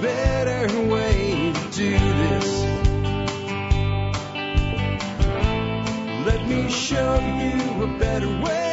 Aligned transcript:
better 0.00 0.88
way 0.88 1.52
to 1.52 1.70
do 1.70 1.90
this. 1.90 2.62
Let 6.26 6.46
me 6.46 6.70
show 6.70 7.14
you 7.18 7.82
a 7.84 7.98
better 7.98 8.28
way. 8.28 8.66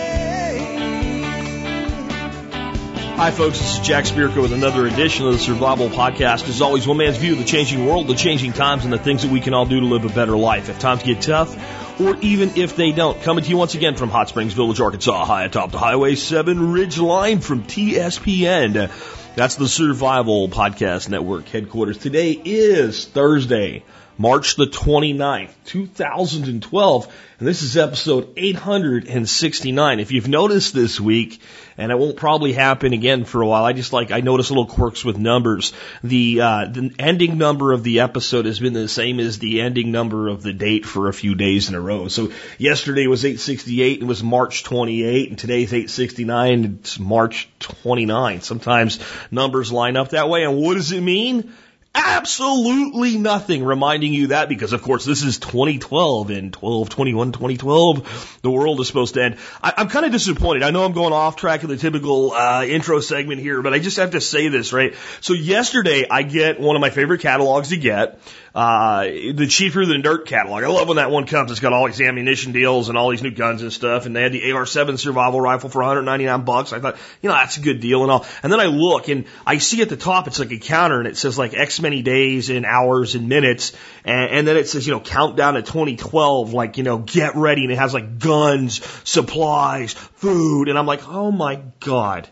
Hi, 3.16 3.32
folks. 3.32 3.60
This 3.60 3.80
is 3.80 3.88
Jack 3.88 4.06
Spirko 4.06 4.42
with 4.42 4.52
another 4.52 4.86
edition 4.86 5.26
of 5.28 5.34
the 5.34 5.40
Survival 5.40 5.90
Podcast. 5.90 6.50
As 6.50 6.62
always, 6.62 6.86
one 6.86 6.98
man's 6.98 7.16
view 7.18 7.34
of 7.34 7.38
the 7.38 7.46
changing 7.46 7.86
world, 7.86 8.08
the 8.08 8.16
changing 8.16 8.52
times, 8.52 8.84
and 8.84 8.92
the 8.92 8.98
things 8.98 9.22
that 9.22 9.32
we 9.32 9.40
can 9.40 9.54
all 9.54 9.66
do 9.66 9.80
to 9.80 9.86
live 9.86 10.04
a 10.04 10.10
better 10.10 10.36
life. 10.36 10.68
If 10.68 10.80
times 10.80 11.04
get 11.04 11.22
tough, 11.22 11.56
or 12.02 12.18
even 12.18 12.58
if 12.58 12.76
they 12.76 12.92
don't. 12.92 13.22
Coming 13.22 13.44
to 13.44 13.50
you 13.50 13.56
once 13.56 13.76
again 13.76 13.96
from 13.96 14.10
Hot 14.10 14.28
Springs 14.28 14.54
Village, 14.54 14.82
Arkansas, 14.82 15.26
high 15.26 15.46
atop 15.46 15.72
the 15.72 15.78
Highway 15.78 16.16
7 16.16 16.74
Ridge 16.74 16.98
Line 16.98 17.40
from 17.40 17.64
TSPN. 17.64 19.23
That's 19.36 19.56
the 19.56 19.68
Survival 19.68 20.48
Podcast 20.48 21.10
Network 21.10 21.48
headquarters. 21.48 21.98
Today 21.98 22.34
is 22.34 23.06
Thursday, 23.06 23.84
March 24.18 24.58
the 24.58 24.66
29th, 24.66 25.52
2012, 25.66 27.16
and 27.40 27.48
this 27.48 27.64
is 27.64 27.76
episode 27.78 28.30
869. 28.38 30.00
If 30.00 30.12
you've 30.12 30.28
noticed 30.28 30.74
this 30.74 31.00
week, 31.00 31.42
and 31.80 31.92
it 31.92 31.98
won't 31.98 32.16
probably 32.16 32.54
happen 32.54 32.94
again 32.94 33.26
for 33.26 33.42
a 33.42 33.48
while, 33.48 33.66
I 33.66 33.74
just 33.74 33.92
like, 33.92 34.12
I 34.12 34.22
notice 34.22 34.52
little 34.52 34.68
quirks 34.68 35.04
with 35.04 35.18
numbers. 35.18 35.74
The, 36.04 36.42
uh, 36.42 36.66
the 36.66 36.94
ending 37.00 37.40
number 37.40 37.74
of 37.74 37.84
the 37.84 38.02
episode 38.02 38.46
has 38.46 38.60
been 38.60 38.74
the 38.74 38.88
same 38.88 39.20
as 39.20 39.40
the 39.40 39.62
ending 39.62 39.92
number 39.92 40.28
of 40.28 40.44
the 40.44 40.54
date 40.54 40.86
for 40.86 41.10
a 41.10 41.14
few 41.14 41.34
days 41.34 41.70
in 41.70 41.76
a 41.76 41.82
row. 41.82 42.08
So 42.08 42.32
yesterday 42.60 43.08
was 43.08 43.26
868 43.26 43.94
and 43.96 44.04
it 44.04 44.08
was 44.08 44.24
March 44.24 44.64
28, 44.64 45.30
and 45.30 45.40
today's 45.40 45.74
869, 45.74 46.54
and 46.54 46.80
it's 46.80 47.00
March 47.00 47.50
29. 47.60 48.42
Sometimes 48.42 49.00
numbers 49.32 49.72
line 49.72 49.98
up 49.98 50.10
that 50.10 50.30
way, 50.30 50.44
and 50.44 50.56
what 50.58 50.76
does 50.76 50.92
it 50.92 51.02
mean? 51.02 51.52
Absolutely 51.96 53.18
nothing 53.18 53.64
reminding 53.64 54.14
you 54.14 54.28
that 54.28 54.50
because 54.50 54.74
of 54.74 54.82
course 54.82 55.06
this 55.06 55.22
is 55.22 55.38
2012 55.38 56.32
and 56.32 56.52
12, 56.52 56.90
21, 56.90 57.32
2012. 57.34 58.40
The 58.42 58.50
world 58.50 58.80
is 58.80 58.88
supposed 58.88 59.14
to 59.14 59.24
end. 59.24 59.38
I, 59.62 59.74
I'm 59.78 59.90
kind 59.90 60.06
of 60.06 60.12
disappointed. 60.12 60.64
I 60.64 60.72
know 60.72 60.86
I'm 60.86 60.94
going 60.94 61.14
off 61.14 61.36
track 61.36 61.62
of 61.62 61.70
the 61.70 61.78
typical 61.78 62.32
uh, 62.32 62.66
intro 62.66 63.00
segment 63.00 63.42
here, 63.42 63.62
but 63.62 63.74
I 63.74 63.80
just 63.80 63.98
have 63.98 64.12
to 64.12 64.22
say 64.22 64.48
this, 64.48 64.74
right? 64.74 64.96
So 65.22 65.34
yesterday 65.34 66.08
I 66.10 66.24
get 66.24 66.60
one 66.60 66.76
of 66.76 66.80
my 66.80 66.90
favorite 66.90 67.22
catalogs 67.22 67.70
to 67.70 67.78
get 67.78 68.20
uh, 68.56 69.06
the 69.06 69.48
Cheaper 69.50 69.84
Than 69.86 70.02
Dirt 70.02 70.28
catalog. 70.28 70.64
I 70.64 70.68
love 70.68 70.88
when 70.88 70.98
that 70.98 71.10
one 71.10 71.26
comes. 71.26 71.50
It's 71.50 71.60
got 71.60 71.74
all 71.74 71.88
these 71.88 72.00
ammunition 72.00 72.52
deals 72.52 72.88
and 72.88 72.98
all 72.98 73.10
these 73.10 73.24
new 73.24 73.32
guns 73.32 73.64
and 73.64 73.74
stuff. 73.74 74.06
And 74.06 74.16
they 74.16 74.22
had 74.22 74.32
the 74.32 74.52
AR-7 74.52 75.00
survival 75.00 75.42
rifle 75.42 75.70
for 75.70 75.80
199 75.80 76.46
bucks. 76.46 76.72
I 76.72 76.80
thought, 76.80 76.98
you 77.24 77.30
know, 77.30 77.36
that's 77.36 77.58
a 77.58 77.62
good 77.62 77.80
deal 77.80 78.04
and 78.04 78.12
all. 78.12 78.28
And 78.44 78.54
then 78.54 78.60
I 78.60 78.66
look 78.66 79.08
and 79.08 79.26
I 79.46 79.58
see 79.58 79.82
at 79.82 79.90
the 79.90 79.98
top, 79.98 80.28
it's 80.28 80.38
like 80.38 80.52
a 80.52 80.60
counter 80.60 81.00
and 81.00 81.08
it 81.08 81.18
says 81.18 81.36
like 81.36 81.56
X 81.56 81.82
many 81.82 82.04
days 82.04 82.52
and 82.52 82.64
hours 82.64 83.16
and 83.16 83.28
minutes. 83.28 83.74
And, 84.06 84.30
and 84.30 84.48
then 84.48 84.56
it 84.56 84.68
says, 84.68 84.86
you 84.86 84.94
know, 84.94 85.00
countdown 85.00 85.56
to 85.56 85.64
2012, 85.64 86.54
like, 86.54 86.78
you 86.78 86.84
know, 86.84 87.00
get 87.00 87.36
ready. 87.36 87.64
And 87.64 87.72
it 87.72 87.80
has 87.80 87.94
like 87.94 88.20
guns, 88.20 88.86
supplies, 89.04 89.94
food. 89.94 90.70
And 90.70 90.78
I'm 90.78 90.86
like, 90.86 91.08
oh 91.08 91.32
my 91.32 91.60
God. 91.80 92.30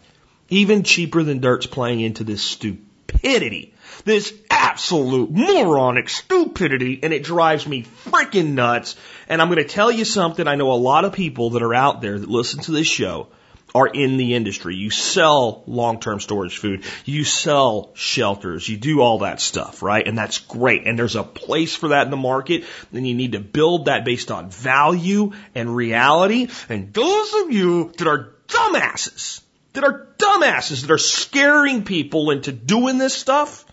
Even 0.50 0.84
cheaper 0.84 1.24
than 1.24 1.40
dirt's 1.40 1.66
playing 1.66 2.02
into 2.02 2.24
this 2.24 2.44
stupidity. 2.44 3.74
This 4.04 4.34
absolute 4.50 5.32
moronic 5.32 6.10
stupidity 6.10 7.00
and 7.04 7.14
it 7.14 7.24
drives 7.24 7.68
me 7.68 7.84
freaking 7.84 8.54
nuts. 8.54 8.96
And 9.28 9.42
I'm 9.42 9.50
going 9.50 9.64
to 9.64 9.70
tell 9.70 9.92
you 9.92 10.06
something. 10.06 10.48
I 10.48 10.56
know 10.56 10.72
a 10.72 10.74
lot 10.74 11.06
of 11.06 11.14
people 11.14 11.52
that 11.52 11.64
are 11.64 11.74
out 11.74 12.02
there 12.02 12.18
that 12.18 12.30
listen 12.30 12.62
to 12.62 12.72
this 12.72 12.88
show 12.88 13.28
are 13.74 13.88
in 13.88 14.18
the 14.18 14.36
industry. 14.36 14.76
You 14.76 14.90
sell 14.90 15.64
long-term 15.66 16.20
storage 16.20 16.58
food. 16.58 16.84
You 17.06 17.24
sell 17.24 17.92
shelters. 17.94 18.68
You 18.68 18.78
do 18.78 19.02
all 19.02 19.20
that 19.20 19.40
stuff, 19.40 19.82
right? 19.82 20.06
And 20.06 20.18
that's 20.18 20.40
great. 20.40 20.86
And 20.86 21.00
there's 21.00 21.16
a 21.16 21.24
place 21.24 21.76
for 21.76 21.90
that 21.90 22.06
in 22.06 22.12
the 22.12 22.18
market. 22.18 22.66
Then 22.92 23.06
you 23.06 23.16
need 23.16 23.32
to 23.34 23.40
build 23.40 23.86
that 23.86 24.04
based 24.04 24.32
on 24.32 24.50
value 24.50 25.32
and 25.56 25.76
reality. 25.76 26.50
And 26.68 26.94
those 26.94 27.34
of 27.34 27.52
you 27.52 27.94
that 27.98 28.08
are 28.08 28.34
dumbasses, 28.48 29.42
that 29.74 29.86
are 29.86 30.08
dumbasses, 30.18 30.82
that 30.82 30.92
are 30.92 30.98
scaring 30.98 31.84
people 31.86 32.32
into 32.32 32.52
doing 32.52 32.98
this 32.98 33.14
stuff, 33.14 33.66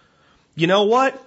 you 0.61 0.67
know 0.67 0.85
what? 0.85 1.23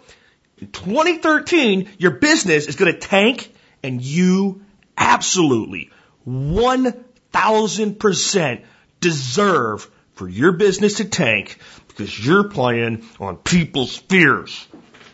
In 0.58 0.72
2013, 0.72 1.90
your 1.97 2.12
business 2.12 2.68
is 2.68 2.75
going 2.75 2.94
to 2.94 3.00
tank 3.00 3.52
and 3.84 4.02
you 4.02 4.64
absolutely 4.97 5.92
1000% 6.28 8.64
deserve 9.00 9.90
for 10.14 10.28
your 10.28 10.52
business 10.52 10.97
to 10.97 11.06
tank 11.06 11.58
because 11.88 12.25
you're 12.25 12.50
playing 12.50 13.06
on 13.19 13.38
people's 13.38 13.97
fears. 13.97 14.68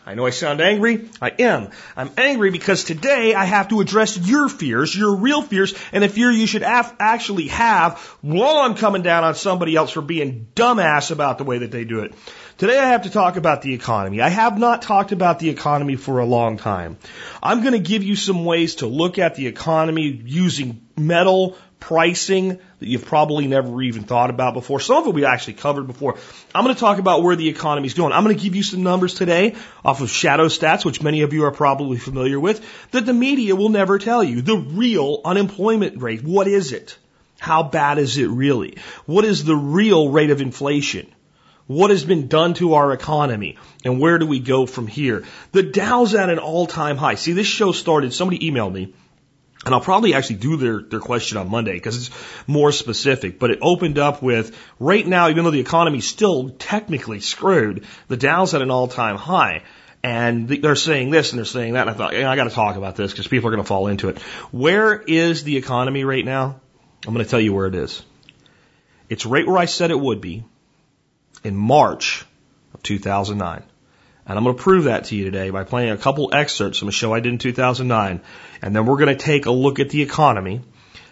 I 0.07 0.13
know 0.13 0.25
I 0.25 0.29
sound 0.29 0.61
angry. 0.61 1.09
I 1.21 1.31
am. 1.31 1.71
I'm 1.97 2.09
angry 2.15 2.49
because 2.49 2.85
today 2.85 3.33
I 3.35 3.43
have 3.43 3.67
to 3.67 3.81
address 3.81 4.17
your 4.17 4.47
fears, 4.47 4.95
your 4.95 5.17
real 5.17 5.41
fears, 5.41 5.73
and 5.91 6.01
a 6.01 6.07
fear 6.07 6.31
you 6.31 6.47
should 6.47 6.61
af- 6.61 6.95
actually 6.97 7.49
have 7.49 7.99
while 8.21 8.59
I'm 8.59 8.75
coming 8.75 9.01
down 9.01 9.25
on 9.25 9.35
somebody 9.35 9.75
else 9.75 9.91
for 9.91 10.01
being 10.01 10.47
dumbass 10.55 11.11
about 11.11 11.39
the 11.39 11.43
way 11.43 11.57
that 11.57 11.71
they 11.71 11.83
do 11.83 11.99
it. 11.99 12.13
Today 12.57 12.79
I 12.79 12.85
have 12.85 13.03
to 13.03 13.09
talk 13.09 13.35
about 13.35 13.63
the 13.63 13.73
economy. 13.73 14.21
I 14.21 14.29
have 14.29 14.57
not 14.57 14.81
talked 14.81 15.11
about 15.11 15.39
the 15.39 15.49
economy 15.49 15.97
for 15.97 16.19
a 16.19 16.25
long 16.25 16.57
time. 16.57 16.97
I'm 17.43 17.59
going 17.59 17.73
to 17.73 17.79
give 17.79 18.01
you 18.01 18.15
some 18.15 18.45
ways 18.45 18.75
to 18.75 18.87
look 18.87 19.19
at 19.19 19.35
the 19.35 19.47
economy 19.47 20.21
using 20.23 20.87
metal 20.95 21.57
pricing 21.79 22.49
that 22.79 22.87
you've 22.87 23.05
probably 23.05 23.47
never 23.47 23.81
even 23.81 24.03
thought 24.03 24.29
about 24.29 24.53
before. 24.53 24.79
Some 24.79 24.97
of 24.97 25.07
it 25.07 25.13
we 25.13 25.25
actually 25.25 25.53
covered 25.53 25.87
before. 25.87 26.17
I'm 26.53 26.63
going 26.63 26.75
to 26.75 26.79
talk 26.79 26.99
about 26.99 27.23
where 27.23 27.35
the 27.35 27.49
economy's 27.49 27.93
going. 27.93 28.13
I'm 28.13 28.23
going 28.23 28.35
to 28.35 28.41
give 28.41 28.55
you 28.55 28.63
some 28.63 28.83
numbers 28.83 29.13
today 29.13 29.55
off 29.85 30.01
of 30.01 30.09
shadow 30.09 30.47
stats, 30.47 30.85
which 30.85 31.01
many 31.01 31.21
of 31.21 31.33
you 31.33 31.45
are 31.45 31.51
probably 31.51 31.97
familiar 31.97 32.39
with, 32.39 32.65
that 32.91 33.05
the 33.05 33.13
media 33.13 33.55
will 33.55 33.69
never 33.69 33.99
tell 33.99 34.23
you. 34.23 34.41
The 34.41 34.57
real 34.57 35.21
unemployment 35.23 36.01
rate. 36.01 36.23
What 36.23 36.47
is 36.47 36.73
it? 36.73 36.97
How 37.39 37.63
bad 37.63 37.99
is 37.99 38.17
it 38.17 38.27
really? 38.27 38.77
What 39.05 39.23
is 39.23 39.43
the 39.43 39.55
real 39.55 40.09
rate 40.09 40.31
of 40.31 40.41
inflation? 40.41 41.13
What 41.67 41.91
has 41.91 42.03
been 42.03 42.27
done 42.27 42.53
to 42.55 42.75
our 42.75 42.93
economy? 42.93 43.57
And 43.83 43.99
where 43.99 44.17
do 44.17 44.25
we 44.25 44.39
go 44.39 44.65
from 44.65 44.87
here? 44.87 45.25
The 45.51 45.63
Dow's 45.63 46.15
at 46.15 46.29
an 46.29 46.39
all 46.39 46.65
time 46.65 46.97
high. 46.97 47.15
See, 47.15 47.33
this 47.33 47.45
show 47.45 47.71
started, 47.71 48.13
somebody 48.13 48.49
emailed 48.49 48.73
me 48.73 48.93
and 49.67 49.75
I'll 49.75 49.81
probably 49.81 50.13
actually 50.13 50.37
do 50.37 50.55
their, 50.55 50.79
their 50.79 51.01
question 51.01 51.37
on 51.37 51.51
Monday 51.51 51.73
because 51.73 51.97
it's 51.97 52.09
more 52.47 52.71
specific. 52.71 53.37
But 53.37 53.51
it 53.51 53.59
opened 53.61 53.99
up 53.99 54.23
with 54.23 54.57
right 54.79 55.05
now, 55.05 55.27
even 55.27 55.43
though 55.43 55.51
the 55.51 55.59
economy's 55.59 56.07
still 56.07 56.51
technically 56.51 57.19
screwed, 57.19 57.83
the 58.07 58.15
Dow's 58.15 58.53
at 58.53 58.61
an 58.61 58.71
all 58.71 58.87
time 58.87 59.17
high. 59.17 59.63
And 60.01 60.47
they're 60.47 60.75
saying 60.75 61.09
this 61.09 61.33
and 61.33 61.37
they're 61.37 61.45
saying 61.45 61.73
that. 61.73 61.81
And 61.81 61.89
I 61.89 61.93
thought, 61.93 62.13
yeah, 62.13 62.31
I 62.31 62.37
got 62.37 62.45
to 62.45 62.49
talk 62.49 62.77
about 62.77 62.95
this 62.95 63.11
because 63.11 63.27
people 63.27 63.49
are 63.49 63.51
going 63.51 63.61
to 63.61 63.67
fall 63.67 63.87
into 63.87 64.07
it. 64.07 64.19
Where 64.53 64.93
is 65.01 65.43
the 65.43 65.57
economy 65.57 66.05
right 66.05 66.23
now? 66.23 66.61
I'm 67.05 67.13
going 67.13 67.25
to 67.25 67.29
tell 67.29 67.41
you 67.41 67.53
where 67.53 67.67
it 67.67 67.75
is. 67.75 68.01
It's 69.09 69.25
right 69.25 69.45
where 69.45 69.57
I 69.57 69.65
said 69.65 69.91
it 69.91 69.99
would 69.99 70.21
be 70.21 70.45
in 71.43 71.57
March 71.57 72.25
of 72.73 72.83
2009. 72.83 73.63
And 74.27 74.37
I'm 74.37 74.43
going 74.43 74.57
to 74.57 74.61
prove 74.61 74.83
that 74.83 75.05
to 75.05 75.15
you 75.15 75.23
today 75.23 75.49
by 75.51 75.63
playing 75.63 75.91
a 75.91 75.97
couple 75.97 76.33
excerpts 76.33 76.77
from 76.77 76.89
a 76.89 76.91
show 76.91 77.13
I 77.13 77.21
did 77.21 77.31
in 77.31 77.37
2009. 77.37 78.21
And 78.61 78.75
then 78.75 78.85
we're 78.85 78.97
going 78.97 79.15
to 79.17 79.23
take 79.23 79.45
a 79.45 79.51
look 79.51 79.79
at 79.79 79.89
the 79.89 80.01
economy, 80.01 80.61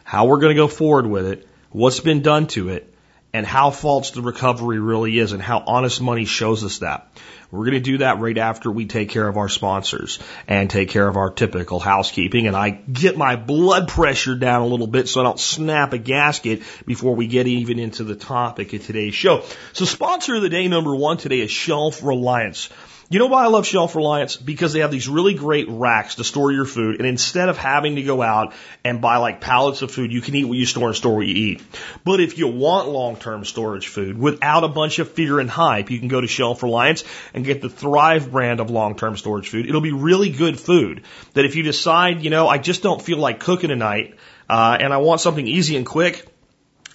how 0.03 0.25
we're 0.25 0.39
going 0.39 0.53
to 0.53 0.61
go 0.61 0.67
forward 0.67 1.07
with 1.07 1.25
it, 1.25 1.47
what's 1.71 2.01
been 2.01 2.21
done 2.21 2.47
to 2.47 2.69
it, 2.69 2.93
and 3.33 3.45
how 3.45 3.69
false 3.69 4.11
the 4.11 4.21
recovery 4.21 4.79
really 4.79 5.17
is 5.17 5.31
and 5.31 5.41
how 5.41 5.63
honest 5.65 6.01
money 6.01 6.25
shows 6.25 6.63
us 6.63 6.79
that. 6.79 7.09
We're 7.51 7.65
going 7.65 7.73
to 7.73 7.79
do 7.91 7.97
that 7.99 8.19
right 8.19 8.37
after 8.37 8.69
we 8.71 8.85
take 8.85 9.09
care 9.09 9.27
of 9.27 9.37
our 9.37 9.49
sponsors 9.49 10.19
and 10.47 10.69
take 10.69 10.89
care 10.89 11.07
of 11.07 11.15
our 11.15 11.29
typical 11.29 11.79
housekeeping. 11.79 12.47
And 12.47 12.55
I 12.55 12.69
get 12.69 13.17
my 13.17 13.35
blood 13.37 13.87
pressure 13.87 14.35
down 14.35 14.61
a 14.61 14.67
little 14.67 14.87
bit 14.87 15.07
so 15.07 15.21
I 15.21 15.23
don't 15.23 15.39
snap 15.39 15.93
a 15.93 15.97
gasket 15.97 16.63
before 16.85 17.15
we 17.15 17.27
get 17.27 17.47
even 17.47 17.79
into 17.79 18.03
the 18.03 18.15
topic 18.15 18.73
of 18.73 18.85
today's 18.85 19.15
show. 19.15 19.43
So 19.73 19.85
sponsor 19.85 20.35
of 20.35 20.41
the 20.41 20.49
day 20.49 20.67
number 20.67 20.95
one 20.95 21.17
today 21.17 21.39
is 21.39 21.51
Shelf 21.51 22.03
Reliance. 22.03 22.69
You 23.07 23.19
know 23.19 23.27
why 23.27 23.43
I 23.43 23.47
love 23.47 23.67
Shelf 23.67 23.95
Reliance? 23.95 24.35
Because 24.35 24.73
they 24.73 24.79
have 24.79 24.89
these 24.89 25.07
really 25.07 25.35
great 25.35 25.67
racks 25.69 26.15
to 26.15 26.23
store 26.23 26.51
your 26.51 26.65
food, 26.65 26.97
and 26.97 27.07
instead 27.07 27.49
of 27.49 27.57
having 27.57 27.97
to 27.97 28.03
go 28.03 28.23
out 28.23 28.53
and 28.83 28.99
buy 28.99 29.17
like 29.17 29.41
pallets 29.41 29.83
of 29.83 29.91
food, 29.91 30.11
you 30.11 30.21
can 30.21 30.33
eat 30.33 30.45
what 30.45 30.57
you 30.57 30.65
store 30.65 30.87
and 30.87 30.95
store 30.95 31.17
what 31.17 31.27
you 31.27 31.35
eat. 31.35 31.61
But 32.03 32.19
if 32.19 32.39
you 32.39 32.47
want 32.47 32.89
long-term 32.89 33.45
storage 33.45 33.89
food 33.89 34.17
without 34.17 34.63
a 34.63 34.69
bunch 34.69 34.97
of 34.97 35.11
fear 35.11 35.39
and 35.39 35.51
hype, 35.51 35.91
you 35.91 35.99
can 35.99 36.07
go 36.07 36.19
to 36.19 36.27
Shelf 36.27 36.63
Reliance 36.63 37.03
and 37.35 37.45
get 37.45 37.61
the 37.61 37.69
Thrive 37.69 38.31
brand 38.31 38.59
of 38.59 38.71
long-term 38.71 39.17
storage 39.17 39.49
food. 39.49 39.69
It'll 39.69 39.81
be 39.81 39.91
really 39.91 40.31
good 40.31 40.59
food 40.59 41.03
that 41.33 41.45
if 41.45 41.55
you 41.55 41.61
decide, 41.61 42.23
you 42.23 42.31
know, 42.31 42.47
I 42.47 42.57
just 42.57 42.81
don't 42.81 43.01
feel 43.01 43.19
like 43.19 43.39
cooking 43.39 43.69
tonight, 43.69 44.15
uh, 44.49 44.77
and 44.79 44.91
I 44.91 44.97
want 44.97 45.21
something 45.21 45.45
easy 45.45 45.77
and 45.77 45.85
quick, 45.85 46.25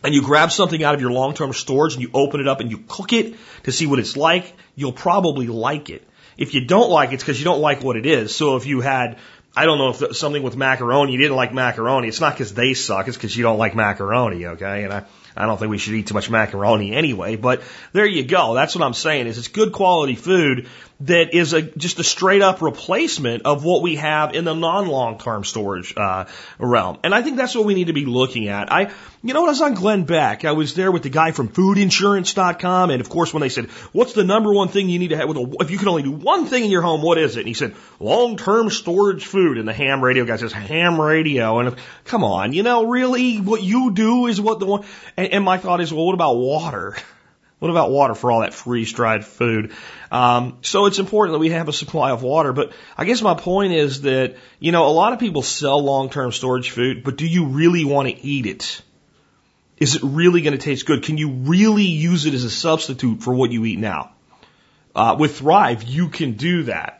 and 0.02 0.14
you 0.14 0.23
grab 0.23 0.50
something 0.50 0.82
out 0.82 0.94
of 0.94 1.00
your 1.00 1.11
long-term 1.11 1.52
storage 1.52 1.94
and 1.94 2.02
you 2.02 2.11
open 2.14 2.41
it 2.41 2.49
up 2.49 2.61
and 2.61 2.70
you 2.70 2.85
cook 2.88 3.12
it 3.12 3.37
to 3.64 3.73
see 3.73 3.87
what 3.87 3.99
it's 3.99 4.17
like, 4.17 4.52
you'll 4.75 4.93
probably 4.93 5.47
like 5.47 5.91
it. 5.91 6.06
If 6.37 6.55
you 6.55 6.64
don't 6.64 6.91
like 6.91 7.11
it, 7.11 7.14
it's 7.14 7.23
because 7.23 7.38
you 7.38 7.44
don't 7.44 7.61
like 7.61 7.82
what 7.82 7.97
it 7.97 8.06
is. 8.06 8.35
So 8.35 8.56
if 8.56 8.67
you 8.67 8.81
had, 8.81 9.19
I 9.55 9.67
don't 9.67 9.79
know 9.79 9.91
if 9.91 10.17
something 10.17 10.43
with 10.43 10.56
macaroni, 10.56 11.12
you 11.12 11.19
didn't 11.19 11.37
like 11.37 11.52
macaroni, 11.52 12.08
it's 12.08 12.20
not 12.20 12.35
because 12.35 12.55
they 12.55 12.75
suck, 12.75 13.08
it's 13.08 13.17
because 13.17 13.37
you 13.37 13.43
don't 13.43 13.58
like 13.58 13.75
macaroni, 13.75 14.47
okay? 14.47 14.85
And 14.85 14.93
I, 14.93 15.05
I 15.37 15.47
don't 15.47 15.58
think 15.58 15.70
we 15.70 15.79
should 15.79 15.94
eat 15.94 16.06
too 16.06 16.14
much 16.14 16.31
macaroni 16.31 16.94
anyway, 16.94 17.37
but 17.37 17.62
there 17.93 18.06
you 18.06 18.25
go. 18.25 18.55
That's 18.55 18.75
what 18.75 18.85
I'm 18.85 18.94
saying 18.94 19.26
is 19.26 19.38
it's 19.38 19.49
good 19.49 19.73
quality 19.73 20.14
food 20.14 20.69
that 21.00 21.35
is 21.35 21.52
a 21.52 21.62
just 21.62 21.99
a 21.99 22.05
straight 22.05 22.43
up 22.43 22.61
replacement 22.61 23.43
of 23.47 23.64
what 23.64 23.82
we 23.82 23.97
have 23.97 24.35
in 24.35 24.44
the 24.44 24.55
non 24.55 24.87
long 24.87 25.19
term 25.19 25.44
storage 25.44 25.94
uh, 25.97 26.26
realm. 26.58 26.99
And 27.02 27.14
I 27.14 27.23
think 27.23 27.37
that's 27.37 27.55
what 27.55 27.64
we 27.64 27.75
need 27.75 27.87
to 27.87 27.93
be 27.93 28.05
looking 28.05 28.49
at. 28.49 28.70
I, 28.70 28.91
you 29.23 29.35
know, 29.35 29.43
when 29.43 29.49
I 29.49 29.52
was 29.52 29.62
on 29.62 29.75
Glenn 29.75 30.05
Beck, 30.05 30.44
I 30.44 30.52
was 30.52 30.75
there 30.75 30.93
with 30.93 31.02
the 31.02 31.11
guy 31.11 31.32
from 31.32 31.49
FoodInsurance.com, 31.49 32.91
and 32.91 33.00
of 33.00 33.08
course, 33.08 33.32
when 33.32 33.41
they 33.41 33.49
said, 33.49 33.67
"What's 33.93 34.12
the 34.12 34.25
number 34.25 34.52
one 34.52 34.69
thing 34.69 34.88
you 34.88 34.99
need 34.99 35.08
to 35.08 35.17
have 35.17 35.29
with 35.29 35.38
a, 35.38 35.56
if 35.61 35.70
you 35.70 35.79
can 35.79 35.88
only 35.88 36.02
do 36.02 36.12
one 36.12 36.47
thing 36.47 36.64
in 36.64 36.70
your 36.70 36.82
home, 36.82 37.02
what 37.02 37.19
is 37.19 37.37
it?" 37.37 37.41
And 37.41 37.49
he 37.49 37.55
said, 37.55 37.75
"Long 37.99 38.37
term 38.37 38.70
storage 38.70 39.25
food." 39.25 39.58
And 39.58 39.67
the 39.67 39.73
ham 39.73 40.02
radio 40.02 40.25
guy 40.25 40.37
says, 40.37 40.52
"Ham 40.52 41.00
radio," 41.00 41.58
and 41.61 41.76
come 42.05 42.25
on, 42.25 42.52
you 42.52 42.62
know, 42.62 42.85
really, 42.85 43.38
what 43.38 43.62
you 43.62 43.93
do 43.93 44.26
is 44.26 44.41
what 44.41 44.58
the 44.58 44.67
one. 44.67 44.85
And, 45.17 45.32
and 45.32 45.44
my 45.44 45.58
thought 45.58 45.81
is, 45.81 45.93
well, 45.93 46.06
what 46.06 46.14
about 46.14 46.37
water? 46.37 46.97
What 47.61 47.71
about 47.71 47.91
water 47.91 48.15
for 48.15 48.33
all 48.33 48.41
that 48.41 48.55
freeze 48.55 48.91
dried 48.93 49.25
food? 49.25 49.73
Um, 50.11 50.59
so 50.62 50.87
it's 50.87 50.99
important 50.99 51.35
that 51.35 51.41
we 51.41 51.51
have 51.51 51.69
a 51.69 51.75
supply 51.75 52.11
of 52.11 52.23
water. 52.23 52.55
But 52.55 52.73
I 52.97 53.05
guess 53.05 53.21
my 53.21 53.35
point 53.35 53.75
is 53.75 54.01
that, 54.01 54.37
you 54.59 54.73
know, 54.73 54.87
a 54.87 54.89
lot 54.89 55.12
of 55.12 55.19
people 55.19 55.43
sell 55.43 55.83
long 55.83 56.09
term 56.09 56.33
storage 56.33 56.71
food, 56.71 57.05
but 57.05 57.17
do 57.17 57.27
you 57.27 57.47
really 57.47 57.85
want 57.85 58.09
to 58.09 58.27
eat 58.27 58.47
it? 58.47 58.81
Is 59.77 59.95
it 59.95 60.03
really 60.03 60.41
going 60.41 60.57
to 60.57 60.62
taste 60.62 60.87
good? 60.87 61.03
Can 61.03 61.19
you 61.19 61.31
really 61.31 61.85
use 61.85 62.25
it 62.25 62.33
as 62.33 62.45
a 62.45 62.51
substitute 62.51 63.23
for 63.23 63.35
what 63.35 63.53
you 63.53 63.65
eat 63.67 63.79
now? 63.79 64.12
Uh, 64.95 65.17
with 65.19 65.39
Thrive, 65.39 65.83
you 65.83 66.09
can 66.09 66.33
do 66.33 66.65
that. 66.65 67.00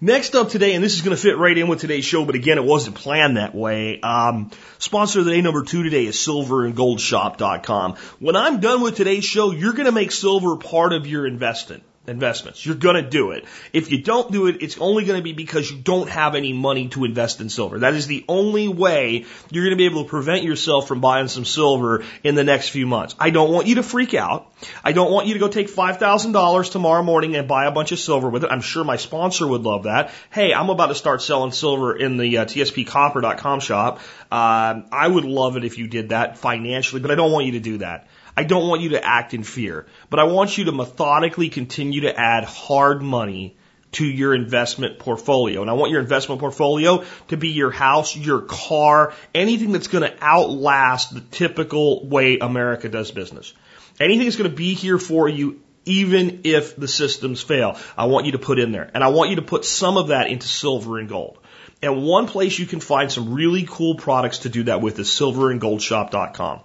Next 0.00 0.36
up 0.36 0.48
today, 0.48 0.74
and 0.74 0.84
this 0.84 0.94
is 0.94 1.02
going 1.02 1.16
to 1.16 1.20
fit 1.20 1.36
right 1.38 1.58
in 1.58 1.66
with 1.66 1.80
today's 1.80 2.04
show, 2.04 2.24
but 2.24 2.36
again, 2.36 2.56
it 2.56 2.64
wasn't 2.64 2.94
planned 2.94 3.36
that 3.36 3.52
way. 3.52 4.00
Um, 4.00 4.52
sponsor 4.78 5.18
of 5.18 5.24
the 5.24 5.32
day 5.32 5.40
number 5.40 5.64
two 5.64 5.82
today 5.82 6.06
is 6.06 6.14
silverandgoldshop.com. 6.14 7.96
When 8.20 8.36
I'm 8.36 8.60
done 8.60 8.80
with 8.80 8.94
today's 8.94 9.24
show, 9.24 9.50
you're 9.50 9.72
going 9.72 9.86
to 9.86 9.92
make 9.92 10.12
silver 10.12 10.56
part 10.56 10.92
of 10.92 11.08
your 11.08 11.26
investment 11.26 11.82
investments. 12.08 12.64
You're 12.64 12.76
going 12.76 12.96
to 12.96 13.08
do 13.08 13.30
it. 13.32 13.44
If 13.72 13.90
you 13.90 14.02
don't 14.02 14.30
do 14.32 14.46
it, 14.46 14.62
it's 14.62 14.78
only 14.78 15.04
going 15.04 15.18
to 15.18 15.22
be 15.22 15.32
because 15.32 15.70
you 15.70 15.78
don't 15.78 16.08
have 16.08 16.34
any 16.34 16.52
money 16.52 16.88
to 16.88 17.04
invest 17.04 17.40
in 17.40 17.48
silver. 17.48 17.80
That 17.80 17.94
is 17.94 18.06
the 18.06 18.24
only 18.28 18.68
way 18.68 19.26
you're 19.50 19.64
going 19.64 19.76
to 19.76 19.76
be 19.76 19.86
able 19.86 20.04
to 20.04 20.08
prevent 20.08 20.42
yourself 20.42 20.88
from 20.88 21.00
buying 21.00 21.28
some 21.28 21.44
silver 21.44 22.04
in 22.22 22.34
the 22.34 22.44
next 22.44 22.70
few 22.70 22.86
months. 22.86 23.14
I 23.18 23.30
don't 23.30 23.50
want 23.50 23.66
you 23.66 23.76
to 23.76 23.82
freak 23.82 24.14
out. 24.14 24.52
I 24.82 24.92
don't 24.92 25.10
want 25.10 25.26
you 25.26 25.34
to 25.34 25.40
go 25.40 25.48
take 25.48 25.68
$5,000 25.68 26.72
tomorrow 26.72 27.02
morning 27.02 27.36
and 27.36 27.46
buy 27.46 27.66
a 27.66 27.70
bunch 27.70 27.92
of 27.92 27.98
silver 27.98 28.28
with 28.28 28.44
it. 28.44 28.50
I'm 28.50 28.60
sure 28.60 28.84
my 28.84 28.96
sponsor 28.96 29.46
would 29.46 29.62
love 29.62 29.84
that. 29.84 30.12
Hey, 30.30 30.52
I'm 30.52 30.70
about 30.70 30.86
to 30.86 30.94
start 30.94 31.22
selling 31.22 31.52
silver 31.52 31.96
in 31.96 32.16
the 32.16 32.38
uh, 32.38 32.44
tspcopper.com 32.44 33.60
shop. 33.60 34.00
Uh, 34.30 34.82
I 34.90 35.06
would 35.06 35.24
love 35.24 35.56
it 35.56 35.64
if 35.64 35.78
you 35.78 35.86
did 35.86 36.10
that 36.10 36.38
financially, 36.38 37.00
but 37.00 37.10
I 37.10 37.14
don't 37.14 37.32
want 37.32 37.46
you 37.46 37.52
to 37.52 37.60
do 37.60 37.78
that. 37.78 38.08
I 38.38 38.44
don't 38.44 38.68
want 38.68 38.82
you 38.82 38.90
to 38.90 39.04
act 39.04 39.34
in 39.34 39.42
fear, 39.42 39.84
but 40.10 40.20
I 40.20 40.22
want 40.22 40.56
you 40.56 40.66
to 40.66 40.72
methodically 40.72 41.48
continue 41.48 42.02
to 42.02 42.16
add 42.16 42.44
hard 42.44 43.02
money 43.02 43.56
to 43.90 44.06
your 44.06 44.32
investment 44.32 45.00
portfolio. 45.00 45.60
And 45.60 45.68
I 45.68 45.72
want 45.72 45.90
your 45.90 46.00
investment 46.00 46.40
portfolio 46.40 47.04
to 47.28 47.36
be 47.36 47.48
your 47.48 47.72
house, 47.72 48.16
your 48.16 48.42
car, 48.42 49.12
anything 49.34 49.72
that's 49.72 49.88
going 49.88 50.08
to 50.08 50.16
outlast 50.22 51.12
the 51.12 51.20
typical 51.20 52.06
way 52.06 52.38
America 52.38 52.88
does 52.88 53.10
business. 53.10 53.52
Anything 53.98 54.26
that's 54.26 54.36
going 54.36 54.48
to 54.48 54.56
be 54.56 54.74
here 54.74 54.98
for 54.98 55.28
you 55.28 55.60
even 55.84 56.42
if 56.44 56.76
the 56.76 56.86
systems 56.86 57.42
fail. 57.42 57.76
I 57.96 58.04
want 58.04 58.26
you 58.26 58.32
to 58.32 58.38
put 58.38 58.60
in 58.60 58.70
there. 58.70 58.88
And 58.94 59.02
I 59.02 59.08
want 59.08 59.30
you 59.30 59.36
to 59.36 59.42
put 59.42 59.64
some 59.64 59.96
of 59.96 60.08
that 60.08 60.30
into 60.30 60.46
silver 60.46 61.00
and 61.00 61.08
gold. 61.08 61.38
And 61.82 62.04
one 62.04 62.28
place 62.28 62.56
you 62.56 62.66
can 62.66 62.78
find 62.78 63.10
some 63.10 63.34
really 63.34 63.66
cool 63.68 63.96
products 63.96 64.38
to 64.40 64.48
do 64.48 64.62
that 64.64 64.80
with 64.80 64.96
is 65.00 65.08
silverandgoldshop.com. 65.08 66.60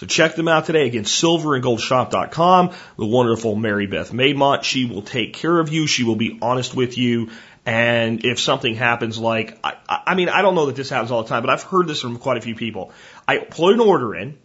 So 0.00 0.06
check 0.06 0.34
them 0.34 0.48
out 0.48 0.64
today. 0.64 0.86
Again, 0.86 1.04
silverandgoldshop.com. 1.04 2.70
The 2.96 3.04
wonderful 3.04 3.54
Mary 3.54 3.86
Beth 3.86 4.12
Maymont. 4.12 4.62
She 4.62 4.86
will 4.86 5.02
take 5.02 5.34
care 5.34 5.58
of 5.58 5.70
you. 5.70 5.86
She 5.86 6.04
will 6.04 6.16
be 6.16 6.38
honest 6.40 6.74
with 6.74 6.96
you. 6.96 7.28
And 7.66 8.24
if 8.24 8.40
something 8.40 8.74
happens 8.74 9.18
like, 9.18 9.58
I, 9.62 9.74
I 10.06 10.14
mean, 10.14 10.30
I 10.30 10.40
don't 10.40 10.54
know 10.54 10.64
that 10.66 10.76
this 10.76 10.88
happens 10.88 11.10
all 11.10 11.22
the 11.22 11.28
time, 11.28 11.42
but 11.42 11.50
I've 11.50 11.64
heard 11.64 11.86
this 11.86 12.00
from 12.00 12.16
quite 12.16 12.38
a 12.38 12.40
few 12.40 12.54
people. 12.54 12.92
I 13.28 13.40
put 13.40 13.74
an 13.74 13.80
order 13.80 14.14
in. 14.14 14.38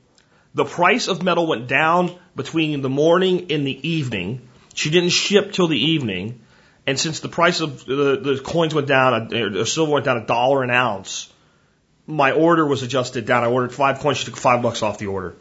The 0.56 0.66
price 0.66 1.07
of 1.07 1.24
metal 1.24 1.48
went 1.48 1.69
down 1.69 2.13
between 2.36 2.81
the 2.81 2.90
morning 2.90 3.50
and 3.50 3.66
the 3.66 3.88
evening. 3.88 4.50
She 4.74 4.90
didn't 4.90 5.12
ship 5.12 5.54
till 5.54 5.69
the 5.69 5.80
evening. 5.80 6.42
And 6.86 7.00
since 7.00 7.22
the 7.22 7.30
price 7.30 7.62
of 7.62 7.86
the, 7.86 8.19
the 8.22 8.42
coins 8.44 8.75
went 8.75 8.88
down, 8.88 9.34
uh, 9.34 9.62
or 9.62 9.66
silver 9.66 9.94
went 9.94 10.04
down 10.04 10.18
a 10.18 10.25
dollar 10.25 10.63
an 10.63 10.69
ounce, 10.69 11.31
my 12.06 12.34
order 12.34 12.66
was 12.66 12.84
adjusted 12.84 13.25
down. 13.25 13.46
I 13.46 13.48
ordered 13.48 13.74
five 13.74 14.00
coins. 14.00 14.18
She 14.18 14.25
took 14.25 14.36
five 14.36 14.62
bucks 14.62 14.84
off 14.84 14.98
the 14.98 15.08
order. 15.08 15.38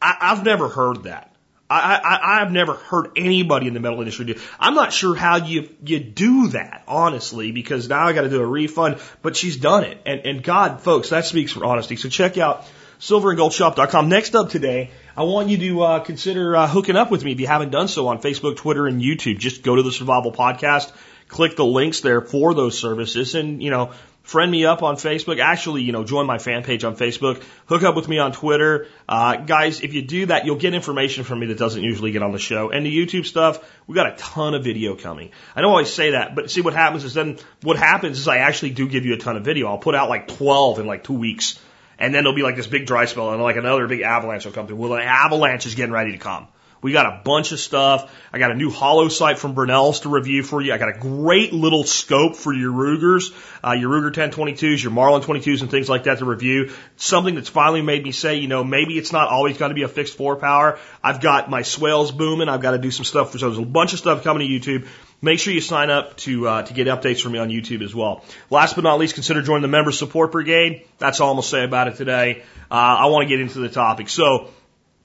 I, 0.00 0.16
I've 0.20 0.44
never 0.44 0.68
heard 0.68 1.04
that. 1.04 1.34
I, 1.70 1.96
I, 1.96 2.40
I've 2.40 2.50
never 2.50 2.74
heard 2.74 3.10
anybody 3.16 3.66
in 3.66 3.74
the 3.74 3.80
metal 3.80 3.98
industry 3.98 4.24
do. 4.24 4.40
I'm 4.58 4.74
not 4.74 4.92
sure 4.92 5.14
how 5.14 5.36
you 5.36 5.68
you 5.84 6.00
do 6.00 6.48
that, 6.48 6.82
honestly, 6.88 7.52
because 7.52 7.88
now 7.88 8.06
I 8.06 8.14
got 8.14 8.22
to 8.22 8.30
do 8.30 8.40
a 8.40 8.46
refund. 8.46 8.98
But 9.20 9.36
she's 9.36 9.58
done 9.58 9.84
it, 9.84 9.98
and 10.06 10.20
and 10.26 10.42
God, 10.42 10.80
folks, 10.80 11.10
that 11.10 11.26
speaks 11.26 11.52
for 11.52 11.66
honesty. 11.66 11.96
So 11.96 12.08
check 12.08 12.38
out 12.38 12.64
silverandgoldshop.com. 13.00 14.08
Next 14.08 14.34
up 14.34 14.48
today, 14.48 14.90
I 15.14 15.24
want 15.24 15.50
you 15.50 15.58
to 15.58 15.82
uh, 15.82 16.00
consider 16.00 16.56
uh, 16.56 16.66
hooking 16.66 16.96
up 16.96 17.10
with 17.10 17.22
me 17.22 17.32
if 17.32 17.40
you 17.40 17.46
haven't 17.46 17.70
done 17.70 17.88
so 17.88 18.08
on 18.08 18.20
Facebook, 18.20 18.56
Twitter, 18.56 18.86
and 18.86 19.02
YouTube. 19.02 19.38
Just 19.38 19.62
go 19.62 19.76
to 19.76 19.82
the 19.82 19.92
Survival 19.92 20.32
Podcast, 20.32 20.90
click 21.28 21.56
the 21.56 21.64
links 21.64 22.00
there 22.00 22.20
for 22.20 22.54
those 22.54 22.78
services, 22.78 23.34
and 23.34 23.62
you 23.62 23.70
know 23.70 23.92
friend 24.28 24.52
me 24.52 24.66
up 24.66 24.82
on 24.82 24.96
Facebook. 24.96 25.40
Actually, 25.40 25.82
you 25.82 25.92
know, 25.92 26.04
join 26.04 26.26
my 26.26 26.36
fan 26.36 26.62
page 26.62 26.84
on 26.84 26.96
Facebook. 26.96 27.42
Hook 27.66 27.82
up 27.82 27.96
with 27.96 28.08
me 28.08 28.18
on 28.18 28.32
Twitter. 28.32 28.86
Uh, 29.08 29.36
guys, 29.36 29.80
if 29.80 29.94
you 29.94 30.02
do 30.02 30.26
that, 30.26 30.44
you'll 30.44 30.56
get 30.56 30.74
information 30.74 31.24
from 31.24 31.40
me 31.40 31.46
that 31.46 31.56
doesn't 31.56 31.82
usually 31.82 32.12
get 32.12 32.22
on 32.22 32.32
the 32.32 32.38
show. 32.38 32.70
And 32.70 32.84
the 32.84 32.94
YouTube 32.94 33.24
stuff, 33.24 33.58
we 33.86 33.94
got 33.94 34.12
a 34.12 34.16
ton 34.16 34.54
of 34.54 34.62
video 34.62 34.96
coming. 34.96 35.30
I 35.56 35.62
don't 35.62 35.70
always 35.70 35.90
say 35.90 36.10
that, 36.10 36.34
but 36.34 36.50
see 36.50 36.60
what 36.60 36.74
happens 36.74 37.04
is 37.04 37.14
then 37.14 37.38
what 37.62 37.78
happens 37.78 38.18
is 38.18 38.28
I 38.28 38.38
actually 38.38 38.70
do 38.70 38.86
give 38.86 39.06
you 39.06 39.14
a 39.14 39.18
ton 39.18 39.38
of 39.38 39.44
video. 39.46 39.66
I'll 39.68 39.78
put 39.78 39.94
out 39.94 40.10
like 40.10 40.28
12 40.28 40.80
in 40.80 40.86
like 40.86 41.04
two 41.04 41.14
weeks. 41.14 41.58
And 41.98 42.14
then 42.14 42.22
there'll 42.22 42.36
be 42.36 42.42
like 42.42 42.54
this 42.54 42.66
big 42.66 42.86
dry 42.86 43.06
spell 43.06 43.32
and 43.32 43.42
like 43.42 43.56
another 43.56 43.88
big 43.88 44.02
avalanche 44.02 44.44
will 44.44 44.52
come 44.52 44.66
through. 44.66 44.76
Well, 44.76 44.90
the 44.90 45.02
avalanche 45.02 45.64
is 45.64 45.74
getting 45.74 45.92
ready 45.92 46.12
to 46.12 46.18
come. 46.18 46.48
We 46.80 46.92
got 46.92 47.06
a 47.06 47.20
bunch 47.24 47.52
of 47.52 47.60
stuff. 47.60 48.10
I 48.32 48.38
got 48.38 48.50
a 48.50 48.54
new 48.54 48.70
hollow 48.70 49.08
sight 49.08 49.38
from 49.38 49.54
Bushnell's 49.54 50.00
to 50.00 50.08
review 50.08 50.42
for 50.42 50.60
you. 50.60 50.72
I 50.72 50.78
got 50.78 50.94
a 50.94 50.98
great 50.98 51.52
little 51.52 51.84
scope 51.84 52.36
for 52.36 52.52
your 52.52 52.70
Rugers, 52.70 53.32
uh, 53.64 53.72
your 53.72 53.90
Ruger 53.90 54.12
1022s, 54.12 54.82
your 54.82 54.92
Marlin 54.92 55.22
22s 55.22 55.62
and 55.62 55.70
things 55.70 55.88
like 55.88 56.04
that 56.04 56.18
to 56.18 56.24
review. 56.24 56.70
Something 56.96 57.34
that's 57.34 57.48
finally 57.48 57.82
made 57.82 58.04
me 58.04 58.12
say, 58.12 58.36
you 58.36 58.48
know, 58.48 58.62
maybe 58.62 58.96
it's 58.96 59.12
not 59.12 59.28
always 59.28 59.58
got 59.58 59.68
to 59.68 59.74
be 59.74 59.82
a 59.82 59.88
fixed 59.88 60.16
four 60.16 60.36
power. 60.36 60.78
I've 61.02 61.20
got 61.20 61.50
my 61.50 61.62
swells 61.62 62.12
booming. 62.12 62.48
I've 62.48 62.62
got 62.62 62.72
to 62.72 62.78
do 62.78 62.90
some 62.90 63.04
stuff 63.04 63.32
for, 63.32 63.38
so 63.38 63.46
there's 63.50 63.58
a 63.58 63.66
bunch 63.66 63.92
of 63.92 63.98
stuff 63.98 64.22
coming 64.22 64.46
to 64.46 64.52
YouTube. 64.52 64.86
Make 65.20 65.40
sure 65.40 65.52
you 65.52 65.60
sign 65.60 65.90
up 65.90 66.16
to 66.18 66.46
uh, 66.46 66.62
to 66.62 66.72
get 66.72 66.86
updates 66.86 67.20
from 67.20 67.32
me 67.32 67.40
on 67.40 67.48
YouTube 67.48 67.82
as 67.82 67.92
well. 67.92 68.24
Last 68.50 68.76
but 68.76 68.84
not 68.84 69.00
least, 69.00 69.14
consider 69.14 69.42
joining 69.42 69.62
the 69.62 69.68
Member 69.68 69.90
Support 69.90 70.30
Brigade. 70.30 70.84
That's 70.98 71.18
all 71.18 71.30
I'm 71.30 71.36
gonna 71.36 71.42
say 71.42 71.64
about 71.64 71.88
it 71.88 71.96
today. 71.96 72.42
Uh, 72.70 72.74
I 72.74 73.06
want 73.06 73.24
to 73.24 73.28
get 73.28 73.40
into 73.40 73.58
the 73.58 73.68
topic. 73.68 74.10
So 74.10 74.50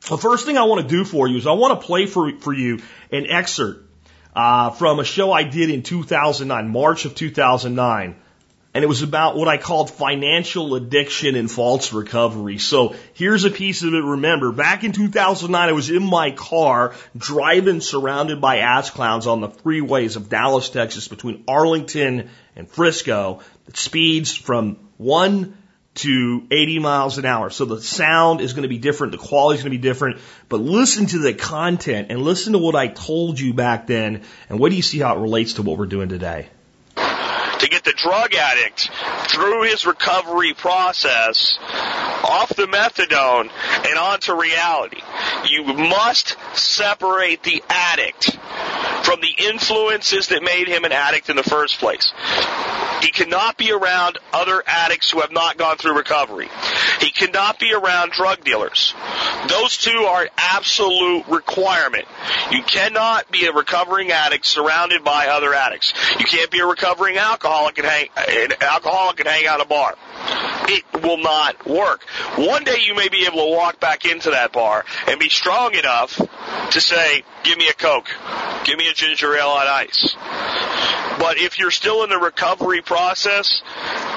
the 0.09 0.17
first 0.17 0.45
thing 0.45 0.57
I 0.57 0.63
want 0.63 0.81
to 0.81 0.87
do 0.87 1.05
for 1.05 1.27
you 1.27 1.37
is 1.37 1.47
I 1.47 1.51
want 1.53 1.79
to 1.79 1.85
play 1.85 2.05
for, 2.05 2.31
for 2.39 2.53
you 2.53 2.79
an 3.11 3.27
excerpt 3.27 3.89
uh, 4.35 4.71
from 4.71 4.99
a 4.99 5.03
show 5.03 5.31
I 5.31 5.43
did 5.43 5.69
in 5.69 5.83
2009, 5.83 6.69
March 6.69 7.05
of 7.05 7.15
2009. 7.15 8.15
And 8.75 8.83
it 8.83 8.87
was 8.87 9.03
about 9.03 9.35
what 9.35 9.47
I 9.47 9.57
called 9.57 9.91
financial 9.91 10.73
addiction 10.73 11.35
and 11.35 11.49
false 11.49 11.93
recovery. 11.93 12.57
So 12.57 12.95
here's 13.13 13.45
a 13.45 13.51
piece 13.51 13.83
of 13.83 13.93
it. 13.93 14.03
Remember, 14.03 14.51
back 14.51 14.83
in 14.83 14.93
2009, 14.93 15.69
I 15.69 15.71
was 15.73 15.91
in 15.91 16.03
my 16.03 16.31
car 16.31 16.95
driving 17.15 17.81
surrounded 17.81 18.41
by 18.41 18.57
ass 18.57 18.89
clowns 18.89 19.27
on 19.27 19.41
the 19.41 19.49
freeways 19.49 20.15
of 20.15 20.27
Dallas, 20.27 20.69
Texas 20.69 21.07
between 21.07 21.43
Arlington 21.47 22.31
and 22.55 22.67
Frisco. 22.67 23.41
Speeds 23.75 24.35
from 24.35 24.79
one 24.97 25.55
to 25.95 26.47
80 26.49 26.79
miles 26.79 27.17
an 27.17 27.25
hour. 27.25 27.49
So 27.49 27.65
the 27.65 27.81
sound 27.81 28.41
is 28.41 28.53
going 28.53 28.63
to 28.63 28.69
be 28.69 28.79
different, 28.79 29.11
the 29.11 29.19
quality 29.19 29.57
is 29.57 29.63
going 29.63 29.71
to 29.71 29.77
be 29.77 29.81
different, 29.81 30.19
but 30.49 30.59
listen 30.59 31.05
to 31.07 31.19
the 31.19 31.33
content 31.33 32.07
and 32.09 32.21
listen 32.21 32.53
to 32.53 32.59
what 32.59 32.75
I 32.75 32.87
told 32.87 33.39
you 33.39 33.53
back 33.53 33.87
then 33.87 34.23
and 34.49 34.59
what 34.59 34.69
do 34.69 34.75
you 34.75 34.81
see 34.81 34.99
how 34.99 35.17
it 35.17 35.21
relates 35.21 35.53
to 35.53 35.61
what 35.61 35.77
we're 35.77 35.85
doing 35.85 36.09
today? 36.09 36.49
To 36.95 37.69
get 37.69 37.83
the 37.85 37.93
drug 37.93 38.33
addict 38.33 38.89
through 39.29 39.63
his 39.63 39.85
recovery 39.85 40.53
process 40.53 41.57
off 41.61 42.49
the 42.49 42.65
methadone 42.65 43.49
and 43.85 43.97
onto 43.97 44.33
reality. 44.33 45.01
You 45.49 45.63
must 45.63 46.35
separate 46.55 47.43
the 47.43 47.63
addict 47.69 48.37
from 49.05 49.21
the 49.21 49.33
influences 49.37 50.27
that 50.27 50.43
made 50.43 50.67
him 50.67 50.83
an 50.83 50.91
addict 50.91 51.29
in 51.29 51.35
the 51.35 51.43
first 51.43 51.79
place. 51.79 52.11
He 53.03 53.11
cannot 53.11 53.57
be 53.57 53.71
around 53.73 54.17
other 54.31 54.63
addicts 54.65 55.11
who 55.11 55.19
have 55.19 55.31
not 55.31 55.57
gone 55.57 55.75
through 55.77 55.97
recovery. 55.97 56.49
He 57.01 57.09
cannot 57.11 57.59
be 57.59 57.73
around 57.73 58.13
drug 58.13 58.45
dealers. 58.45 58.93
Those 59.49 59.77
two 59.77 59.91
are 59.91 60.29
absolute 60.37 61.27
requirement. 61.27 62.05
You 62.51 62.63
cannot 62.63 63.29
be 63.29 63.45
a 63.45 63.51
recovering 63.51 64.11
addict 64.11 64.45
surrounded 64.45 65.03
by 65.03 65.27
other 65.27 65.53
addicts. 65.53 65.93
You 66.17 66.25
can't 66.25 66.49
be 66.49 66.59
a 66.59 66.65
recovering 66.65 67.17
alcoholic 67.17 67.77
and 67.77 67.87
hang, 67.87 68.07
an 68.15 68.53
alcoholic 68.61 69.19
and 69.19 69.27
hang 69.27 69.47
out 69.47 69.59
a 69.59 69.65
bar. 69.65 69.95
it 70.69 71.03
will 71.03 71.17
not 71.17 71.67
work. 71.67 72.03
One 72.37 72.63
day 72.63 72.77
you 72.85 72.95
may 72.95 73.09
be 73.09 73.25
able 73.25 73.45
to 73.45 73.51
walk 73.51 73.79
back 73.81 74.05
into 74.05 74.31
that 74.31 74.53
bar 74.53 74.85
and 75.07 75.19
be 75.19 75.29
strong 75.29 75.75
enough 75.75 76.15
to 76.71 76.81
say, 76.81 77.23
give 77.43 77.57
me 77.57 77.67
a 77.67 77.73
Coke, 77.73 78.07
give 78.63 78.77
me 78.77 78.87
a 78.89 78.93
ginger 78.93 79.35
ale 79.35 79.49
on 79.49 79.67
ice. 79.67 80.15
But 81.19 81.37
if 81.37 81.59
you're 81.59 81.71
still 81.71 82.03
in 82.03 82.09
the 82.09 82.17
recovery 82.17 82.81
process, 82.93 83.63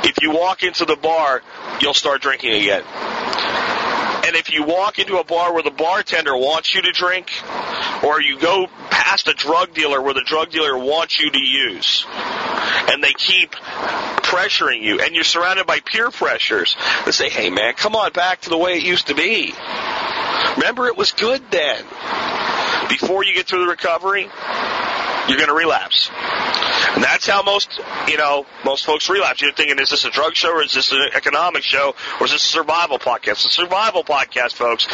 if 0.04 0.20
you 0.20 0.32
walk 0.32 0.62
into 0.62 0.84
the 0.84 0.96
bar, 0.96 1.42
you'll 1.80 1.94
start 1.94 2.20
drinking 2.20 2.52
again. 2.52 2.82
And 4.26 4.36
if 4.36 4.52
you 4.52 4.64
walk 4.64 4.98
into 4.98 5.16
a 5.16 5.24
bar 5.24 5.54
where 5.54 5.62
the 5.62 5.70
bartender 5.70 6.36
wants 6.36 6.74
you 6.74 6.82
to 6.82 6.92
drink, 6.92 7.30
or 8.04 8.20
you 8.20 8.38
go 8.38 8.66
past 8.90 9.28
a 9.28 9.32
drug 9.32 9.72
dealer 9.72 10.02
where 10.02 10.12
the 10.12 10.24
drug 10.26 10.50
dealer 10.50 10.76
wants 10.76 11.18
you 11.18 11.30
to 11.30 11.38
use, 11.38 12.04
and 12.90 13.02
they 13.02 13.14
keep 13.14 13.52
pressuring 13.52 14.82
you, 14.82 15.00
and 15.00 15.14
you're 15.14 15.24
surrounded 15.24 15.66
by 15.66 15.80
peer 15.80 16.10
pressures 16.10 16.76
that 17.06 17.14
say, 17.14 17.30
hey 17.30 17.48
man, 17.48 17.72
come 17.74 17.96
on 17.96 18.12
back 18.12 18.42
to 18.42 18.50
the 18.50 18.58
way 18.58 18.76
it 18.76 18.82
used 18.82 19.06
to 19.06 19.14
be. 19.14 19.54
Remember 20.56 20.86
it 20.86 20.98
was 20.98 21.12
good 21.12 21.42
then. 21.50 21.82
Before 22.90 23.24
you 23.24 23.32
get 23.32 23.46
through 23.46 23.64
the 23.64 23.70
recovery, 23.70 24.28
you're 25.28 25.38
going 25.38 25.48
to 25.48 25.54
relapse. 25.54 26.10
And 26.96 27.04
that's 27.04 27.26
how 27.26 27.42
most, 27.42 27.78
you 28.08 28.16
know, 28.16 28.46
most 28.64 28.86
folks 28.86 29.10
relapse. 29.10 29.42
You're 29.42 29.52
thinking, 29.52 29.78
is 29.78 29.90
this 29.90 30.06
a 30.06 30.10
drug 30.10 30.34
show 30.34 30.50
or 30.50 30.62
is 30.62 30.72
this 30.72 30.92
an 30.92 31.10
economic 31.14 31.62
show 31.62 31.94
or 32.18 32.24
is 32.24 32.32
this 32.32 32.42
a 32.42 32.48
survival 32.48 32.98
podcast? 32.98 33.32
It's 33.32 33.44
a 33.44 33.50
survival 33.50 34.02
podcast, 34.02 34.54
folks. 34.54 34.86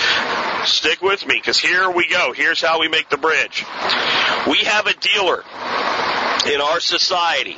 Stick 0.68 1.00
with 1.00 1.24
me 1.28 1.36
because 1.36 1.60
here 1.60 1.88
we 1.90 2.08
go. 2.08 2.32
Here's 2.32 2.60
how 2.60 2.80
we 2.80 2.88
make 2.88 3.08
the 3.08 3.18
bridge. 3.18 3.64
We 4.48 4.58
have 4.64 4.86
a 4.86 4.94
dealer 4.94 5.44
in 6.52 6.60
our 6.60 6.80
society. 6.80 7.56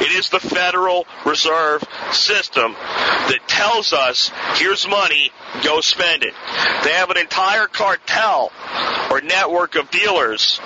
It 0.00 0.12
is 0.12 0.28
the 0.28 0.40
Federal 0.40 1.06
Reserve 1.24 1.82
System 2.12 2.72
that 2.72 3.38
tells 3.46 3.92
us, 3.92 4.30
here's 4.56 4.86
money, 4.88 5.30
go 5.62 5.80
spend 5.80 6.24
it. 6.24 6.34
They 6.82 6.90
have 6.90 7.10
an 7.10 7.16
entire 7.16 7.68
cartel 7.68 8.52
or 9.10 9.20
network 9.20 9.76
of 9.76 9.90
dealers, 9.90 10.60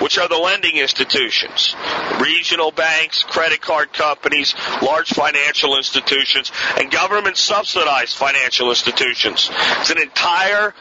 which 0.00 0.18
are 0.18 0.28
the 0.28 0.36
lending 0.36 0.76
institutions, 0.76 1.74
regional 2.20 2.70
banks, 2.70 3.22
credit 3.24 3.60
card 3.60 3.92
companies, 3.92 4.54
large 4.82 5.10
financial 5.10 5.76
institutions, 5.76 6.50
and 6.76 6.90
government 6.90 7.36
subsidized 7.36 8.16
financial 8.16 8.70
institutions. 8.70 9.50
It's 9.80 9.90
an 9.90 9.98
entire 9.98 10.74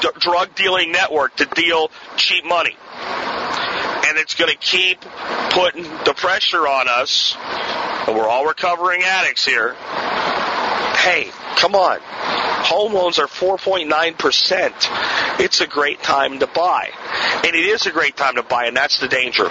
d- 0.00 0.08
drug 0.20 0.54
dealing 0.54 0.92
network 0.92 1.36
to 1.36 1.46
deal 1.46 1.90
cheap 2.16 2.44
money 2.44 2.76
and 4.06 4.18
it's 4.18 4.34
going 4.34 4.50
to 4.50 4.58
keep 4.58 5.00
putting 5.50 5.82
the 5.82 6.14
pressure 6.16 6.66
on 6.66 6.88
us. 6.88 7.34
And 8.06 8.16
we're 8.16 8.28
all 8.28 8.46
recovering 8.46 9.02
addicts 9.02 9.44
here. 9.44 9.74
Hey, 9.74 11.30
come 11.56 11.74
on. 11.74 11.98
Home 12.66 12.94
loans 12.94 13.20
are 13.20 13.28
4.9%. 13.28 15.40
It's 15.40 15.60
a 15.60 15.68
great 15.68 16.02
time 16.02 16.40
to 16.40 16.48
buy. 16.48 16.90
And 17.44 17.54
it 17.54 17.54
is 17.54 17.86
a 17.86 17.92
great 17.92 18.16
time 18.16 18.34
to 18.34 18.42
buy, 18.42 18.66
and 18.66 18.76
that's 18.76 18.98
the 18.98 19.06
danger. 19.06 19.48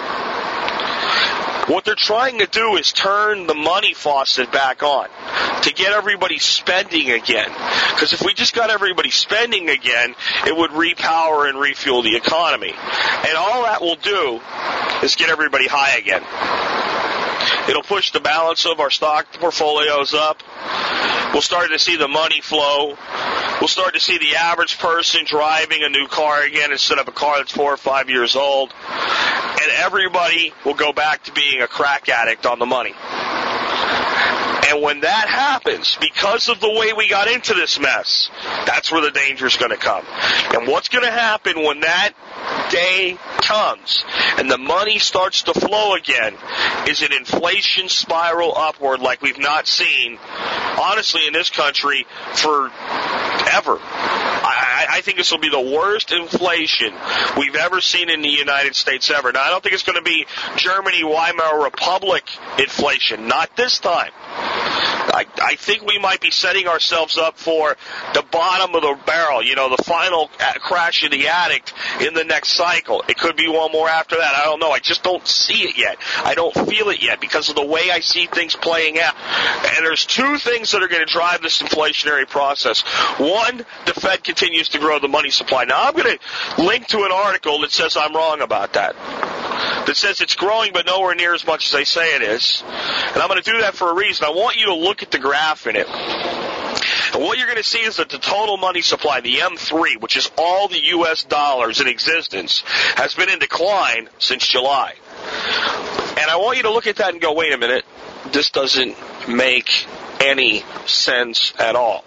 What 1.72 1.86
they're 1.86 1.94
trying 1.94 2.40
to 2.40 2.46
do 2.46 2.76
is 2.76 2.92
turn 2.92 3.46
the 3.46 3.54
money 3.54 3.94
faucet 3.94 4.52
back 4.52 4.82
on 4.82 5.08
to 5.62 5.72
get 5.72 5.94
everybody 5.94 6.38
spending 6.38 7.10
again. 7.10 7.48
Because 7.94 8.12
if 8.12 8.20
we 8.22 8.34
just 8.34 8.54
got 8.54 8.68
everybody 8.68 9.10
spending 9.10 9.70
again, 9.70 10.14
it 10.46 10.54
would 10.54 10.72
repower 10.72 11.48
and 11.48 11.58
refuel 11.58 12.02
the 12.02 12.16
economy. 12.16 12.72
And 12.72 13.36
all 13.36 13.62
that 13.62 13.80
will 13.80 13.96
do 13.96 14.42
is 15.02 15.16
get 15.16 15.30
everybody 15.30 15.66
high 15.66 15.96
again. 15.96 16.22
It'll 17.70 17.82
push 17.82 18.12
the 18.12 18.20
balance 18.20 18.66
of 18.66 18.78
our 18.78 18.90
stock 18.90 19.26
portfolios 19.40 20.12
up. 20.12 20.42
We'll 21.36 21.42
start 21.42 21.70
to 21.70 21.78
see 21.78 21.96
the 21.96 22.08
money 22.08 22.40
flow. 22.40 22.96
We'll 23.60 23.68
start 23.68 23.92
to 23.92 24.00
see 24.00 24.16
the 24.16 24.36
average 24.36 24.78
person 24.78 25.26
driving 25.26 25.82
a 25.82 25.90
new 25.90 26.06
car 26.06 26.42
again 26.42 26.72
instead 26.72 26.98
of 26.98 27.08
a 27.08 27.12
car 27.12 27.36
that's 27.36 27.52
four 27.52 27.74
or 27.74 27.76
five 27.76 28.08
years 28.08 28.36
old. 28.36 28.72
And 28.88 29.70
everybody 29.74 30.54
will 30.64 30.72
go 30.72 30.94
back 30.94 31.24
to 31.24 31.32
being 31.32 31.60
a 31.60 31.68
crack 31.68 32.08
addict 32.08 32.46
on 32.46 32.58
the 32.58 32.64
money. 32.64 32.94
And 34.68 34.82
when 34.82 35.00
that 35.00 35.28
happens, 35.28 35.96
because 36.00 36.48
of 36.48 36.60
the 36.60 36.70
way 36.70 36.92
we 36.92 37.08
got 37.08 37.28
into 37.28 37.54
this 37.54 37.78
mess, 37.78 38.28
that's 38.66 38.90
where 38.90 39.00
the 39.00 39.10
danger 39.10 39.46
is 39.46 39.56
going 39.56 39.70
to 39.70 39.76
come. 39.76 40.04
And 40.54 40.66
what's 40.66 40.88
going 40.88 41.04
to 41.04 41.10
happen 41.10 41.62
when 41.62 41.80
that 41.80 42.12
day 42.70 43.16
comes 43.42 44.04
and 44.38 44.50
the 44.50 44.58
money 44.58 44.98
starts 44.98 45.42
to 45.42 45.54
flow 45.54 45.94
again 45.94 46.34
is 46.88 47.02
an 47.02 47.12
inflation 47.12 47.88
spiral 47.88 48.56
upward 48.56 49.00
like 49.00 49.22
we've 49.22 49.38
not 49.38 49.66
seen, 49.66 50.18
honestly, 50.78 51.26
in 51.26 51.32
this 51.32 51.50
country 51.50 52.06
for 52.34 52.70
ever. 53.52 53.78
I, 54.88 55.00
think 55.00 55.18
this 55.18 55.30
will 55.30 55.38
be 55.38 55.48
the 55.48 55.60
worst 55.60 56.12
inflation 56.12 56.92
we've 57.36 57.56
ever 57.56 57.80
seen 57.80 58.10
in 58.10 58.22
the 58.22 58.28
United 58.28 58.74
States 58.74 59.10
ever. 59.10 59.32
Now, 59.32 59.42
I 59.42 59.50
don't 59.50 59.62
think 59.62 59.74
it's 59.74 59.82
going 59.82 59.98
to 59.98 60.02
be 60.02 60.26
Germany, 60.56 61.02
Weimar 61.04 61.62
Republic 61.62 62.24
inflation. 62.58 63.28
Not 63.28 63.56
this 63.56 63.78
time. 63.78 64.10
I, 65.16 65.24
I 65.40 65.56
think 65.56 65.86
we 65.86 65.98
might 65.98 66.20
be 66.20 66.30
setting 66.30 66.66
ourselves 66.66 67.16
up 67.16 67.38
for 67.38 67.76
the 68.12 68.22
bottom 68.30 68.74
of 68.74 68.82
the 68.82 68.98
barrel, 69.06 69.42
you 69.42 69.54
know, 69.54 69.74
the 69.74 69.82
final 69.82 70.30
uh, 70.40 70.52
crash 70.54 71.04
of 71.04 71.10
the 71.10 71.28
addict 71.28 71.72
in 72.00 72.14
the 72.14 72.24
next 72.24 72.50
cycle. 72.50 73.02
It 73.08 73.16
could 73.16 73.36
be 73.36 73.48
one 73.48 73.72
more 73.72 73.88
after 73.88 74.16
that. 74.16 74.34
I 74.34 74.44
don't 74.44 74.60
know. 74.60 74.70
I 74.70 74.78
just 74.78 75.02
don't 75.02 75.26
see 75.26 75.62
it 75.62 75.78
yet. 75.78 75.98
I 76.24 76.34
don't 76.34 76.54
feel 76.54 76.90
it 76.90 77.02
yet 77.02 77.20
because 77.20 77.48
of 77.48 77.56
the 77.56 77.64
way 77.64 77.90
I 77.90 78.00
see 78.00 78.26
things 78.26 78.56
playing 78.56 78.98
out. 78.98 79.14
And 79.16 79.86
there's 79.86 80.04
two 80.04 80.38
things 80.38 80.72
that 80.72 80.82
are 80.82 80.88
going 80.88 81.06
to 81.06 81.12
drive 81.12 81.40
this 81.40 81.62
inflationary 81.62 82.28
process. 82.28 82.82
One, 83.18 83.64
the 83.86 83.94
Fed 83.94 84.22
continues 84.24 84.68
to 84.70 84.75
grow 84.78 84.98
the 84.98 85.08
money 85.08 85.30
supply. 85.30 85.64
Now, 85.64 85.84
I'm 85.84 85.94
going 85.94 86.18
to 86.18 86.62
link 86.62 86.86
to 86.88 87.04
an 87.04 87.12
article 87.12 87.60
that 87.60 87.72
says 87.72 87.96
I'm 87.96 88.14
wrong 88.14 88.40
about 88.40 88.74
that. 88.74 88.94
That 89.86 89.96
says 89.96 90.20
it's 90.20 90.34
growing 90.34 90.72
but 90.72 90.86
nowhere 90.86 91.14
near 91.14 91.34
as 91.34 91.46
much 91.46 91.66
as 91.66 91.72
they 91.72 91.84
say 91.84 92.16
it 92.16 92.22
is. 92.22 92.62
And 92.66 93.22
I'm 93.22 93.28
going 93.28 93.42
to 93.42 93.50
do 93.50 93.60
that 93.60 93.74
for 93.74 93.90
a 93.90 93.94
reason. 93.94 94.26
I 94.26 94.30
want 94.30 94.56
you 94.56 94.66
to 94.66 94.74
look 94.74 95.02
at 95.02 95.10
the 95.10 95.18
graph 95.18 95.66
in 95.66 95.76
it. 95.76 95.86
And 95.88 97.22
what 97.22 97.38
you're 97.38 97.46
going 97.46 97.56
to 97.56 97.62
see 97.62 97.80
is 97.80 97.96
that 97.96 98.10
the 98.10 98.18
total 98.18 98.56
money 98.56 98.82
supply, 98.82 99.20
the 99.20 99.36
M3, 99.36 100.00
which 100.00 100.16
is 100.16 100.30
all 100.36 100.68
the 100.68 100.82
U.S. 100.84 101.24
dollars 101.24 101.80
in 101.80 101.88
existence, 101.88 102.62
has 102.96 103.14
been 103.14 103.30
in 103.30 103.38
decline 103.38 104.08
since 104.18 104.46
July. 104.46 104.94
And 106.18 106.30
I 106.30 106.36
want 106.36 106.56
you 106.56 106.64
to 106.64 106.70
look 106.70 106.86
at 106.86 106.96
that 106.96 107.12
and 107.12 107.20
go, 107.20 107.32
wait 107.32 107.52
a 107.52 107.58
minute, 107.58 107.84
this 108.32 108.50
doesn't 108.50 108.96
make 109.28 109.86
any 110.20 110.64
sense 110.86 111.52
at 111.58 111.76
all. 111.76 112.04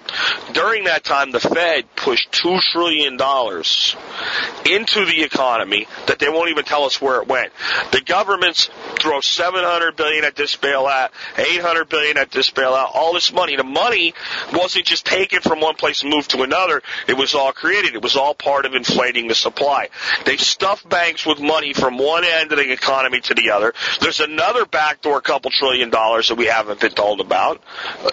During 0.53 0.85
that 0.85 1.03
time, 1.03 1.31
the 1.31 1.39
Fed 1.39 1.95
pushed 1.95 2.31
$2 2.31 2.61
trillion 2.71 3.13
into 3.13 5.05
the 5.05 5.23
economy 5.23 5.87
that 6.07 6.19
they 6.19 6.29
won't 6.29 6.49
even 6.49 6.65
tell 6.65 6.83
us 6.83 7.01
where 7.01 7.21
it 7.21 7.27
went. 7.27 7.51
The 7.91 8.01
governments 8.01 8.69
throw 8.99 9.21
700 9.21 9.95
billion 9.95 10.23
at 10.25 10.35
this 10.35 10.55
bailout, 10.55 11.09
800 11.37 11.89
billion 11.89 12.17
at 12.17 12.31
this 12.31 12.49
bailout, 12.49 12.89
all 12.93 13.13
this 13.13 13.31
money. 13.31 13.55
The 13.55 13.63
money 13.63 14.13
wasn't 14.53 14.85
just 14.85 15.05
taken 15.05 15.41
from 15.41 15.59
one 15.61 15.75
place 15.75 16.03
and 16.03 16.11
moved 16.11 16.31
to 16.31 16.43
another. 16.43 16.81
It 17.07 17.17
was 17.17 17.35
all 17.35 17.51
created. 17.51 17.95
It 17.95 18.01
was 18.01 18.15
all 18.15 18.33
part 18.33 18.65
of 18.65 18.73
inflating 18.73 19.27
the 19.27 19.35
supply. 19.35 19.89
They 20.25 20.37
stuffed 20.37 20.87
banks 20.89 21.25
with 21.25 21.39
money 21.39 21.73
from 21.73 21.97
one 21.97 22.23
end 22.23 22.51
of 22.51 22.57
the 22.57 22.71
economy 22.71 23.21
to 23.21 23.33
the 23.33 23.51
other. 23.51 23.73
There's 24.01 24.19
another 24.19 24.65
backdoor 24.65 25.21
couple 25.21 25.51
trillion 25.51 25.89
dollars 25.89 26.29
that 26.29 26.35
we 26.35 26.45
haven't 26.45 26.79
been 26.79 26.91
told 26.91 27.21
about. 27.21 27.61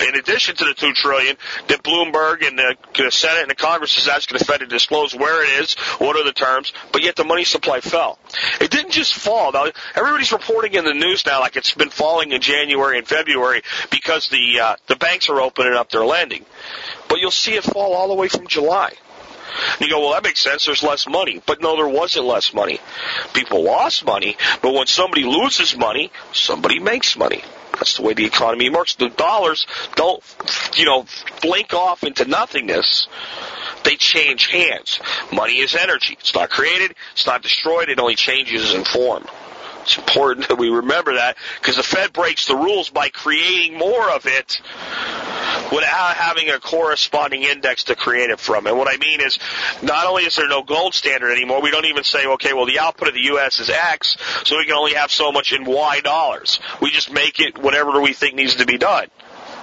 In 0.01 0.17
addition 0.17 0.57
to 0.57 0.65
the 0.65 0.75
two 0.75 0.93
trillion 0.93 1.37
that 1.69 1.83
Bloomberg 1.83 2.47
and 2.47 2.59
the 2.59 3.11
Senate 3.11 3.43
and 3.43 3.51
the 3.51 3.55
Congress 3.55 3.99
is 3.99 4.09
asking 4.09 4.39
the 4.39 4.45
Fed 4.45 4.61
to 4.61 4.67
disclose 4.67 5.15
where 5.15 5.45
it 5.45 5.63
is, 5.63 5.75
what 5.99 6.17
are 6.17 6.25
the 6.25 6.33
terms, 6.33 6.73
but 6.93 7.03
yet 7.03 7.15
the 7.15 7.25
money 7.25 7.45
supply 7.45 7.81
fell. 7.81 8.19
It 8.61 8.71
didn't 8.71 8.91
just 8.91 9.15
fall. 9.15 9.53
Now, 9.53 9.67
everybody's 9.95 10.33
reporting 10.33 10.75
in 10.75 10.85
the 10.85 10.95
news 10.95 11.25
now 11.25 11.41
like 11.41 11.57
it's 11.57 11.75
been 11.75 11.91
falling 11.91 12.33
in 12.33 12.41
January 12.41 12.99
and 12.99 13.07
February 13.07 13.63
because 13.91 14.29
the 14.29 14.61
uh, 14.61 14.77
the 14.89 14.97
banks 14.97 15.29
are 15.29 15.41
opening 15.41 15.75
up 15.75 15.91
their 15.91 16.05
lending. 16.05 16.45
But 17.09 17.21
you'll 17.21 17.31
see 17.31 17.55
it 17.55 17.63
fall 17.63 17.95
all 17.95 18.09
the 18.09 18.15
way 18.15 18.29
from 18.29 18.49
July. 18.49 18.93
You 19.81 19.89
go, 19.89 20.01
well, 20.01 20.13
that 20.13 20.25
makes 20.25 20.41
sense. 20.41 20.67
There's 20.67 20.83
less 20.83 21.09
money. 21.09 21.41
But 21.47 21.63
no, 21.63 21.77
there 21.77 21.89
wasn't 21.89 22.27
less 22.27 22.53
money. 22.53 22.81
People 23.33 23.63
lost 23.63 24.05
money, 24.05 24.37
but 24.63 24.75
when 24.75 24.87
somebody 24.87 25.25
loses 25.25 25.77
money, 25.77 26.11
somebody 26.33 26.81
makes 26.81 27.17
money. 27.17 27.43
That's 27.77 27.97
the 27.97 28.03
way 28.03 28.15
the 28.15 28.25
economy 28.25 28.71
works. 28.71 28.95
The 28.95 29.09
dollars 29.09 29.67
don't, 29.95 30.23
you 30.77 30.85
know, 30.85 31.07
blink 31.43 31.75
off 31.75 32.05
into 32.05 32.25
nothingness. 32.25 33.09
They 33.85 33.97
change 33.97 34.49
hands. 34.49 35.01
Money 35.33 35.59
is 35.59 35.75
energy. 35.75 36.17
It's 36.19 36.35
not 36.35 36.51
created. 36.51 36.95
It's 37.13 37.27
not 37.27 37.43
destroyed. 37.43 37.89
It 37.89 38.01
only 38.01 38.17
changes 38.17 38.75
in 38.75 38.85
form. 38.85 39.25
It's 39.87 39.99
important 39.99 40.49
that 40.49 40.57
we 40.57 40.69
remember 40.69 41.15
that 41.15 41.37
because 41.61 41.77
the 41.77 41.85
Fed 41.85 42.13
breaks 42.13 42.47
the 42.47 42.57
rules 42.57 42.91
by 42.91 43.09
creating 43.09 43.79
more 43.79 44.11
of 44.11 44.27
it 44.27 44.61
without 45.73 46.17
having 46.17 46.51
a 46.51 46.59
corresponding 46.59 47.45
index 47.45 47.85
to 47.85 47.95
create 47.95 48.31
it 48.31 48.41
from. 48.41 48.67
And 48.67 48.77
what 48.77 48.93
I 48.93 48.97
mean 48.97 49.21
is, 49.21 49.39
not 49.83 50.07
only 50.07 50.25
is 50.25 50.35
there 50.35 50.49
no 50.49 50.65
gold 50.65 50.95
standard 50.95 51.31
anymore, 51.31 51.63
we 51.63 51.71
don't 51.71 51.85
even 51.85 52.03
say, 52.03 52.27
okay, 52.27 52.53
well, 52.53 52.67
the 52.67 52.81
output 52.81 53.07
of 53.07 53.15
the 53.15 53.21
U.S. 53.27 53.61
is 53.61 53.71
X, 53.71 54.17
so 54.45 54.57
we 54.57 54.65
can 54.65 54.75
only 54.75 54.95
have 54.95 55.13
so 55.13 55.31
much 55.31 55.53
in 55.53 55.65
Y 55.65 56.01
dollars. 56.01 56.59
We 56.83 56.91
just 56.91 57.13
make 57.13 57.39
it 57.39 57.57
whatever 57.57 58.01
we 58.01 58.13
think 58.13 58.35
needs 58.35 58.57
to 58.57 58.67
be 58.67 58.79
done. 58.79 59.07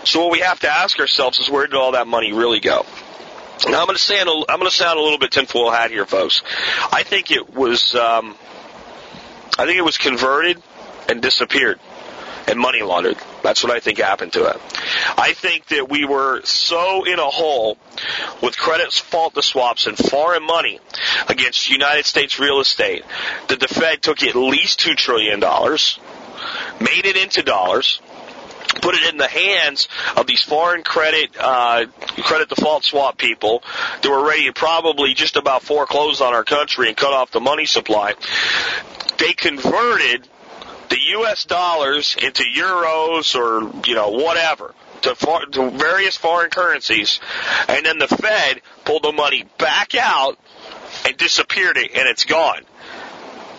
So 0.06 0.24
what 0.24 0.32
we 0.32 0.40
have 0.40 0.62
to 0.62 0.70
ask 0.70 0.98
ourselves 1.02 1.40
is 1.40 1.50
where 1.50 1.68
did 1.68 1.76
all 1.76 1.92
that 1.92 2.08
money 2.08 2.32
really 2.32 2.62
go? 2.62 2.86
Now 3.68 3.82
I'm 3.82 3.86
going 3.88 3.98
to 3.98 4.04
sound 4.04 4.30
a, 4.30 4.52
I'm 4.52 4.60
going 4.60 4.70
to 4.70 4.76
sound 4.76 5.00
a 5.00 5.02
little 5.02 5.20
bit 5.20 5.32
tinfoil 5.32 5.72
hat 5.72 5.92
here, 5.92 6.06
folks. 6.06 6.44
I 6.92 7.04
think 7.04 7.32
it 7.32 7.54
was 7.54 7.96
um, 7.96 8.36
I 9.58 9.66
think 9.66 9.78
it 9.78 9.86
was 9.86 9.98
converted 9.98 10.62
and 11.10 11.22
disappeared 11.22 11.80
and 12.48 12.60
money 12.60 12.82
laundered. 12.82 13.18
That's 13.42 13.64
what 13.64 13.72
I 13.72 13.80
think 13.80 14.00
happened 14.00 14.34
to 14.34 14.46
it. 14.46 14.58
I 15.18 15.34
think 15.34 15.68
that 15.68 15.90
we 15.90 16.06
were 16.06 16.42
so 16.44 17.04
in 17.06 17.20
a 17.20 17.30
hole 17.30 17.78
with 18.42 18.58
credit 18.58 18.92
default 18.92 19.42
swaps 19.44 19.88
and 19.88 19.98
foreign 19.98 20.44
money 20.44 20.80
against 21.30 21.70
United 21.70 22.06
States 22.06 22.40
real 22.40 22.60
estate 22.60 23.04
that 23.48 23.60
the 23.60 23.68
Fed 23.68 24.02
took 24.02 24.24
at 24.24 24.36
least 24.36 24.80
$2 24.80 24.96
trillion, 24.96 25.40
made 25.40 27.06
it 27.06 27.18
into 27.18 27.44
dollars, 27.44 28.02
put 28.82 28.96
it 28.96 29.12
in 29.12 29.18
the 29.18 29.28
hands 29.28 29.88
of 30.16 30.28
these 30.28 30.44
foreign 30.44 30.84
credit 30.84 31.36
uh, 31.40 31.86
credit 32.24 32.50
default 32.50 32.84
swap 32.84 33.18
people 33.18 33.64
that 34.02 34.10
were 34.10 34.26
ready 34.26 34.46
to 34.46 34.54
probably 34.54 35.14
just 35.14 35.36
about 35.36 35.64
foreclose 35.64 36.22
on 36.22 36.34
our 36.34 36.44
country 36.44 36.88
and 36.88 36.98
cut 36.98 37.14
off 37.14 37.32
the 37.32 37.40
money 37.40 37.66
supply. 37.66 38.16
They 39.18 39.34
converted 39.34 40.28
the 40.90 41.00
U.S. 41.12 41.46
dollars 41.46 42.16
into 42.22 42.44
euros 42.44 43.36
or 43.36 43.72
you 43.88 43.96
know 43.96 44.10
whatever 44.10 44.74
to, 45.04 45.16
for, 45.16 45.46
to 45.46 45.70
various 45.72 46.18
foreign 46.18 46.50
currencies, 46.50 47.20
and 47.68 47.86
then 47.86 48.00
the 48.00 48.08
Fed 48.08 48.62
pulled 48.86 49.04
the 49.04 49.12
money 49.12 49.46
back 49.58 49.96
out 49.96 50.38
and 51.06 51.18
disappeared 51.18 51.78
it, 51.78 51.92
and 51.94 52.08
it's 52.08 52.26
gone. 52.26 52.62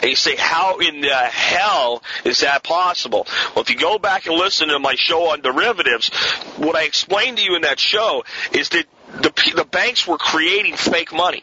And 0.04 0.10
you 0.10 0.16
say, 0.16 0.36
how 0.36 0.80
in 0.80 1.00
the 1.00 1.14
hell 1.14 2.02
is 2.26 2.40
that 2.40 2.62
possible? 2.62 3.26
Well, 3.54 3.62
if 3.62 3.70
you 3.70 3.76
go 3.76 3.98
back 3.98 4.26
and 4.26 4.36
listen 4.36 4.68
to 4.68 4.78
my 4.78 4.96
show 4.96 5.30
on 5.30 5.40
derivatives, 5.40 6.10
what 6.58 6.76
I 6.76 6.82
explained 6.82 7.38
to 7.38 7.42
you 7.42 7.56
in 7.56 7.62
that 7.62 7.80
show 7.80 8.22
is 8.52 8.68
that 8.68 8.84
the, 9.22 9.52
the 9.56 9.64
banks 9.64 10.06
were 10.06 10.18
creating 10.18 10.76
fake 10.76 11.12
money. 11.12 11.42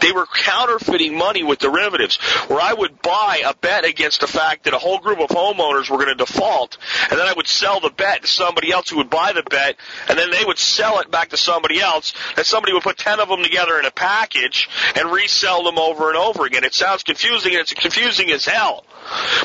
They 0.00 0.12
were 0.12 0.26
counterfeiting 0.26 1.16
money 1.16 1.42
with 1.42 1.58
derivatives, 1.58 2.16
where 2.48 2.60
I 2.60 2.72
would 2.72 3.02
buy 3.02 3.42
a 3.44 3.54
bet 3.54 3.84
against 3.84 4.20
the 4.20 4.26
fact 4.26 4.64
that 4.64 4.74
a 4.74 4.78
whole 4.78 4.98
group 4.98 5.20
of 5.20 5.28
homeowners 5.28 5.90
were 5.90 5.96
going 5.96 6.08
to 6.08 6.14
default, 6.14 6.78
and 7.10 7.18
then 7.18 7.26
I 7.26 7.32
would 7.32 7.48
sell 7.48 7.80
the 7.80 7.90
bet 7.90 8.22
to 8.22 8.28
somebody 8.28 8.72
else 8.72 8.90
who 8.90 8.98
would 8.98 9.10
buy 9.10 9.32
the 9.32 9.42
bet, 9.42 9.76
and 10.08 10.18
then 10.18 10.30
they 10.30 10.44
would 10.44 10.58
sell 10.58 11.00
it 11.00 11.10
back 11.10 11.30
to 11.30 11.36
somebody 11.36 11.80
else, 11.80 12.14
and 12.36 12.46
somebody 12.46 12.72
would 12.72 12.82
put 12.82 12.98
ten 12.98 13.20
of 13.20 13.28
them 13.28 13.42
together 13.42 13.78
in 13.78 13.84
a 13.84 13.90
package 13.90 14.68
and 14.96 15.10
resell 15.10 15.64
them 15.64 15.78
over 15.78 16.08
and 16.08 16.16
over 16.16 16.46
again. 16.46 16.64
It 16.64 16.74
sounds 16.74 17.02
confusing, 17.02 17.52
and 17.52 17.60
it's 17.60 17.74
confusing 17.74 18.30
as 18.30 18.44
hell. 18.44 18.84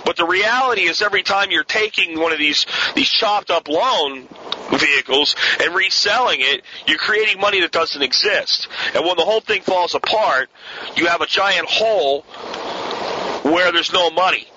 But 0.06 0.18
the 0.18 0.26
reality 0.26 0.84
is 0.84 1.02
every 1.02 1.24
time 1.24 1.52
you're 1.52 1.64
taking 1.64 2.20
one 2.20 2.32
of 2.32 2.40
these, 2.40 2.66
these 2.96 3.10
chopped 3.10 3.52
up 3.52 3.68
loan 3.68 4.28
vehicles 4.72 5.36
and 5.62 5.76
reselling 5.76 6.40
it, 6.42 6.64
you're 6.88 6.98
creating 6.98 7.40
money 7.40 7.62
that 7.62 7.72
doesn't 7.72 8.02
exist. 8.02 8.68
And 8.94 9.06
when 9.06 9.18
the 9.18 9.26
whole 9.26 9.42
thing 9.42 9.62
falls 9.62 9.96
apart, 9.96 10.50
you 10.96 11.08
have 11.08 11.22
a 11.22 11.28
giant 11.28 11.68
hole 11.68 12.22
where 13.44 13.72
there's 13.72 13.94
no 13.94 14.10
money. 14.10 14.48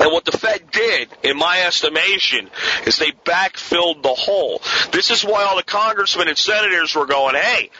And 0.00 0.10
what 0.10 0.24
the 0.24 0.32
Fed 0.32 0.70
did, 0.70 1.08
in 1.22 1.36
my 1.36 1.62
estimation, 1.66 2.50
is 2.86 2.98
they 2.98 3.12
backfilled 3.12 4.02
the 4.02 4.14
hole. 4.14 4.62
This 4.90 5.10
is 5.10 5.22
why 5.22 5.44
all 5.44 5.56
the 5.56 5.62
congressmen 5.62 6.28
and 6.28 6.38
senators 6.38 6.94
were 6.94 7.06
going, 7.06 7.34
hey, 7.34 7.70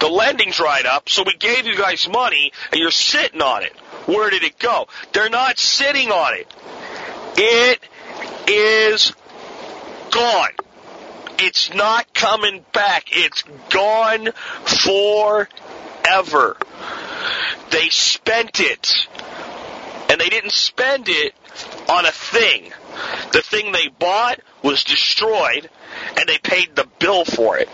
the 0.00 0.08
lending's 0.08 0.56
dried 0.56 0.86
up, 0.86 1.08
so 1.08 1.22
we 1.24 1.34
gave 1.34 1.66
you 1.66 1.76
guys 1.76 2.08
money 2.08 2.52
and 2.72 2.80
you're 2.80 2.90
sitting 2.90 3.40
on 3.40 3.62
it. 3.62 3.72
Where 4.06 4.30
did 4.30 4.42
it 4.42 4.58
go? 4.58 4.88
They're 5.12 5.30
not 5.30 5.58
sitting 5.58 6.10
on 6.10 6.34
it. 6.34 6.52
It 7.36 7.80
is 8.48 9.12
gone. 10.10 10.50
It's 11.38 11.72
not 11.74 12.12
coming 12.14 12.64
back. 12.72 13.06
It's 13.10 13.42
gone 13.70 14.30
forever. 14.64 16.56
They 17.70 17.88
spent 17.88 18.60
it. 18.60 19.08
And 20.08 20.20
they 20.20 20.28
didn't 20.28 20.52
spend 20.52 21.08
it 21.08 21.34
on 21.88 22.04
a 22.06 22.12
thing. 22.12 22.72
The 23.32 23.42
thing 23.42 23.72
they 23.72 23.88
bought 23.88 24.40
was 24.62 24.84
destroyed 24.84 25.68
and 26.16 26.28
they 26.28 26.38
paid 26.38 26.74
the 26.74 26.88
bill 26.98 27.24
for 27.24 27.58
it. 27.58 27.68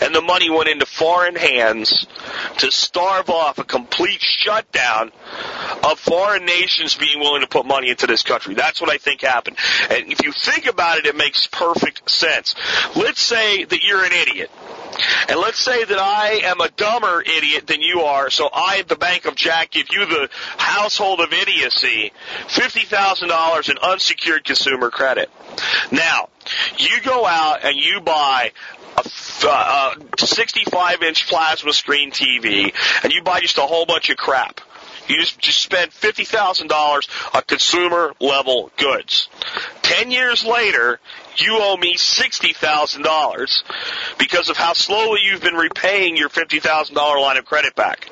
And 0.00 0.14
the 0.14 0.20
money 0.20 0.50
went 0.50 0.68
into 0.68 0.86
foreign 0.86 1.36
hands 1.36 2.06
to 2.58 2.70
starve 2.70 3.30
off 3.30 3.58
a 3.58 3.64
complete 3.64 4.20
shutdown 4.20 5.12
of 5.82 5.98
foreign 5.98 6.44
nations 6.44 6.96
being 6.96 7.20
willing 7.20 7.42
to 7.42 7.48
put 7.48 7.66
money 7.66 7.90
into 7.90 8.06
this 8.06 8.22
country. 8.22 8.54
That's 8.54 8.80
what 8.80 8.90
I 8.90 8.98
think 8.98 9.22
happened. 9.22 9.56
And 9.90 10.12
if 10.12 10.22
you 10.22 10.32
think 10.32 10.66
about 10.66 10.98
it, 10.98 11.06
it 11.06 11.16
makes 11.16 11.46
perfect 11.46 12.08
sense. 12.10 12.54
Let's 12.94 13.20
say 13.20 13.64
that 13.64 13.82
you're 13.82 14.04
an 14.04 14.12
idiot. 14.12 14.50
And 15.28 15.40
let's 15.40 15.58
say 15.58 15.84
that 15.84 15.98
I 15.98 16.40
am 16.44 16.60
a 16.60 16.68
dumber 16.68 17.22
idiot 17.22 17.66
than 17.66 17.82
you 17.82 18.02
are, 18.02 18.30
so 18.30 18.48
I, 18.52 18.82
the 18.86 18.96
Bank 18.96 19.26
of 19.26 19.34
Jack, 19.34 19.72
give 19.72 19.86
you 19.90 20.06
the 20.06 20.28
household 20.56 21.20
of 21.20 21.32
idiocy 21.32 22.12
$50,000 22.48 23.70
in 23.70 23.78
unsecured 23.78 24.44
consumer 24.44 24.90
credit. 24.90 25.30
Now, 25.90 26.28
you 26.78 27.00
go 27.02 27.26
out 27.26 27.64
and 27.64 27.76
you 27.76 28.00
buy 28.00 28.52
a 28.96 29.04
uh, 29.44 29.94
65 30.18 31.02
inch 31.02 31.28
plasma 31.28 31.72
screen 31.72 32.10
TV 32.10 32.74
and 33.02 33.12
you 33.12 33.22
buy 33.22 33.40
just 33.40 33.58
a 33.58 33.62
whole 33.62 33.86
bunch 33.86 34.10
of 34.10 34.16
crap. 34.16 34.60
You 35.08 35.20
just, 35.20 35.38
just 35.38 35.60
spend 35.60 35.92
$50,000 35.92 37.34
on 37.34 37.42
consumer 37.42 38.14
level 38.20 38.70
goods. 38.76 39.28
Ten 39.82 40.10
years 40.10 40.44
later, 40.44 40.98
you 41.36 41.58
owe 41.60 41.76
me 41.76 41.96
$60,000 41.96 44.18
because 44.18 44.48
of 44.48 44.56
how 44.56 44.72
slowly 44.72 45.20
you've 45.22 45.42
been 45.42 45.54
repaying 45.54 46.16
your 46.16 46.28
$50,000 46.28 46.96
line 46.96 47.36
of 47.36 47.44
credit 47.44 47.74
back. 47.74 48.10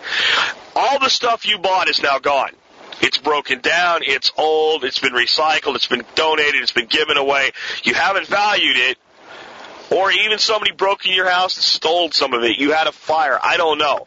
All 0.76 0.98
the 0.98 1.08
stuff 1.08 1.46
you 1.46 1.58
bought 1.58 1.88
is 1.88 2.02
now 2.02 2.18
gone. 2.18 2.50
It's 3.00 3.18
broken 3.18 3.60
down, 3.60 4.00
it's 4.02 4.30
old, 4.36 4.84
it's 4.84 5.00
been 5.00 5.14
recycled, 5.14 5.74
it's 5.74 5.88
been 5.88 6.04
donated, 6.14 6.62
it's 6.62 6.72
been 6.72 6.86
given 6.86 7.16
away. 7.16 7.50
You 7.82 7.94
haven't 7.94 8.28
valued 8.28 8.76
it, 8.76 8.98
or 9.90 10.10
even 10.10 10.38
somebody 10.38 10.72
broke 10.72 11.06
in 11.06 11.12
your 11.12 11.28
house 11.28 11.56
and 11.56 11.64
stole 11.64 12.10
some 12.10 12.32
of 12.32 12.42
it. 12.42 12.58
You 12.58 12.72
had 12.72 12.86
a 12.86 12.92
fire. 12.92 13.38
I 13.42 13.56
don't 13.56 13.78
know. 13.78 14.06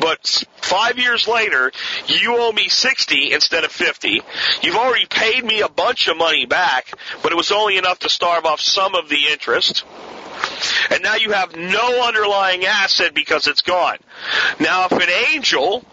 But 0.00 0.44
five 0.62 0.98
years 0.98 1.28
later, 1.28 1.72
you 2.06 2.36
owe 2.38 2.52
me 2.52 2.68
60 2.68 3.32
instead 3.32 3.64
of 3.64 3.72
50. 3.72 4.22
You've 4.62 4.76
already 4.76 5.06
paid 5.06 5.44
me 5.44 5.60
a 5.62 5.68
bunch 5.68 6.08
of 6.08 6.16
money 6.16 6.46
back, 6.46 6.92
but 7.22 7.32
it 7.32 7.36
was 7.36 7.52
only 7.52 7.76
enough 7.76 8.00
to 8.00 8.08
starve 8.08 8.46
off 8.46 8.60
some 8.60 8.94
of 8.94 9.08
the 9.08 9.28
interest. 9.30 9.84
And 10.90 11.02
now 11.02 11.16
you 11.16 11.32
have 11.32 11.56
no 11.56 12.02
underlying 12.06 12.64
asset 12.64 13.14
because 13.14 13.46
it's 13.46 13.62
gone. 13.62 13.98
Now 14.60 14.86
if 14.86 14.92
an 14.92 15.10
angel, 15.32 15.84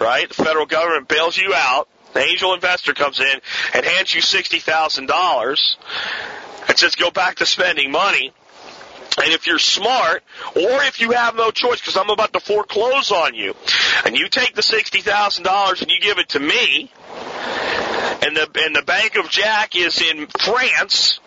right, 0.00 0.28
the 0.28 0.34
federal 0.34 0.66
government 0.66 1.08
bails 1.08 1.36
you 1.36 1.52
out, 1.54 1.88
the 2.12 2.20
angel 2.20 2.52
investor 2.54 2.92
comes 2.92 3.20
in 3.20 3.40
and 3.74 3.86
hands 3.86 4.14
you 4.14 4.20
$60,000 4.20 5.76
and 6.68 6.78
says 6.78 6.94
go 6.94 7.10
back 7.10 7.36
to 7.36 7.46
spending 7.46 7.90
money, 7.90 8.32
and 9.18 9.32
if 9.32 9.46
you're 9.46 9.58
smart, 9.58 10.22
or 10.54 10.82
if 10.84 11.00
you 11.00 11.12
have 11.12 11.34
no 11.34 11.50
choice, 11.50 11.80
because 11.80 11.96
I'm 11.96 12.10
about 12.10 12.32
to 12.32 12.40
foreclose 12.40 13.10
on 13.10 13.34
you, 13.34 13.54
and 14.04 14.16
you 14.16 14.28
take 14.28 14.54
the 14.54 14.62
sixty 14.62 15.00
thousand 15.00 15.44
dollars 15.44 15.82
and 15.82 15.90
you 15.90 16.00
give 16.00 16.18
it 16.18 16.30
to 16.30 16.40
me, 16.40 16.90
and 18.22 18.36
the 18.36 18.48
and 18.64 18.74
the 18.74 18.82
Bank 18.84 19.16
of 19.16 19.28
Jack 19.28 19.76
is 19.76 20.00
in 20.00 20.26
France, 20.26 21.20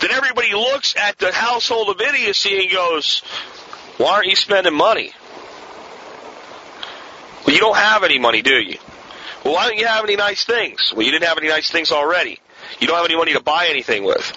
then 0.00 0.10
everybody 0.10 0.52
looks 0.52 0.94
at 0.96 1.18
the 1.18 1.32
household 1.32 1.88
of 1.88 2.00
idiocy 2.00 2.62
and 2.62 2.70
goes, 2.70 3.20
"Why 3.96 4.12
aren't 4.12 4.26
you 4.26 4.36
spending 4.36 4.74
money?" 4.74 5.12
Well, 7.46 7.54
you 7.54 7.60
don't 7.60 7.76
have 7.76 8.04
any 8.04 8.18
money, 8.18 8.42
do 8.42 8.60
you? 8.60 8.78
Well, 9.44 9.54
why 9.54 9.68
don't 9.68 9.78
you 9.78 9.86
have 9.86 10.04
any 10.04 10.16
nice 10.16 10.44
things? 10.44 10.92
Well, 10.94 11.06
you 11.06 11.12
didn't 11.12 11.26
have 11.26 11.38
any 11.38 11.48
nice 11.48 11.70
things 11.70 11.90
already. 11.90 12.38
You 12.78 12.86
don't 12.86 12.96
have 12.96 13.04
any 13.04 13.16
money 13.16 13.32
to 13.32 13.40
buy 13.40 13.68
anything 13.68 14.04
with. 14.04 14.32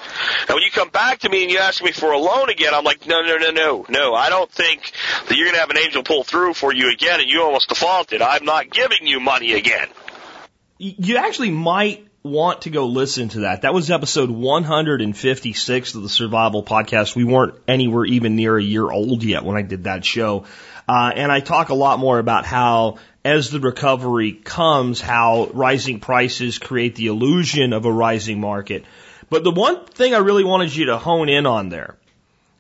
And 0.48 0.56
when 0.56 0.64
you 0.64 0.72
come 0.72 0.90
back 0.90 1.20
to 1.20 1.30
me 1.30 1.44
and 1.44 1.52
you 1.52 1.60
ask 1.60 1.84
me 1.84 1.92
for 1.92 2.12
a 2.12 2.18
loan 2.18 2.50
again, 2.50 2.74
I'm 2.74 2.84
like, 2.84 3.06
no, 3.08 3.22
no, 3.22 3.38
no, 3.38 3.52
no, 3.52 3.86
no. 3.90 4.14
I 4.14 4.30
don't 4.30 4.52
think 4.52 4.92
that 5.28 5.36
you're 5.38 5.46
going 5.46 5.56
to 5.56 5.62
have 5.62 5.70
an 5.70 5.78
angel 5.78 6.04
pull 6.04 6.24
through 6.24 6.54
for 6.54 6.74
you 6.74 6.92
again 6.92 7.20
and 7.20 7.30
you 7.30 7.42
almost 7.42 7.70
defaulted. 7.70 8.22
I'm 8.22 8.46
not 8.46 8.70
giving 8.70 9.06
you 9.06 9.20
money 9.20 9.54
again. 9.54 9.88
You 10.78 11.18
actually 11.18 11.52
might 11.52 12.08
want 12.24 12.62
to 12.62 12.70
go 12.70 12.88
listen 12.88 13.30
to 13.30 13.42
that. 13.42 13.64
That 13.64 13.74
was 13.74 13.92
episode 13.92 14.30
156 14.30 15.96
of 15.96 16.02
the 16.02 16.10
Survival 16.10 16.64
Podcast. 16.64 17.16
We 17.16 17.26
weren't 17.26 17.56
anywhere 17.68 18.06
even 18.06 18.38
near 18.38 18.58
a 18.58 18.64
year 18.64 18.90
old 18.90 19.24
yet 19.24 19.44
when 19.44 19.58
I 19.58 19.62
did 19.62 19.84
that 19.84 20.06
show. 20.06 20.46
Uh, 20.88 21.12
and 21.16 21.32
I 21.32 21.42
talk 21.42 21.70
a 21.70 21.76
lot 21.76 22.00
more 22.00 22.20
about 22.20 22.46
how 22.46 22.98
as 23.26 23.50
the 23.50 23.60
recovery 23.60 24.34
comes, 24.34 25.00
how 25.00 25.50
rising 25.54 26.00
prices 26.00 26.58
create 26.58 26.96
the 26.96 27.08
illusion 27.08 27.74
of 27.74 27.86
a 27.86 27.92
rising 27.92 28.40
market. 28.40 28.84
But 29.30 29.44
the 29.44 29.52
one 29.52 29.86
thing 29.86 30.14
I 30.14 30.20
really 30.20 30.44
wanted 30.44 30.76
you 30.76 30.88
to 30.88 30.98
hone 30.98 31.30
in 31.30 31.46
on 31.46 31.70
there 31.70 31.98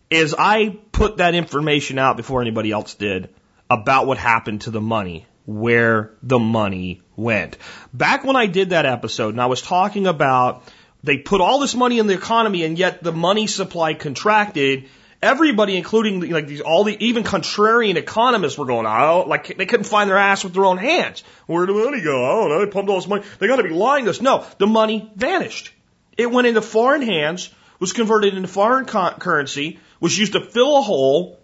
is 0.10 0.36
I 0.38 0.78
put 0.91 1.17
that 1.17 1.36
information 1.36 1.99
out 1.99 2.17
before 2.17 2.41
anybody 2.41 2.71
else 2.71 2.95
did 2.95 3.30
about 3.69 4.08
what 4.08 4.17
happened 4.17 4.62
to 4.62 4.71
the 4.71 4.82
money, 4.82 5.26
where 5.45 6.12
the 6.21 6.39
money 6.39 7.02
went. 7.15 7.58
Back 7.93 8.23
when 8.23 8.36
I 8.36 8.45
did 8.45 8.69
that 8.69 8.86
episode 8.86 9.34
and 9.34 9.41
I 9.41 9.47
was 9.47 9.62
talking 9.62 10.08
about 10.08 10.63
they 11.04 11.17
put 11.17 11.41
all 11.41 11.60
this 11.60 11.76
money 11.76 11.99
in 11.99 12.08
the 12.08 12.13
economy 12.13 12.63
and 12.63 12.78
yet 12.78 13.04
the 13.04 13.12
money 13.12 13.47
supply 13.47 13.93
contracted. 13.93 14.86
Everybody, 15.23 15.77
including 15.77 16.29
like 16.29 16.47
these, 16.47 16.59
all 16.59 16.83
the 16.83 16.97
even 17.03 17.23
contrarian 17.23 17.95
economists 17.95 18.57
were 18.57 18.65
going, 18.65 18.86
oh, 18.86 19.23
like 19.25 19.57
they 19.57 19.65
couldn't 19.65 19.86
find 19.86 20.09
their 20.09 20.17
ass 20.17 20.43
with 20.43 20.53
their 20.53 20.65
own 20.65 20.77
hands. 20.77 21.23
Where 21.47 21.65
did 21.65 21.73
the 21.73 21.86
money 21.86 22.01
go? 22.01 22.25
I 22.25 22.41
don't 22.41 22.49
know. 22.49 22.65
They 22.65 22.71
pumped 22.71 22.89
all 22.89 22.97
this 22.97 23.07
money. 23.07 23.23
They 23.39 23.47
got 23.47 23.55
to 23.55 23.63
be 23.63 23.69
lying 23.69 24.03
to 24.03 24.09
us. 24.09 24.21
No, 24.21 24.45
the 24.57 24.67
money 24.67 25.09
vanished. 25.15 25.71
It 26.17 26.29
went 26.29 26.47
into 26.47 26.62
foreign 26.62 27.01
hands, 27.01 27.49
was 27.79 27.93
converted 27.93 28.33
into 28.36 28.49
foreign 28.49 28.86
currency, 28.86 29.79
was 29.99 30.17
used 30.17 30.33
to 30.33 30.41
fill 30.41 30.77
a 30.77 30.81
hole, 30.81 31.39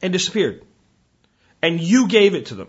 and 0.00 0.12
disappeared. 0.12 0.62
And 1.60 1.80
you 1.80 2.08
gave 2.08 2.34
it 2.34 2.46
to 2.46 2.54
them. 2.54 2.68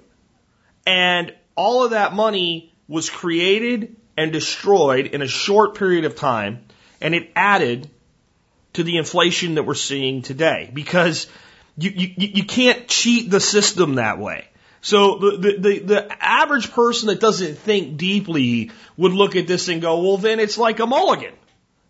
And 0.86 1.34
all 1.56 1.86
of 1.86 1.92
that 1.92 2.14
money 2.14 2.74
was 2.88 3.10
created 3.10 3.96
and 4.18 4.34
destroyed 4.34 5.06
in 5.08 5.22
a 5.22 5.28
short 5.28 5.76
period 5.76 6.04
of 6.04 6.16
time, 6.16 6.66
and 7.00 7.16
it 7.16 7.32
added 7.36 7.90
to 8.74 8.84
the 8.84 8.98
inflation 8.98 9.56
that 9.56 9.64
we're 9.64 9.74
seeing 9.74 10.22
today 10.22 10.70
because 10.74 11.28
you, 11.78 11.92
you, 11.92 12.14
you 12.18 12.44
can't 12.44 12.88
cheat 12.88 13.30
the 13.32 13.40
system 13.40 13.96
that 13.96 14.20
way. 14.20 14.48
So 14.82 15.18
the, 15.18 15.32
the, 15.38 15.58
the, 15.58 15.80
the 15.80 16.18
average 16.24 16.72
person 16.72 17.08
that 17.08 17.20
doesn't 17.20 17.58
think 17.58 17.98
deeply 17.98 18.72
would 18.96 19.12
look 19.12 19.36
at 19.36 19.48
this 19.48 19.68
and 19.68 19.82
go, 19.82 20.02
well, 20.02 20.18
then 20.18 20.40
it's 20.40 20.58
like 20.58 20.80
a 20.80 20.86
mulligan, 20.86 21.34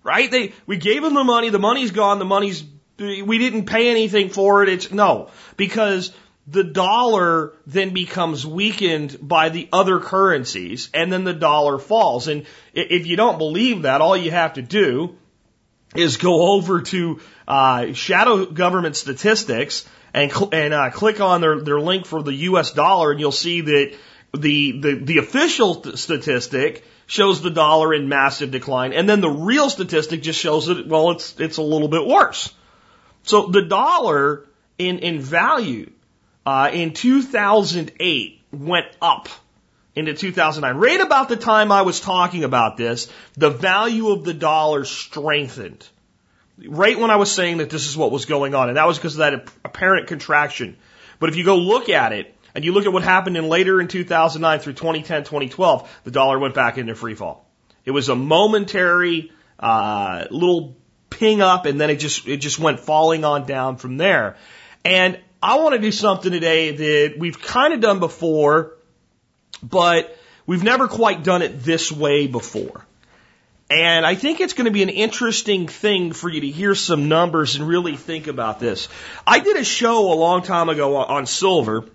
right? 0.03 0.29
They, 0.29 0.53
we 0.65 0.77
gave 0.77 1.03
them 1.03 1.13
the 1.13 1.23
money, 1.23 1.49
the 1.49 1.59
money's 1.59 1.91
gone, 1.91 2.19
the 2.19 2.25
money's, 2.25 2.63
we 2.97 3.37
didn't 3.37 3.65
pay 3.65 3.89
anything 3.89 4.29
for 4.29 4.63
it. 4.63 4.69
It's 4.69 4.91
no, 4.91 5.29
because 5.55 6.11
the 6.47 6.63
dollar 6.63 7.53
then 7.67 7.93
becomes 7.93 8.45
weakened 8.45 9.17
by 9.21 9.49
the 9.49 9.69
other 9.71 9.99
currencies 9.99 10.89
and 10.93 11.13
then 11.13 11.23
the 11.23 11.33
dollar 11.33 11.77
falls. 11.77 12.27
And 12.27 12.45
if 12.73 13.05
you 13.05 13.15
don't 13.15 13.37
believe 13.37 13.83
that, 13.83 14.01
all 14.01 14.17
you 14.17 14.31
have 14.31 14.53
to 14.53 14.63
do 14.63 15.15
is 15.95 16.17
go 16.17 16.53
over 16.53 16.81
to 16.81 17.19
uh, 17.47 17.93
shadow 17.93 18.45
government 18.45 18.95
statistics 18.95 19.87
and 20.13 20.31
cl- 20.31 20.49
and 20.53 20.73
uh, 20.73 20.89
click 20.91 21.19
on 21.19 21.41
their 21.41 21.59
their 21.61 21.79
link 21.79 22.05
for 22.05 22.21
the 22.21 22.33
U.S. 22.33 22.71
dollar, 22.71 23.11
and 23.11 23.19
you'll 23.19 23.31
see 23.31 23.61
that 23.61 23.95
the 24.33 24.79
the 24.79 24.93
the 25.03 25.17
official 25.17 25.95
statistic 25.95 26.85
shows 27.07 27.41
the 27.41 27.49
dollar 27.49 27.93
in 27.93 28.07
massive 28.07 28.51
decline, 28.51 28.93
and 28.93 29.09
then 29.09 29.21
the 29.21 29.29
real 29.29 29.69
statistic 29.69 30.21
just 30.21 30.39
shows 30.39 30.67
that 30.67 30.87
well, 30.87 31.11
it's 31.11 31.39
it's 31.39 31.57
a 31.57 31.63
little 31.63 31.87
bit 31.87 32.05
worse. 32.05 32.53
So 33.23 33.47
the 33.47 33.63
dollar 33.63 34.45
in 34.77 34.99
in 34.99 35.19
value 35.19 35.91
uh, 36.45 36.69
in 36.71 36.93
2008 36.93 38.41
went 38.51 38.87
up 39.01 39.27
into 39.95 40.13
2009. 40.13 40.79
Right 40.79 41.01
about 41.01 41.29
the 41.29 41.35
time 41.35 41.71
I 41.71 41.81
was 41.81 41.99
talking 41.99 42.43
about 42.43 42.77
this, 42.77 43.11
the 43.35 43.49
value 43.49 44.09
of 44.09 44.23
the 44.23 44.33
dollar 44.33 44.85
strengthened. 44.85 45.87
Right 46.65 46.99
when 46.99 47.11
I 47.11 47.15
was 47.15 47.31
saying 47.31 47.57
that 47.57 47.69
this 47.69 47.87
is 47.87 47.95
what 47.95 48.11
was 48.11 48.25
going 48.25 48.53
on, 48.53 48.69
and 48.69 48.77
that 48.77 48.87
was 48.87 48.97
because 48.97 49.15
of 49.15 49.19
that 49.19 49.49
apparent 49.63 50.07
contraction. 50.07 50.77
But 51.19 51.29
if 51.29 51.35
you 51.35 51.43
go 51.43 51.57
look 51.57 51.89
at 51.89 52.11
it, 52.11 52.35
and 52.55 52.65
you 52.65 52.73
look 52.73 52.85
at 52.85 52.93
what 52.93 53.03
happened 53.03 53.37
in 53.37 53.47
later 53.47 53.79
in 53.79 53.87
2009 53.87 54.59
through 54.59 54.73
2010, 54.73 55.23
2012, 55.23 56.01
the 56.03 56.11
dollar 56.11 56.39
went 56.39 56.55
back 56.55 56.77
into 56.77 56.95
free 56.95 57.15
fall. 57.15 57.47
It 57.85 57.91
was 57.91 58.09
a 58.09 58.15
momentary 58.15 59.31
uh, 59.59 60.25
little 60.31 60.75
ping 61.09 61.41
up, 61.41 61.65
and 61.65 61.79
then 61.79 61.89
it 61.89 61.97
just 61.97 62.27
it 62.27 62.37
just 62.37 62.59
went 62.59 62.79
falling 62.79 63.23
on 63.23 63.45
down 63.45 63.77
from 63.77 63.97
there. 63.97 64.37
And 64.83 65.19
I 65.41 65.59
want 65.59 65.75
to 65.75 65.81
do 65.81 65.91
something 65.91 66.31
today 66.31 66.75
that 66.75 67.19
we've 67.19 67.41
kind 67.41 67.73
of 67.73 67.79
done 67.79 67.99
before, 67.99 68.73
but 69.61 70.17
we've 70.45 70.63
never 70.63 70.87
quite 70.87 71.23
done 71.23 71.41
it 71.41 71.63
this 71.63 71.91
way 71.91 72.27
before. 72.27 72.85
And 73.71 74.03
I 74.03 74.15
think 74.15 74.39
it's 74.39 74.53
going 74.53 74.65
to 74.65 74.71
be 74.71 74.81
an 74.81 74.89
interesting 74.89 75.67
thing 75.67 76.11
for 76.11 76.27
you 76.27 76.41
to 76.41 76.49
hear 76.49 76.73
some 76.73 77.07
numbers 77.07 77.55
and 77.55 77.67
really 77.67 77.95
think 77.95 78.25
about 78.25 78.59
this. 78.59 78.89
I 79.27 79.39
did 79.39 79.57
a 79.57 79.63
show 79.63 80.11
a 80.11 80.15
long 80.15 80.41
time 80.41 80.69
ago 80.69 80.97
on 80.97 81.27
silver 81.27 81.85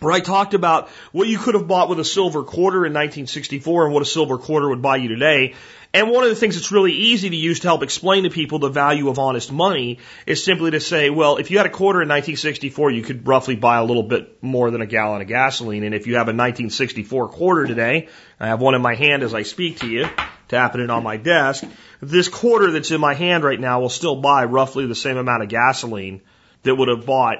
where 0.00 0.12
I 0.12 0.20
talked 0.20 0.54
about 0.54 0.88
what 1.12 1.28
you 1.28 1.38
could 1.38 1.54
have 1.54 1.68
bought 1.68 1.90
with 1.90 2.00
a 2.00 2.04
silver 2.04 2.42
quarter 2.42 2.78
in 2.78 2.92
1964 2.92 3.84
and 3.84 3.94
what 3.94 4.02
a 4.02 4.06
silver 4.06 4.38
quarter 4.38 4.68
would 4.70 4.82
buy 4.82 4.96
you 4.96 5.08
today. 5.08 5.54
And 5.94 6.10
one 6.10 6.24
of 6.24 6.30
the 6.30 6.36
things 6.36 6.54
that's 6.54 6.72
really 6.72 6.92
easy 6.92 7.28
to 7.28 7.36
use 7.36 7.60
to 7.60 7.68
help 7.68 7.82
explain 7.82 8.24
to 8.24 8.30
people 8.30 8.58
the 8.58 8.70
value 8.70 9.10
of 9.10 9.18
honest 9.18 9.52
money 9.52 9.98
is 10.26 10.42
simply 10.42 10.70
to 10.70 10.80
say, 10.80 11.10
well, 11.10 11.36
if 11.36 11.50
you 11.50 11.58
had 11.58 11.66
a 11.66 11.70
quarter 11.70 12.00
in 12.00 12.08
1964, 12.08 12.90
you 12.92 13.02
could 13.02 13.26
roughly 13.28 13.56
buy 13.56 13.76
a 13.76 13.84
little 13.84 14.02
bit 14.02 14.42
more 14.42 14.70
than 14.70 14.80
a 14.80 14.86
gallon 14.86 15.20
of 15.20 15.28
gasoline. 15.28 15.84
And 15.84 15.94
if 15.94 16.06
you 16.06 16.14
have 16.14 16.28
a 16.28 16.32
1964 16.32 17.28
quarter 17.28 17.66
today, 17.66 18.08
I 18.40 18.46
have 18.46 18.60
one 18.60 18.74
in 18.74 18.80
my 18.80 18.94
hand 18.94 19.22
as 19.22 19.34
I 19.34 19.42
speak 19.42 19.80
to 19.80 19.86
you, 19.86 20.08
tapping 20.48 20.80
it 20.80 20.88
on 20.88 21.02
my 21.02 21.18
desk, 21.18 21.64
this 22.00 22.28
quarter 22.28 22.70
that's 22.70 22.90
in 22.90 23.00
my 23.00 23.12
hand 23.12 23.44
right 23.44 23.60
now 23.60 23.80
will 23.80 23.90
still 23.90 24.16
buy 24.16 24.46
roughly 24.46 24.86
the 24.86 24.94
same 24.94 25.18
amount 25.18 25.42
of 25.42 25.50
gasoline 25.50 26.22
that 26.62 26.74
would 26.74 26.88
have 26.88 27.04
bought 27.04 27.36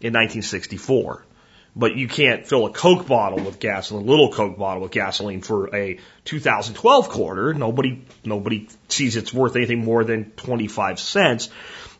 in 0.00 0.12
1964 0.12 1.24
but 1.76 1.96
you 1.96 2.06
can't 2.06 2.46
fill 2.46 2.66
a 2.66 2.72
Coke 2.72 3.06
bottle 3.06 3.44
with 3.44 3.58
gasoline, 3.58 4.06
a 4.06 4.10
little 4.10 4.32
Coke 4.32 4.56
bottle 4.56 4.82
with 4.82 4.92
gasoline 4.92 5.42
for 5.42 5.74
a 5.74 5.98
2012 6.24 7.08
quarter. 7.08 7.52
Nobody, 7.52 8.04
nobody 8.24 8.68
sees 8.88 9.16
it's 9.16 9.32
worth 9.32 9.56
anything 9.56 9.84
more 9.84 10.04
than 10.04 10.30
25 10.32 11.00
cents. 11.00 11.50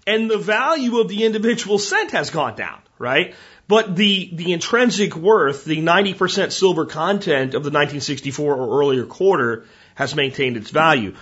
And 0.06 0.30
the 0.30 0.38
value 0.38 0.98
of 1.00 1.08
the 1.08 1.24
individual 1.24 1.78
cent 1.78 2.12
has 2.12 2.30
gone 2.30 2.56
down, 2.56 2.80
right? 2.98 3.34
But 3.66 3.96
the, 3.96 4.30
the 4.32 4.52
intrinsic 4.52 5.16
worth, 5.16 5.64
the 5.64 5.78
90% 5.78 6.52
silver 6.52 6.84
content 6.84 7.54
of 7.54 7.64
the 7.64 7.70
1964 7.70 8.54
or 8.54 8.80
earlier 8.80 9.06
quarter 9.06 9.64
has 9.94 10.14
maintained 10.14 10.56
its 10.56 10.70
value. 10.70 11.14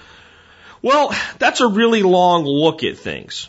Well, 0.83 1.15
that's 1.39 1.61
a 1.61 1.69
really 1.69 2.03
long 2.03 2.45
look 2.45 2.83
at 2.83 2.99
things. 2.99 3.49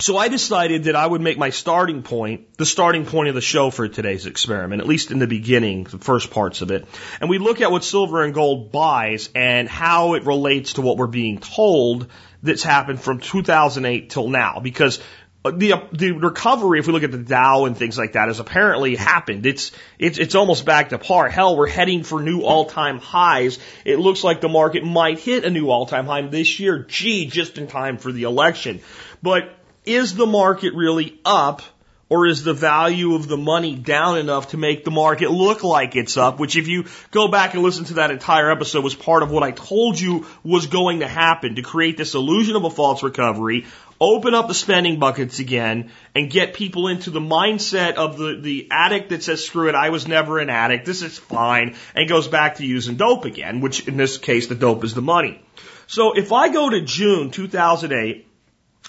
So 0.00 0.16
I 0.16 0.28
decided 0.28 0.84
that 0.84 0.94
I 0.94 1.04
would 1.04 1.20
make 1.20 1.38
my 1.38 1.50
starting 1.50 2.02
point 2.02 2.56
the 2.56 2.66
starting 2.66 3.04
point 3.04 3.30
of 3.30 3.34
the 3.34 3.40
show 3.40 3.70
for 3.70 3.88
today's 3.88 4.26
experiment, 4.26 4.80
at 4.80 4.86
least 4.86 5.10
in 5.10 5.18
the 5.18 5.26
beginning, 5.26 5.84
the 5.84 5.98
first 5.98 6.30
parts 6.30 6.62
of 6.62 6.70
it. 6.70 6.86
And 7.20 7.28
we 7.28 7.38
look 7.38 7.60
at 7.60 7.72
what 7.72 7.82
silver 7.82 8.22
and 8.22 8.32
gold 8.32 8.70
buys 8.70 9.28
and 9.34 9.68
how 9.68 10.14
it 10.14 10.24
relates 10.24 10.74
to 10.74 10.82
what 10.82 10.98
we're 10.98 11.08
being 11.08 11.38
told 11.38 12.06
that's 12.44 12.62
happened 12.62 13.00
from 13.00 13.18
2008 13.18 14.10
till 14.10 14.28
now. 14.28 14.60
Because 14.60 15.00
the 15.42 15.74
the 15.92 16.12
recovery, 16.12 16.78
if 16.78 16.86
we 16.86 16.92
look 16.92 17.02
at 17.02 17.10
the 17.10 17.18
Dow 17.18 17.64
and 17.64 17.76
things 17.76 17.98
like 17.98 18.12
that, 18.12 18.28
has 18.28 18.38
apparently 18.38 18.94
happened. 18.94 19.46
It's 19.46 19.72
it's 19.98 20.18
it's 20.18 20.36
almost 20.36 20.64
back 20.64 20.90
to 20.90 20.98
par. 20.98 21.28
Hell, 21.28 21.56
we're 21.56 21.68
heading 21.68 22.04
for 22.04 22.22
new 22.22 22.42
all 22.42 22.66
time 22.66 22.98
highs. 22.98 23.58
It 23.84 23.98
looks 23.98 24.22
like 24.22 24.40
the 24.40 24.48
market 24.48 24.84
might 24.84 25.18
hit 25.18 25.44
a 25.44 25.50
new 25.50 25.70
all 25.70 25.86
time 25.86 26.06
high 26.06 26.22
this 26.22 26.60
year. 26.60 26.84
Gee, 26.88 27.26
just 27.26 27.58
in 27.58 27.66
time 27.66 27.98
for 27.98 28.12
the 28.12 28.24
election. 28.24 28.80
But 29.22 29.57
is 29.84 30.14
the 30.14 30.26
market 30.26 30.74
really 30.74 31.20
up 31.24 31.62
or 32.10 32.26
is 32.26 32.42
the 32.42 32.54
value 32.54 33.14
of 33.14 33.28
the 33.28 33.36
money 33.36 33.74
down 33.74 34.16
enough 34.18 34.50
to 34.50 34.56
make 34.56 34.84
the 34.84 34.90
market 34.90 35.30
look 35.30 35.62
like 35.62 35.94
it's 35.94 36.16
up? 36.16 36.38
Which 36.38 36.56
if 36.56 36.66
you 36.68 36.86
go 37.10 37.28
back 37.28 37.54
and 37.54 37.62
listen 37.62 37.84
to 37.86 37.94
that 37.94 38.10
entire 38.10 38.50
episode 38.50 38.82
was 38.82 38.94
part 38.94 39.22
of 39.22 39.30
what 39.30 39.42
I 39.42 39.50
told 39.50 40.00
you 40.00 40.26
was 40.42 40.66
going 40.66 41.00
to 41.00 41.08
happen 41.08 41.56
to 41.56 41.62
create 41.62 41.96
this 41.96 42.14
illusion 42.14 42.56
of 42.56 42.64
a 42.64 42.70
false 42.70 43.02
recovery, 43.02 43.66
open 44.00 44.32
up 44.34 44.48
the 44.48 44.54
spending 44.54 44.98
buckets 44.98 45.38
again 45.38 45.90
and 46.14 46.30
get 46.30 46.54
people 46.54 46.88
into 46.88 47.10
the 47.10 47.20
mindset 47.20 47.94
of 47.94 48.16
the, 48.16 48.38
the 48.40 48.68
addict 48.70 49.10
that 49.10 49.22
says, 49.22 49.44
screw 49.44 49.68
it, 49.68 49.74
I 49.74 49.90
was 49.90 50.08
never 50.08 50.38
an 50.38 50.50
addict, 50.50 50.86
this 50.86 51.02
is 51.02 51.18
fine, 51.18 51.76
and 51.94 52.08
goes 52.08 52.28
back 52.28 52.56
to 52.56 52.66
using 52.66 52.96
dope 52.96 53.24
again, 53.24 53.60
which 53.60 53.86
in 53.86 53.96
this 53.96 54.16
case 54.16 54.46
the 54.46 54.54
dope 54.54 54.84
is 54.84 54.94
the 54.94 55.02
money. 55.02 55.42
So 55.86 56.12
if 56.12 56.32
I 56.32 56.48
go 56.48 56.70
to 56.70 56.80
June 56.82 57.30
2008, 57.30 58.27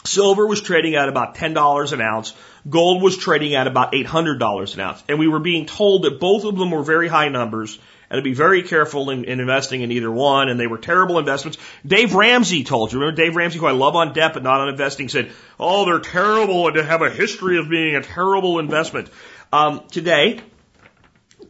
Silver 0.06 0.48
was 0.48 0.62
trading 0.62 0.96
at 0.96 1.10
about 1.10 1.36
$10 1.36 1.94
an 1.94 2.02
ounce. 2.02 2.34
Gold 2.70 3.02
was 3.02 3.18
trading 3.18 3.56
at 3.56 3.68
about 3.68 3.92
$800 3.92 4.74
an 4.74 4.80
ounce. 4.80 5.04
And 5.10 5.20
we 5.20 5.28
were 5.28 5.40
being 5.40 5.66
told 5.66 6.04
that 6.04 6.20
both 6.20 6.46
of 6.46 6.58
them 6.58 6.72
were 6.72 6.84
very 6.84 7.08
high 7.08 7.30
numbers 7.30 7.78
and 8.10 8.18
to 8.18 8.22
be 8.22 8.34
very 8.34 8.64
careful 8.64 9.10
in, 9.10 9.26
in, 9.26 9.40
investing 9.40 9.82
in 9.82 9.92
either 9.92 10.10
one. 10.10 10.50
And 10.50 10.60
they 10.60 10.68
were 10.68 10.78
terrible 10.78 11.20
investments. 11.20 11.58
Dave 11.86 12.14
Ramsey 12.14 12.64
told 12.64 12.92
you. 12.92 13.00
Remember 13.00 13.22
Dave 13.22 13.36
Ramsey, 13.36 13.60
who 13.60 13.66
I 13.66 13.72
love 13.72 13.96
on 13.96 14.14
debt 14.14 14.34
but 14.34 14.44
not 14.44 14.62
on 14.62 14.70
investing, 14.70 15.10
said, 15.10 15.32
"Oh, 15.60 15.86
they're 15.86 16.00
terrible 16.00 16.68
and 16.68 16.76
to 16.76 16.84
have 16.84 17.02
a 17.02 17.10
history 17.10 17.60
of 17.60 17.70
being 17.70 17.96
a 17.96 18.02
terrible 18.02 18.60
investment." 18.60 19.10
Um, 19.54 19.84
today, 19.92 20.42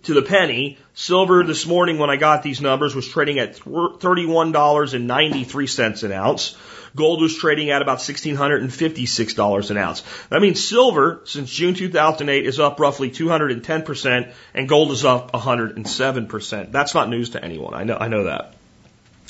to 0.03 0.13
the 0.13 0.21
penny, 0.21 0.77
silver 0.93 1.43
this 1.43 1.65
morning 1.65 1.97
when 1.97 2.09
I 2.09 2.17
got 2.17 2.43
these 2.43 2.61
numbers 2.61 2.95
was 2.95 3.07
trading 3.07 3.39
at 3.39 3.55
thirty-one 3.55 4.51
dollars 4.51 4.93
and 4.93 5.07
ninety-three 5.07 5.67
cents 5.67 6.03
an 6.03 6.11
ounce. 6.11 6.57
Gold 6.95 7.21
was 7.21 7.37
trading 7.37 7.69
at 7.69 7.81
about 7.81 7.99
$1,656 7.99 9.69
an 9.69 9.77
ounce. 9.77 10.03
That 10.29 10.41
means 10.41 10.63
silver, 10.63 11.21
since 11.25 11.51
June 11.51 11.73
2008, 11.73 12.45
is 12.45 12.59
up 12.59 12.79
roughly 12.79 13.11
210%, 13.11 14.33
and 14.53 14.69
gold 14.69 14.91
is 14.91 15.05
up 15.05 15.31
107%. 15.31 16.71
That's 16.71 16.93
not 16.93 17.09
news 17.09 17.31
to 17.31 17.43
anyone. 17.43 17.73
I 17.73 17.83
know, 17.83 17.97
I 17.97 18.07
know 18.07 18.23
that. 18.25 18.55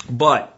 But, 0.10 0.56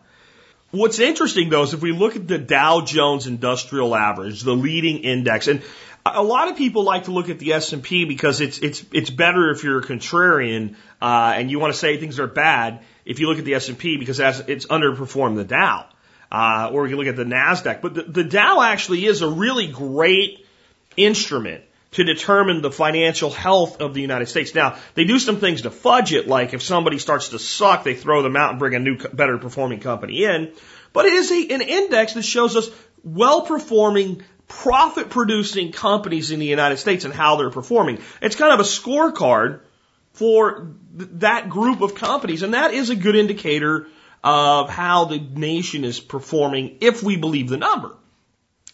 What's 0.71 0.99
interesting 0.99 1.49
though 1.49 1.63
is 1.63 1.73
if 1.73 1.81
we 1.81 1.91
look 1.91 2.15
at 2.15 2.29
the 2.29 2.37
Dow 2.37 2.79
Jones 2.79 3.27
Industrial 3.27 3.93
Average, 3.93 4.41
the 4.41 4.53
leading 4.53 4.99
index, 4.99 5.49
and 5.49 5.61
a 6.05 6.23
lot 6.23 6.47
of 6.47 6.55
people 6.55 6.83
like 6.83 7.05
to 7.05 7.11
look 7.11 7.29
at 7.29 7.39
the 7.39 7.53
S 7.53 7.73
and 7.73 7.83
P 7.83 8.05
because 8.05 8.39
it's 8.39 8.57
it's 8.59 8.85
it's 8.93 9.09
better 9.09 9.51
if 9.51 9.65
you're 9.65 9.79
a 9.79 9.83
contrarian 9.83 10.75
uh, 11.01 11.33
and 11.35 11.51
you 11.51 11.59
want 11.59 11.73
to 11.73 11.79
say 11.79 11.97
things 11.97 12.19
are 12.19 12.27
bad 12.27 12.79
if 13.03 13.19
you 13.19 13.27
look 13.27 13.37
at 13.37 13.43
the 13.43 13.55
S 13.55 13.67
and 13.67 13.77
P 13.77 13.97
because 13.97 14.19
it's 14.21 14.65
underperformed 14.65 15.35
the 15.35 15.43
Dow. 15.43 15.87
Uh, 16.31 16.69
or 16.71 16.87
can 16.87 16.97
look 16.97 17.07
at 17.07 17.15
the 17.15 17.25
Nasdaq. 17.25 17.81
But 17.81 17.93
the, 17.93 18.03
the 18.03 18.23
Dow 18.23 18.61
actually 18.61 19.05
is 19.05 19.21
a 19.21 19.29
really 19.29 19.67
great 19.67 20.45
instrument 20.95 21.63
to 21.91 22.05
determine 22.05 22.61
the 22.61 22.71
financial 22.71 23.29
health 23.29 23.81
of 23.81 23.93
the 23.93 24.01
United 24.01 24.27
States. 24.27 24.55
Now, 24.55 24.77
they 24.93 25.03
do 25.03 25.19
some 25.19 25.37
things 25.37 25.63
to 25.63 25.71
fudge 25.71 26.13
it, 26.13 26.27
like 26.27 26.53
if 26.53 26.61
somebody 26.61 26.99
starts 26.99 27.29
to 27.29 27.39
suck, 27.39 27.83
they 27.83 27.95
throw 27.95 28.21
them 28.21 28.37
out 28.37 28.51
and 28.51 28.59
bring 28.59 28.75
a 28.75 28.79
new, 28.79 28.97
better 28.97 29.37
performing 29.37 29.81
company 29.81 30.23
in. 30.23 30.53
But 30.93 31.05
it 31.05 31.13
is 31.13 31.31
a, 31.31 31.53
an 31.53 31.61
index 31.61 32.13
that 32.13 32.23
shows 32.23 32.55
us 32.55 32.69
well 33.03 33.41
performing, 33.41 34.23
profit 34.47 35.09
producing 35.09 35.73
companies 35.73 36.31
in 36.31 36.39
the 36.39 36.45
United 36.45 36.77
States 36.77 37.03
and 37.03 37.13
how 37.13 37.35
they're 37.35 37.49
performing. 37.49 38.01
It's 38.21 38.37
kind 38.37 38.53
of 38.53 38.61
a 38.61 38.63
scorecard 38.63 39.61
for 40.13 40.73
th- 40.97 41.09
that 41.15 41.49
group 41.49 41.81
of 41.81 41.95
companies, 41.95 42.41
and 42.41 42.53
that 42.53 42.73
is 42.73 42.89
a 42.89 42.95
good 42.95 43.17
indicator 43.17 43.87
of 44.23 44.69
how 44.69 45.05
the 45.05 45.19
nation 45.19 45.84
is 45.84 45.99
performing 45.99 46.77
if 46.81 47.03
we 47.03 47.17
believe 47.17 47.49
the 47.49 47.57
number. 47.57 47.95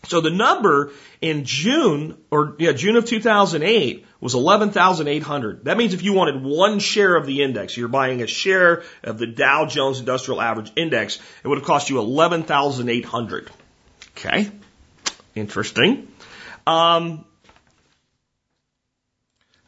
So 0.06 0.22
the 0.22 0.30
number 0.30 0.92
in 1.22 1.44
June, 1.44 2.18
or 2.32 2.56
yeah, 2.60 2.72
June 2.72 2.96
of 2.96 3.06
2008 3.06 4.06
was 4.22 4.36
11,800. 4.36 5.66
That 5.66 5.78
means 5.78 5.94
if 5.94 6.04
you 6.04 6.14
wanted 6.14 6.44
one 6.44 6.80
share 6.80 7.16
of 7.16 7.26
the 7.26 7.42
index, 7.44 7.76
you're 7.76 7.88
buying 7.88 8.22
a 8.22 8.28
share 8.28 8.84
of 9.04 9.18
the 9.18 9.28
Dow 9.28 9.66
Jones 9.66 10.00
Industrial 10.00 10.42
Average 10.42 10.72
Index, 10.76 11.20
it 11.44 11.48
would 11.48 11.58
have 11.58 11.68
cost 11.68 11.90
you 11.90 12.00
11,800. 12.00 13.52
Okay. 14.16 14.50
Interesting. 15.36 16.08
Um, 16.66 17.26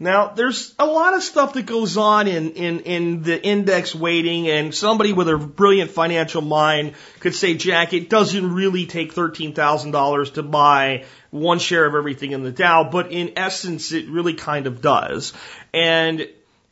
now, 0.01 0.29
there's 0.29 0.73
a 0.79 0.85
lot 0.85 1.13
of 1.13 1.21
stuff 1.21 1.53
that 1.53 1.65
goes 1.65 1.97
on 1.97 2.29
in, 2.29 2.51
in, 2.51 2.79
in 2.81 3.21
the 3.21 3.43
index 3.45 3.93
weighting, 3.93 4.47
and 4.47 4.73
somebody 4.73 5.11
with 5.11 5.27
a 5.27 5.37
brilliant 5.37 5.91
financial 5.91 6.41
mind 6.41 6.93
could 7.19 7.35
say, 7.35 7.55
Jack, 7.55 7.91
it 7.91 8.09
doesn't 8.09 8.53
really 8.53 8.85
take 8.85 9.13
$13,000 9.13 10.33
to 10.35 10.43
buy 10.43 11.03
one 11.31 11.59
share 11.59 11.85
of 11.85 11.95
everything 11.95 12.31
in 12.31 12.43
the 12.43 12.51
Dow, 12.51 12.89
but 12.89 13.11
in 13.11 13.33
essence, 13.35 13.91
it 13.91 14.07
really 14.07 14.35
kind 14.35 14.67
of 14.67 14.81
does. 14.81 15.33
And 15.73 16.29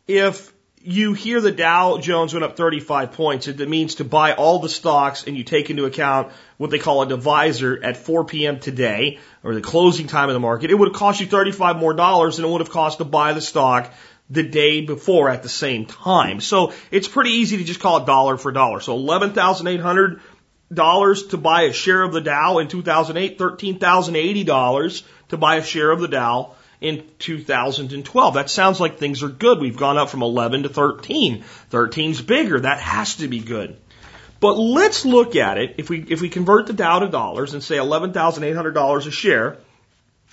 if 0.08 0.54
you 0.88 1.12
hear 1.12 1.42
the 1.42 1.52
Dow 1.52 1.98
Jones 1.98 2.34
went 2.34 2.46
up 2.46 2.56
35 2.56 3.12
points. 3.12 3.50
It 3.50 3.60
means 3.68 3.96
to 3.96 4.06
buy 4.06 4.32
all 4.32 4.60
the 4.60 4.70
stocks 4.70 5.26
and 5.26 5.36
you 5.36 5.44
take 5.44 5.70
into 5.70 5.84
account 5.84 6.32
what 6.56 6.70
they 6.70 6.80
call 6.80 7.02
a 7.02 7.08
divisor 7.08 7.78
at 7.84 7.98
4 7.98 8.24
p.m. 8.24 8.62
today 8.62 9.20
or 9.44 9.54
the 9.54 9.60
closing 9.60 10.08
time 10.08 10.30
of 10.30 10.34
the 10.34 10.40
market. 10.40 10.72
It 10.72 10.76
would 10.76 10.88
have 10.88 10.96
cost 10.96 11.20
you 11.20 11.28
35 11.28 11.76
more 11.76 11.94
dollars 11.94 12.38
than 12.38 12.46
it 12.46 12.50
would 12.50 12.62
have 12.62 12.70
cost 12.70 13.00
to 13.00 13.04
buy 13.04 13.34
the 13.34 13.42
stock 13.42 13.94
the 14.30 14.44
day 14.44 14.80
before 14.80 15.30
at 15.30 15.44
the 15.44 15.50
same 15.50 15.88
time. 15.88 16.40
So 16.40 16.72
it's 16.90 17.10
pretty 17.10 17.32
easy 17.32 17.58
to 17.58 17.66
just 17.66 17.82
call 17.82 17.98
it 17.98 18.06
dollar 18.06 18.38
for 18.38 18.54
dollar. 18.54 18.80
So 18.80 18.96
11,800 18.96 20.22
dollars 20.74 21.28
to 21.28 21.38
buy 21.38 21.64
a 21.64 21.74
share 21.74 22.02
of 22.02 22.14
the 22.14 22.22
Dow 22.22 22.60
in 22.60 22.70
2008, 22.70 23.38
$13,080 23.38 25.04
to 25.30 25.38
buy 25.38 25.58
a 25.58 25.64
share 25.64 25.92
of 25.92 26.00
the 26.00 26.08
Dow 26.08 26.56
in 26.80 27.06
2012. 27.20 28.34
That 28.34 28.50
sounds 28.50 28.80
like 28.80 28.98
things 28.98 29.24
are 29.24 29.30
good. 29.30 29.60
We've 29.60 29.78
gone 29.78 29.98
up 29.98 30.10
from 30.10 30.22
11 30.22 30.64
to 30.64 30.70
13. 30.70 31.44
13's 31.72 32.22
bigger. 32.22 32.60
That 32.60 32.80
has 32.80 33.16
to 33.18 33.28
be 33.28 33.40
good. 33.40 33.78
But 34.40 34.54
let's 34.54 35.06
look 35.06 35.36
at 35.36 35.58
it. 35.58 35.76
If 35.78 35.90
we, 35.90 36.06
if 36.08 36.22
we 36.22 36.30
convert 36.30 36.68
the 36.68 36.74
Dow 36.74 37.00
to 37.00 37.08
dollars 37.08 37.54
and 37.54 37.64
say 37.64 37.78
$11,800 37.78 39.08
a 39.08 39.12
share, 39.12 39.58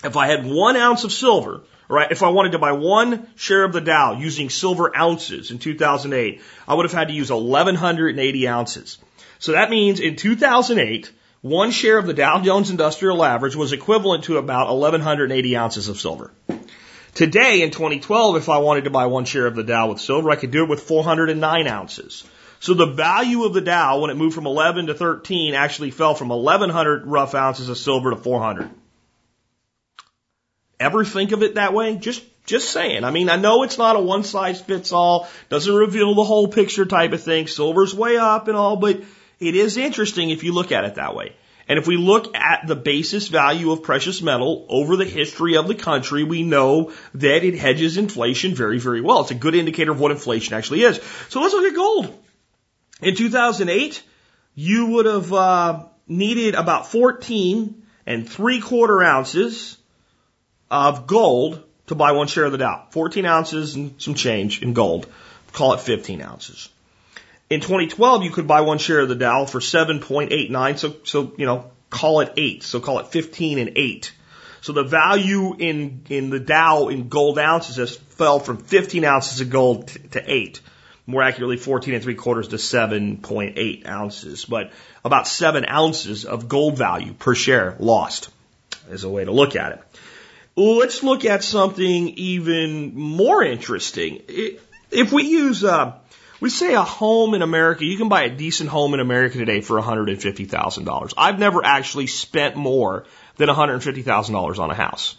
if 0.02 0.16
I 0.16 0.26
had 0.26 0.44
one 0.44 0.76
ounce 0.76 1.04
of 1.04 1.12
silver, 1.12 1.62
right, 1.88 2.10
if 2.10 2.22
I 2.22 2.28
wanted 2.28 2.52
to 2.52 2.58
buy 2.58 2.72
one 2.72 3.26
share 3.36 3.64
of 3.64 3.72
the 3.72 3.80
Dow 3.80 4.18
using 4.18 4.50
silver 4.50 4.94
ounces 4.94 5.50
in 5.50 5.58
2008, 5.58 6.42
I 6.68 6.74
would 6.74 6.84
have 6.84 6.92
had 6.92 7.08
to 7.08 7.14
use 7.14 7.30
1,180 7.30 8.48
ounces. 8.48 8.98
So 9.38 9.52
that 9.52 9.70
means 9.70 10.00
in 10.00 10.16
2008, 10.16 11.10
one 11.44 11.72
share 11.72 11.98
of 11.98 12.06
the 12.06 12.14
Dow 12.14 12.40
Jones 12.40 12.70
Industrial 12.70 13.22
Average 13.22 13.54
was 13.54 13.74
equivalent 13.74 14.24
to 14.24 14.38
about 14.38 14.70
1,180 14.70 15.56
ounces 15.58 15.88
of 15.90 16.00
silver. 16.00 16.32
Today, 17.12 17.60
in 17.60 17.70
2012, 17.70 18.36
if 18.36 18.48
I 18.48 18.56
wanted 18.56 18.84
to 18.84 18.90
buy 18.90 19.04
one 19.04 19.26
share 19.26 19.46
of 19.46 19.54
the 19.54 19.62
Dow 19.62 19.90
with 19.90 20.00
silver, 20.00 20.30
I 20.30 20.36
could 20.36 20.52
do 20.52 20.62
it 20.64 20.70
with 20.70 20.80
409 20.80 21.66
ounces. 21.66 22.24
So 22.60 22.72
the 22.72 22.86
value 22.86 23.44
of 23.44 23.52
the 23.52 23.60
Dow, 23.60 24.00
when 24.00 24.10
it 24.10 24.16
moved 24.16 24.34
from 24.34 24.46
11 24.46 24.86
to 24.86 24.94
13, 24.94 25.52
actually 25.52 25.90
fell 25.90 26.14
from 26.14 26.30
1,100 26.30 27.04
rough 27.04 27.34
ounces 27.34 27.68
of 27.68 27.76
silver 27.76 28.08
to 28.08 28.16
400. 28.16 28.70
Ever 30.80 31.04
think 31.04 31.32
of 31.32 31.42
it 31.42 31.56
that 31.56 31.74
way? 31.74 31.96
Just 31.96 32.24
just 32.46 32.70
saying. 32.70 33.04
I 33.04 33.10
mean, 33.10 33.28
I 33.28 33.36
know 33.36 33.64
it's 33.64 33.76
not 33.76 33.96
a 33.96 34.00
one 34.00 34.24
size 34.24 34.62
fits 34.62 34.92
all, 34.92 35.28
doesn't 35.50 35.74
reveal 35.74 36.14
the 36.14 36.24
whole 36.24 36.48
picture 36.48 36.86
type 36.86 37.12
of 37.12 37.22
thing. 37.22 37.48
Silver's 37.48 37.94
way 37.94 38.16
up 38.16 38.48
and 38.48 38.56
all, 38.56 38.76
but 38.76 39.02
it 39.40 39.54
is 39.54 39.76
interesting 39.76 40.30
if 40.30 40.44
you 40.44 40.52
look 40.52 40.72
at 40.72 40.84
it 40.84 40.96
that 40.96 41.14
way. 41.14 41.34
And 41.66 41.78
if 41.78 41.86
we 41.86 41.96
look 41.96 42.36
at 42.36 42.66
the 42.66 42.76
basis 42.76 43.28
value 43.28 43.72
of 43.72 43.82
precious 43.82 44.20
metal 44.20 44.66
over 44.68 44.96
the 44.96 45.06
history 45.06 45.56
of 45.56 45.66
the 45.66 45.74
country, 45.74 46.22
we 46.22 46.42
know 46.42 46.92
that 47.14 47.44
it 47.44 47.54
hedges 47.54 47.96
inflation 47.96 48.54
very, 48.54 48.78
very 48.78 49.00
well. 49.00 49.22
It's 49.22 49.30
a 49.30 49.34
good 49.34 49.54
indicator 49.54 49.92
of 49.92 50.00
what 50.00 50.10
inflation 50.10 50.54
actually 50.54 50.82
is. 50.82 51.00
So 51.30 51.40
let's 51.40 51.54
look 51.54 51.64
at 51.64 51.74
gold. 51.74 52.18
In 53.00 53.16
2008, 53.16 54.02
you 54.54 54.86
would 54.86 55.06
have 55.06 55.32
uh, 55.32 55.84
needed 56.06 56.54
about 56.54 56.90
14 56.90 57.82
and 58.06 58.28
three 58.28 58.60
quarter 58.60 59.02
ounces 59.02 59.78
of 60.70 61.06
gold 61.06 61.62
to 61.86 61.94
buy 61.94 62.12
one 62.12 62.26
share 62.26 62.44
of 62.44 62.52
the 62.52 62.58
Dow. 62.58 62.86
14 62.90 63.24
ounces 63.24 63.74
and 63.74 64.00
some 64.00 64.14
change 64.14 64.62
in 64.62 64.74
gold. 64.74 65.06
Call 65.52 65.72
it 65.74 65.80
15 65.80 66.20
ounces. 66.20 66.68
In 67.50 67.60
2012, 67.60 68.22
you 68.22 68.30
could 68.30 68.46
buy 68.46 68.62
one 68.62 68.78
share 68.78 69.00
of 69.00 69.08
the 69.08 69.14
Dow 69.14 69.44
for 69.44 69.60
7.89. 69.60 70.78
So, 70.78 70.96
so, 71.04 71.34
you 71.36 71.46
know, 71.46 71.70
call 71.90 72.20
it 72.20 72.32
eight. 72.36 72.62
So 72.62 72.80
call 72.80 73.00
it 73.00 73.08
15 73.08 73.58
and 73.58 73.72
eight. 73.76 74.12
So 74.62 74.72
the 74.72 74.82
value 74.82 75.54
in, 75.58 76.04
in 76.08 76.30
the 76.30 76.40
Dow 76.40 76.88
in 76.88 77.08
gold 77.08 77.38
ounces 77.38 77.76
has 77.76 77.96
fell 77.96 78.40
from 78.40 78.56
15 78.56 79.04
ounces 79.04 79.40
of 79.40 79.50
gold 79.50 79.88
to, 79.88 79.98
to 80.08 80.32
eight. 80.32 80.60
More 81.06 81.22
accurately, 81.22 81.58
14 81.58 81.92
and 81.92 82.02
three 82.02 82.14
quarters 82.14 82.48
to 82.48 82.56
7.8 82.56 83.86
ounces. 83.86 84.46
But 84.46 84.72
about 85.04 85.28
seven 85.28 85.66
ounces 85.68 86.24
of 86.24 86.48
gold 86.48 86.78
value 86.78 87.12
per 87.12 87.34
share 87.34 87.76
lost 87.78 88.30
is 88.90 89.04
a 89.04 89.08
way 89.10 89.24
to 89.24 89.32
look 89.32 89.54
at 89.54 89.72
it. 89.72 89.82
Let's 90.56 91.02
look 91.02 91.26
at 91.26 91.44
something 91.44 92.08
even 92.08 92.94
more 92.94 93.42
interesting. 93.42 94.22
If 94.90 95.12
we 95.12 95.24
use, 95.24 95.62
uh, 95.62 95.98
we 96.44 96.50
say 96.50 96.74
a 96.74 96.82
home 96.82 97.32
in 97.32 97.40
America, 97.40 97.86
you 97.86 97.96
can 97.96 98.10
buy 98.10 98.24
a 98.24 98.28
decent 98.28 98.68
home 98.68 98.92
in 98.92 99.00
America 99.00 99.38
today 99.38 99.62
for 99.62 99.80
$150,000. 99.80 101.14
I've 101.16 101.38
never 101.38 101.64
actually 101.64 102.06
spent 102.06 102.54
more 102.54 103.06
than 103.36 103.48
$150,000 103.48 104.58
on 104.58 104.70
a 104.70 104.74
house. 104.74 105.16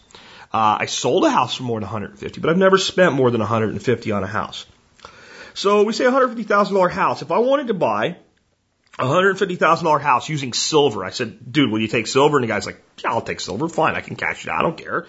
Uh, 0.54 0.78
I 0.82 0.86
sold 0.86 1.26
a 1.26 1.32
house 1.32 1.56
for 1.56 1.64
more 1.64 1.80
than 1.80 1.88
150, 1.88 2.42
but 2.42 2.52
I've 2.52 2.60
never 2.60 2.78
spent 2.78 3.16
more 3.16 3.32
than 3.32 3.42
150 3.42 4.12
on 4.12 4.24
a 4.24 4.28
house. 4.28 4.68
So 5.56 5.82
we 5.82 5.94
say 5.94 6.06
a 6.06 6.12
$150,000 6.12 6.92
house. 6.92 7.24
If 7.24 7.32
I 7.32 7.40
wanted 7.40 7.68
to 7.70 7.74
buy 7.74 8.18
a 9.00 9.06
$150,000 9.06 10.02
house 10.02 10.30
using 10.30 10.54
silver, 10.54 11.04
I 11.04 11.10
said, 11.10 11.52
dude, 11.52 11.72
will 11.72 11.80
you 11.80 11.88
take 11.88 12.06
silver? 12.06 12.38
And 12.38 12.44
the 12.44 12.50
guy's 12.50 12.68
like, 12.68 12.84
yeah, 13.04 13.10
I'll 13.10 13.22
take 13.22 13.40
silver. 13.40 13.68
Fine. 13.68 13.96
I 13.96 14.02
can 14.02 14.16
cash 14.16 14.46
it 14.46 14.52
out. 14.52 14.60
I 14.60 14.62
don't 14.62 14.78
care. 14.78 15.08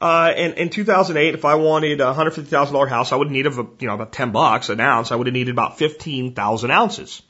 Uh, 0.00 0.32
and 0.36 0.54
in 0.54 0.68
2008, 0.68 1.34
if 1.34 1.44
I 1.44 1.54
wanted 1.54 2.00
a 2.00 2.12
$150,000 2.12 2.88
house, 2.88 3.12
I 3.12 3.16
would 3.16 3.30
need, 3.30 3.46
a, 3.46 3.50
you 3.50 3.86
know, 3.86 3.94
about 3.94 4.12
10 4.12 4.32
bucks 4.32 4.68
an 4.68 4.80
ounce. 4.80 5.10
I 5.10 5.16
would 5.16 5.26
have 5.26 5.34
needed 5.34 5.52
about 5.52 5.78
15,000 5.78 6.70
ounces. 6.70 7.22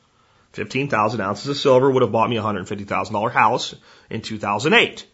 15,000 0.53 1.21
ounces 1.21 1.49
of 1.49 1.57
silver 1.57 1.91
would 1.91 2.03
have 2.03 2.13
bought 2.13 2.31
me 2.31 2.39
a 2.39 2.43
$150,000 2.43 3.33
house 3.33 3.75
in 4.11 4.23
2008. 4.23 5.07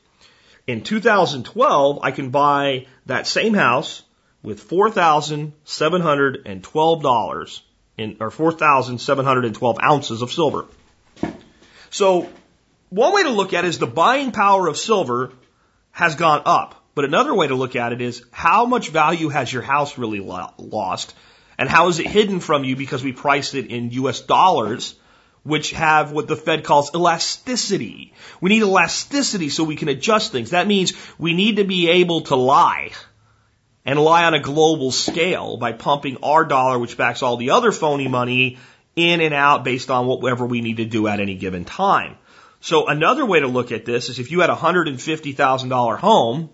In 0.67 0.83
2012, 0.83 1.99
I 2.03 2.11
can 2.13 2.31
buy 2.31 2.87
that 3.07 3.27
same 3.27 3.53
house 3.53 4.03
with 4.43 4.67
$4,712 4.69 7.61
in, 7.99 8.17
or 8.21 8.31
4,712 8.31 9.79
ounces 9.83 10.23
of 10.23 10.33
silver. 10.33 10.67
So 11.91 12.31
one 12.89 13.15
way 13.15 13.25
to 13.25 13.31
look 13.31 13.53
at 13.53 13.65
it 13.65 13.69
is 13.69 13.79
the 13.79 13.87
buying 13.87 14.33
power 14.33 14.69
of 14.69 14.77
silver 14.77 15.33
has 15.91 16.15
gone 16.15 16.43
up. 16.47 16.82
But 16.95 17.07
another 17.07 17.35
way 17.35 17.49
to 17.49 17.55
look 17.55 17.75
at 17.75 17.93
it 17.93 18.01
is 18.01 18.23
how 18.31 18.67
much 18.67 18.91
value 18.91 19.29
has 19.31 19.53
your 19.53 19.63
house 19.63 19.97
really 19.97 20.21
lost 20.21 21.15
and 21.59 21.69
how 21.69 21.89
is 21.89 21.99
it 21.99 22.07
hidden 22.07 22.41
from 22.41 22.65
you 22.65 22.77
because 22.77 23.03
we 23.03 23.13
priced 23.13 23.55
it 23.55 23.67
in 23.67 23.91
US 23.93 24.21
dollars, 24.21 24.95
which 25.43 25.71
have 25.73 26.13
what 26.13 26.29
the 26.29 26.37
Fed 26.37 26.65
calls 26.65 26.95
elasticity. 26.95 28.13
We 28.41 28.51
need 28.51 28.63
elasticity 28.63 29.49
so 29.49 29.65
we 29.65 29.77
can 29.77 29.89
adjust 29.89 30.33
things. 30.33 30.51
That 30.51 30.67
means 30.67 30.93
we 31.19 31.33
need 31.33 31.57
to 31.57 31.65
be 31.65 31.89
able 31.89 32.23
to 32.23 32.37
lie 32.37 32.91
and 33.85 33.99
lie 33.99 34.25
on 34.25 34.35
a 34.35 34.41
global 34.41 34.93
scale 34.93 35.57
by 35.57 35.73
pumping 35.73 36.19
our 36.23 36.45
dollar, 36.45 36.79
which 36.79 36.97
backs 36.97 37.23
all 37.23 37.37
the 37.37 37.51
other 37.51 37.73
phony 37.73 38.07
money, 38.07 38.59
in 38.95 39.21
and 39.23 39.33
out 39.33 39.65
based 39.65 39.91
on 39.91 40.07
whatever 40.07 40.45
we 40.47 40.61
need 40.61 40.77
to 40.77 40.85
do 40.85 41.09
at 41.09 41.21
any 41.21 41.37
given 41.37 41.65
time. 41.65 42.17
So 42.61 42.87
another 42.87 43.25
way 43.25 43.41
to 43.41 43.49
look 43.49 43.73
at 43.73 43.85
this 43.85 44.09
is 44.09 44.19
if 44.19 44.31
you 44.31 44.41
had 44.41 44.51
a 44.51 44.55
$150,000 44.55 45.99
home 45.99 46.51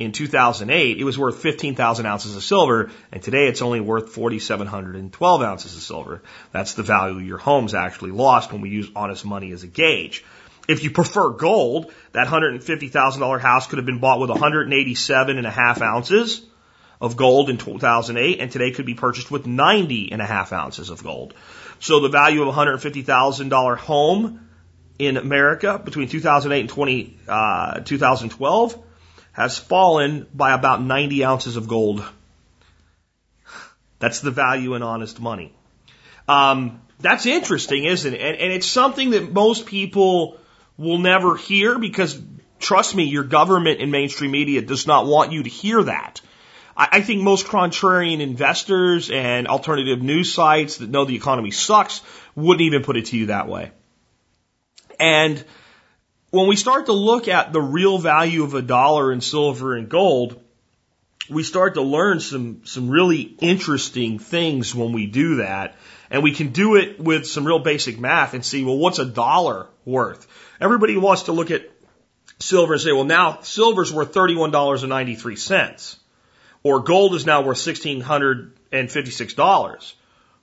in 0.00 0.12
2008, 0.12 0.98
it 0.98 1.04
was 1.04 1.18
worth 1.18 1.42
15,000 1.42 2.06
ounces 2.06 2.34
of 2.34 2.42
silver, 2.42 2.90
and 3.12 3.22
today 3.22 3.48
it's 3.48 3.60
only 3.60 3.80
worth 3.80 4.14
4,712 4.14 5.42
ounces 5.42 5.76
of 5.76 5.82
silver. 5.82 6.22
That's 6.52 6.72
the 6.72 6.82
value 6.82 7.18
your 7.18 7.36
home's 7.36 7.74
actually 7.74 8.10
lost 8.10 8.50
when 8.50 8.62
we 8.62 8.70
use 8.70 8.90
honest 8.96 9.26
money 9.26 9.52
as 9.52 9.62
a 9.62 9.66
gauge. 9.66 10.24
If 10.66 10.84
you 10.84 10.90
prefer 10.90 11.28
gold, 11.28 11.92
that 12.12 12.28
$150,000 12.28 13.40
house 13.40 13.66
could 13.66 13.76
have 13.76 13.84
been 13.84 13.98
bought 13.98 14.20
with 14.20 14.30
187 14.30 15.36
and 15.36 15.46
a 15.46 15.50
half 15.50 15.82
ounces 15.82 16.46
of 16.98 17.18
gold 17.18 17.50
in 17.50 17.58
2008, 17.58 18.40
and 18.40 18.50
today 18.50 18.70
could 18.70 18.86
be 18.86 18.94
purchased 18.94 19.30
with 19.30 19.46
90 19.46 20.12
and 20.12 20.22
a 20.22 20.26
half 20.26 20.54
ounces 20.54 20.88
of 20.88 21.02
gold. 21.02 21.34
So 21.78 22.00
the 22.00 22.08
value 22.08 22.40
of 22.40 22.48
a 22.48 22.52
$150,000 22.52 23.76
home 23.76 24.48
in 24.98 25.18
America 25.18 25.78
between 25.78 26.08
2008 26.08 26.60
and 26.60 26.70
20, 26.70 27.18
uh, 27.28 27.80
2012 27.80 28.84
has 29.32 29.58
fallen 29.58 30.26
by 30.34 30.52
about 30.52 30.82
90 30.82 31.24
ounces 31.24 31.56
of 31.56 31.68
gold. 31.68 32.04
That's 33.98 34.20
the 34.20 34.30
value 34.30 34.74
in 34.74 34.82
honest 34.82 35.20
money. 35.20 35.54
Um, 36.28 36.80
that's 37.00 37.26
interesting, 37.26 37.84
isn't 37.84 38.14
it? 38.14 38.20
And, 38.20 38.36
and 38.36 38.52
it's 38.52 38.66
something 38.66 39.10
that 39.10 39.32
most 39.32 39.66
people 39.66 40.38
will 40.76 40.98
never 40.98 41.36
hear 41.36 41.78
because, 41.78 42.20
trust 42.58 42.94
me, 42.94 43.04
your 43.04 43.24
government 43.24 43.80
and 43.80 43.92
mainstream 43.92 44.30
media 44.30 44.62
does 44.62 44.86
not 44.86 45.06
want 45.06 45.32
you 45.32 45.42
to 45.42 45.48
hear 45.48 45.82
that. 45.82 46.20
I, 46.76 46.88
I 46.92 47.00
think 47.02 47.22
most 47.22 47.46
contrarian 47.46 48.20
investors 48.20 49.10
and 49.10 49.46
alternative 49.46 50.02
news 50.02 50.32
sites 50.32 50.78
that 50.78 50.90
know 50.90 51.04
the 51.04 51.16
economy 51.16 51.50
sucks 51.50 52.00
wouldn't 52.34 52.62
even 52.62 52.82
put 52.82 52.96
it 52.96 53.06
to 53.06 53.18
you 53.18 53.26
that 53.26 53.48
way. 53.48 53.72
And 54.98 55.42
when 56.30 56.48
we 56.48 56.56
start 56.56 56.86
to 56.86 56.92
look 56.92 57.28
at 57.28 57.52
the 57.52 57.60
real 57.60 57.98
value 57.98 58.44
of 58.44 58.54
a 58.54 58.62
dollar 58.62 59.12
in 59.12 59.20
silver 59.20 59.76
and 59.76 59.88
gold, 59.88 60.40
we 61.28 61.42
start 61.42 61.74
to 61.74 61.82
learn 61.82 62.20
some, 62.20 62.62
some 62.64 62.88
really 62.88 63.20
interesting 63.40 64.18
things 64.18 64.74
when 64.74 64.92
we 64.92 65.06
do 65.06 65.36
that. 65.36 65.76
And 66.10 66.24
we 66.24 66.34
can 66.34 66.48
do 66.48 66.76
it 66.76 67.00
with 67.00 67.26
some 67.26 67.46
real 67.46 67.60
basic 67.60 68.00
math 68.00 68.34
and 68.34 68.44
see, 68.44 68.64
well, 68.64 68.78
what's 68.78 68.98
a 68.98 69.04
dollar 69.04 69.68
worth? 69.84 70.26
Everybody 70.60 70.96
wants 70.96 71.24
to 71.24 71.32
look 71.32 71.50
at 71.50 71.68
silver 72.40 72.74
and 72.74 72.82
say, 72.82 72.92
well, 72.92 73.04
now 73.04 73.40
silver's 73.42 73.92
worth 73.92 74.12
$31.93 74.12 75.96
or 76.62 76.80
gold 76.80 77.14
is 77.14 77.24
now 77.26 77.42
worth 77.42 77.58
$1,656. 77.58 79.92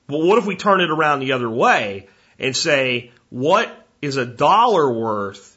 Well, 0.10 0.26
what 0.26 0.38
if 0.38 0.46
we 0.46 0.56
turn 0.56 0.80
it 0.82 0.90
around 0.90 1.20
the 1.20 1.34
other 1.34 1.50
way 1.50 2.08
and 2.40 2.56
say, 2.56 3.12
what 3.30 3.88
is 4.02 4.16
a 4.16 4.26
dollar 4.26 4.90
worth 4.92 5.57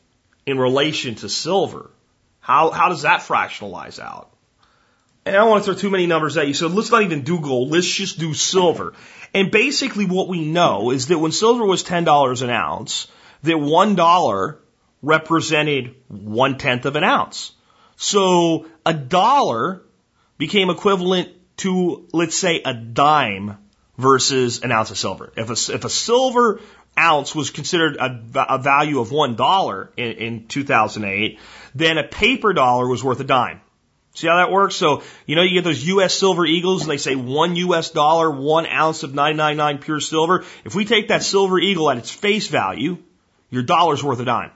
in 0.51 0.59
relation 0.59 1.15
to 1.17 1.29
silver. 1.29 1.91
How, 2.41 2.71
how 2.71 2.89
does 2.89 3.03
that 3.03 3.21
fractionalize 3.21 3.99
out? 3.99 4.31
And 5.25 5.37
I 5.37 5.41
don't 5.41 5.51
want 5.51 5.65
to 5.65 5.73
throw 5.73 5.81
too 5.81 5.91
many 5.91 6.07
numbers 6.07 6.37
at 6.37 6.49
you, 6.49 6.55
so 6.55 6.67
let's 6.67 6.91
not 6.91 7.03
even 7.03 7.23
do 7.23 7.41
gold. 7.41 7.71
Let's 7.71 7.87
just 7.87 8.19
do 8.19 8.35
silver. 8.35 8.95
And 9.35 9.51
basically 9.51 10.07
what 10.07 10.29
we 10.29 10.45
know 10.45 10.91
is 10.91 11.09
that 11.09 11.19
when 11.19 11.33
silver 11.33 11.65
was 11.65 11.85
$10 11.85 12.43
an 12.43 12.51
ounce, 12.51 13.07
that 13.43 13.57
$1 13.57 14.57
represented 15.03 15.95
one 16.09 16.59
tenth 16.59 16.85
of 16.87 16.97
an 16.97 17.05
ounce. 17.05 17.53
So 17.97 18.67
a 18.85 18.95
dollar 18.95 19.83
became 20.39 20.71
equivalent 20.71 21.29
to, 21.59 22.09
let's 22.13 22.37
say, 22.37 22.63
a 22.65 22.73
dime 22.73 23.59
versus 24.01 24.63
an 24.63 24.73
ounce 24.73 24.91
of 24.91 24.99
silver. 24.99 25.33
If 25.37 25.49
a, 25.51 25.75
if 25.75 25.85
a 25.85 25.91
silver 25.91 26.61
ounce 26.99 27.35
was 27.35 27.51
considered 27.51 27.97
a, 27.97 28.55
a 28.55 28.59
value 28.59 29.01
of 29.01 29.13
one 29.13 29.37
dollar 29.37 29.91
in, 29.97 30.13
in 30.13 30.47
2008, 30.49 31.39
then 31.75 31.99
a 31.99 32.05
paper 32.05 32.53
dollar 32.53 32.89
was 32.89 33.05
worth 33.05 33.21
a 33.21 33.25
dime. 33.25 33.61
See 34.15 34.27
how 34.27 34.37
that 34.39 34.51
works? 34.51 34.75
So, 34.75 35.03
you 35.25 35.37
know, 35.37 35.43
you 35.43 35.55
get 35.55 35.65
those 35.65 35.85
U.S. 35.87 36.15
silver 36.15 36.45
eagles 36.45 36.83
and 36.83 36.91
they 36.91 36.97
say 36.97 37.15
one 37.15 37.55
U.S. 37.57 37.91
dollar, 37.91 38.31
one 38.31 38.67
ounce 38.67 39.05
of 39.05 39.15
999 39.15 39.79
pure 39.83 40.01
silver. 40.01 40.45
If 40.65 40.75
we 40.75 40.85
take 40.85 41.09
that 41.09 41.23
silver 41.23 41.59
eagle 41.61 41.91
at 41.91 41.99
its 41.99 42.11
face 42.11 42.49
value, 42.49 42.99
your 43.51 43.63
dollar's 43.63 44.03
worth 44.03 44.19
a 44.19 44.25
dime. 44.25 44.51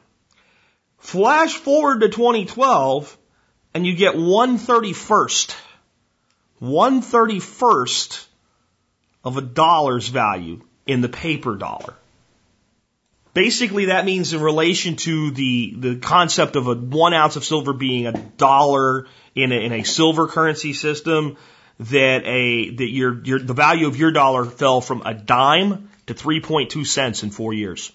Flash 0.98 1.54
forward 1.54 2.00
to 2.00 2.08
2012 2.08 3.16
and 3.74 3.86
you 3.86 3.94
get 3.94 4.14
131st. 4.14 5.54
131st 6.60 8.26
of 9.24 9.36
a 9.36 9.40
dollar's 9.40 10.08
value 10.08 10.60
in 10.86 11.00
the 11.00 11.08
paper 11.08 11.56
dollar. 11.56 11.94
Basically, 13.32 13.86
that 13.86 14.04
means 14.04 14.32
in 14.32 14.40
relation 14.40 14.94
to 14.96 15.32
the, 15.32 15.74
the 15.76 15.96
concept 15.96 16.54
of 16.54 16.68
a 16.68 16.74
one 16.74 17.14
ounce 17.14 17.34
of 17.34 17.44
silver 17.44 17.72
being 17.72 18.06
a 18.06 18.12
dollar 18.12 19.08
in 19.34 19.50
a, 19.50 19.56
in 19.56 19.72
a 19.72 19.82
silver 19.82 20.28
currency 20.28 20.72
system, 20.72 21.36
that 21.80 22.22
a, 22.24 22.70
that 22.70 22.88
your, 22.88 23.24
your, 23.24 23.40
the 23.40 23.54
value 23.54 23.88
of 23.88 23.96
your 23.96 24.12
dollar 24.12 24.44
fell 24.44 24.80
from 24.80 25.02
a 25.04 25.14
dime 25.14 25.90
to 26.06 26.14
3.2 26.14 26.86
cents 26.86 27.24
in 27.24 27.30
four 27.30 27.52
years. 27.52 27.90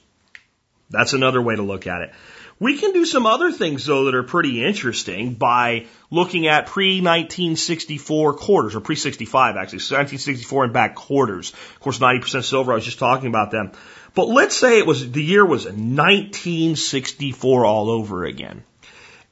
That's 0.90 1.14
another 1.14 1.42
way 1.42 1.56
to 1.56 1.62
look 1.62 1.88
at 1.88 2.02
it. 2.02 2.12
We 2.60 2.78
can 2.78 2.92
do 2.92 3.06
some 3.06 3.26
other 3.26 3.54
things 3.54 3.86
though 3.86 4.06
that 4.06 4.16
are 4.16 4.24
pretty 4.24 4.64
interesting 4.64 5.36
by 5.36 5.86
looking 6.12 6.48
at 6.48 6.66
pre-1964 6.66 8.38
quarters, 8.38 8.76
or 8.76 8.82
pre-65 8.82 9.56
actually, 9.56 9.80
so 9.80 9.96
1964 9.96 10.66
and 10.66 10.74
back 10.74 10.96
quarters. 10.96 11.54
Of 11.54 11.80
course, 11.80 12.00
90% 12.00 12.44
silver, 12.44 12.74
I 12.74 12.76
was 12.76 12.84
just 12.84 13.00
talking 13.00 13.30
about 13.30 13.52
them. 13.52 13.72
But 14.14 14.28
let's 14.28 14.58
say 14.58 14.80
it 14.80 14.86
was, 14.86 15.10
the 15.10 15.24
year 15.24 15.46
was 15.46 15.66
1964 15.66 17.66
all 17.66 17.90
over 17.90 18.26
again. 18.26 18.66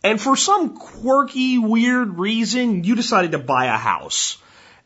And 0.03 0.21
for 0.21 0.37
some 0.37 0.77
quirky, 0.77 1.57
weird 1.57 2.17
reason, 2.17 2.85
you 2.85 2.95
decided 2.95 3.33
to 3.33 3.39
buy 3.39 3.65
a 3.65 3.77
house. 3.77 4.37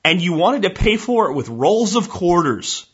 And 0.04 0.20
you 0.20 0.34
wanted 0.34 0.64
to 0.64 0.72
pay 0.72 0.98
for 0.98 1.30
it 1.30 1.36
with 1.36 1.48
rolls 1.48 1.96
of 1.96 2.10
quarters. 2.10 2.88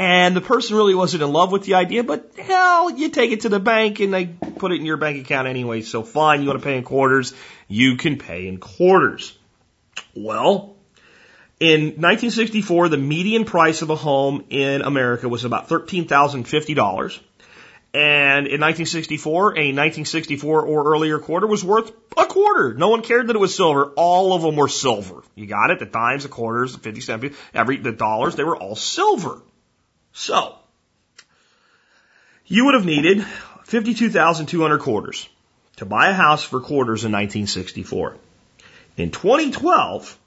And 0.00 0.34
the 0.34 0.40
person 0.40 0.76
really 0.76 0.94
wasn't 0.94 1.22
in 1.22 1.30
love 1.30 1.52
with 1.52 1.64
the 1.64 1.74
idea, 1.74 2.02
but 2.02 2.32
hell, 2.38 2.90
you 2.90 3.10
take 3.10 3.32
it 3.32 3.42
to 3.42 3.50
the 3.50 3.60
bank 3.60 4.00
and 4.00 4.14
they 4.14 4.24
put 4.24 4.72
it 4.72 4.76
in 4.76 4.86
your 4.86 4.96
bank 4.96 5.20
account 5.20 5.46
anyway. 5.46 5.82
So 5.82 6.02
fine, 6.02 6.40
you 6.40 6.48
want 6.48 6.58
to 6.58 6.64
pay 6.64 6.78
in 6.78 6.84
quarters, 6.84 7.34
you 7.68 7.96
can 7.98 8.16
pay 8.16 8.48
in 8.48 8.56
quarters. 8.56 9.36
Well, 10.16 10.76
in 11.60 12.00
1964, 12.00 12.88
the 12.88 12.96
median 12.96 13.44
price 13.44 13.82
of 13.82 13.90
a 13.90 13.94
home 13.94 14.46
in 14.48 14.80
America 14.80 15.28
was 15.28 15.44
about 15.44 15.68
$13,050. 15.68 17.20
And 17.92 18.46
in 18.46 18.58
1964, 18.58 19.48
a 19.50 19.74
1964 19.74 20.62
or 20.62 20.94
earlier 20.94 21.18
quarter 21.18 21.46
was 21.46 21.62
worth 21.62 21.92
a 22.16 22.24
quarter. 22.24 22.72
No 22.72 22.88
one 22.88 23.02
cared 23.02 23.26
that 23.26 23.36
it 23.36 23.40
was 23.40 23.54
silver. 23.54 23.92
All 23.96 24.32
of 24.32 24.40
them 24.40 24.56
were 24.56 24.68
silver. 24.68 25.22
You 25.34 25.44
got 25.44 25.70
it? 25.70 25.78
The 25.78 25.84
dimes, 25.84 26.22
the 26.22 26.30
quarters, 26.30 26.72
the 26.72 26.78
50 26.78 27.00
cents, 27.02 27.36
every, 27.52 27.76
the 27.76 27.92
dollars, 27.92 28.34
they 28.34 28.44
were 28.44 28.56
all 28.56 28.76
silver. 28.76 29.42
So, 30.12 30.56
you 32.46 32.66
would 32.66 32.74
have 32.74 32.84
needed 32.84 33.24
52,200 33.64 34.80
quarters 34.80 35.28
to 35.76 35.86
buy 35.86 36.08
a 36.08 36.14
house 36.14 36.42
for 36.42 36.60
quarters 36.60 37.04
in 37.04 37.12
1964. 37.12 38.16
In 38.96 39.10
2012, 39.10 40.18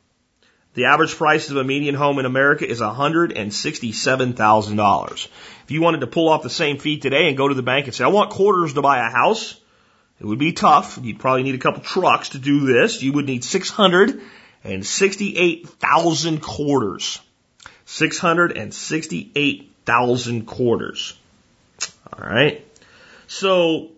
the 0.73 0.85
average 0.85 1.15
price 1.15 1.51
of 1.51 1.57
a 1.57 1.63
median 1.63 1.95
home 1.95 2.19
in 2.19 2.25
America 2.25 2.67
is 2.67 2.79
$167,000. 2.79 5.27
If 5.63 5.71
you 5.71 5.81
wanted 5.81 6.01
to 6.01 6.07
pull 6.07 6.27
off 6.29 6.43
the 6.43 6.49
same 6.49 6.79
feat 6.79 7.01
today 7.01 7.27
and 7.27 7.37
go 7.37 7.47
to 7.47 7.53
the 7.53 7.61
bank 7.61 7.85
and 7.85 7.93
say, 7.93 8.03
I 8.03 8.07
want 8.07 8.31
quarters 8.31 8.73
to 8.73 8.81
buy 8.81 9.05
a 9.05 9.11
house, 9.11 9.59
it 10.19 10.25
would 10.25 10.39
be 10.39 10.51
tough. 10.53 10.97
You'd 11.01 11.19
probably 11.19 11.43
need 11.43 11.55
a 11.55 11.59
couple 11.59 11.83
trucks 11.83 12.29
to 12.29 12.39
do 12.39 12.61
this. 12.61 13.03
You 13.03 13.13
would 13.13 13.25
need 13.25 13.43
668,000 13.43 16.41
quarters. 16.41 17.19
668,000 19.85 20.45
quarters. 20.45 21.17
All 22.11 22.29
right. 22.29 22.65
So, 23.27 23.91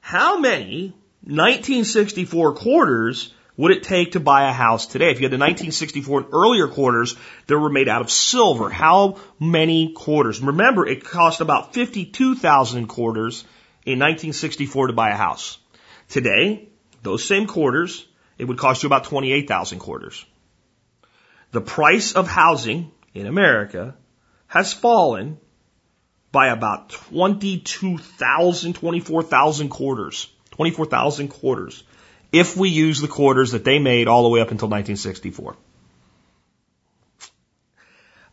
how 0.00 0.38
many 0.38 0.94
1964 1.22 2.54
quarters 2.54 3.32
would 3.56 3.72
it 3.72 3.82
take 3.82 4.12
to 4.12 4.20
buy 4.20 4.48
a 4.48 4.52
house 4.52 4.86
today? 4.86 5.10
If 5.10 5.20
you 5.20 5.24
had 5.24 5.32
the 5.32 5.38
1964 5.38 6.20
and 6.20 6.28
earlier 6.32 6.68
quarters 6.68 7.16
that 7.46 7.58
were 7.58 7.70
made 7.70 7.88
out 7.88 8.02
of 8.02 8.10
silver, 8.10 8.70
how 8.70 9.18
many 9.38 9.92
quarters? 9.92 10.40
Remember, 10.40 10.86
it 10.86 11.04
cost 11.04 11.40
about 11.40 11.74
52,000 11.74 12.86
quarters 12.86 13.44
in 13.84 13.98
1964 13.98 14.88
to 14.88 14.92
buy 14.92 15.10
a 15.10 15.16
house. 15.16 15.58
Today, 16.08 16.68
those 17.02 17.24
same 17.24 17.46
quarters, 17.46 18.06
it 18.38 18.44
would 18.44 18.58
cost 18.58 18.82
you 18.82 18.86
about 18.86 19.04
28,000 19.04 19.78
quarters. 19.78 20.24
The 21.52 21.60
price 21.60 22.12
of 22.12 22.26
housing 22.26 22.90
in 23.14 23.26
America 23.26 23.94
has 24.54 24.72
fallen 24.72 25.38
by 26.30 26.48
about 26.48 26.90
22,000, 26.90 28.72
24,000 28.74 29.68
quarters. 29.68 30.28
24,000 30.52 31.28
quarters 31.28 31.82
if 32.32 32.56
we 32.56 32.68
use 32.68 33.00
the 33.00 33.08
quarters 33.08 33.52
that 33.52 33.64
they 33.64 33.78
made 33.78 34.08
all 34.08 34.22
the 34.22 34.28
way 34.28 34.40
up 34.40 34.50
until 34.50 34.68
1964. 34.68 35.56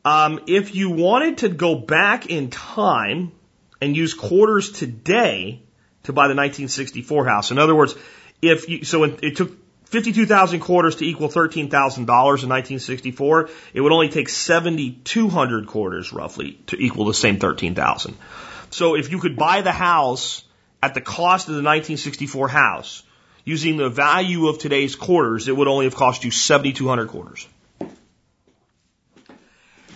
Um, 0.03 0.41
if 0.47 0.73
you 0.75 0.89
wanted 0.91 1.39
to 1.39 1.49
go 1.49 1.75
back 1.75 2.27
in 2.27 2.49
time 2.49 3.31
and 3.79 3.95
use 3.97 4.13
quarters 4.13 4.71
today 4.71 5.61
to 6.03 6.13
buy 6.13 6.23
the 6.27 6.35
1964 6.35 7.27
house, 7.27 7.51
in 7.51 7.59
other 7.59 7.75
words, 7.75 7.95
if 8.41 8.69
you, 8.69 8.83
so 8.83 9.03
it 9.03 9.23
it 9.23 9.35
took 9.35 9.60
52,000 9.91 10.61
quarters 10.61 10.95
to 10.95 11.05
equal 11.05 11.27
$13,000 11.27 11.67
in 11.67 12.07
1964, 12.07 13.49
it 13.73 13.81
would 13.81 13.91
only 13.91 14.07
take 14.07 14.29
7,200 14.29 15.67
quarters 15.67 16.13
roughly 16.13 16.53
to 16.67 16.77
equal 16.81 17.03
the 17.03 17.13
same 17.13 17.39
13,000. 17.39 18.15
So 18.69 18.95
if 18.95 19.11
you 19.11 19.19
could 19.19 19.35
buy 19.35 19.61
the 19.61 19.73
house 19.73 20.45
at 20.81 20.93
the 20.93 21.01
cost 21.01 21.49
of 21.49 21.55
the 21.55 21.61
1964 21.61 22.47
house, 22.47 23.03
using 23.43 23.75
the 23.75 23.89
value 23.89 24.47
of 24.47 24.59
today's 24.59 24.95
quarters, 24.95 25.49
it 25.49 25.57
would 25.57 25.67
only 25.67 25.85
have 25.85 25.95
cost 25.95 26.23
you 26.23 26.31
7,200 26.31 27.09
quarters. 27.09 27.45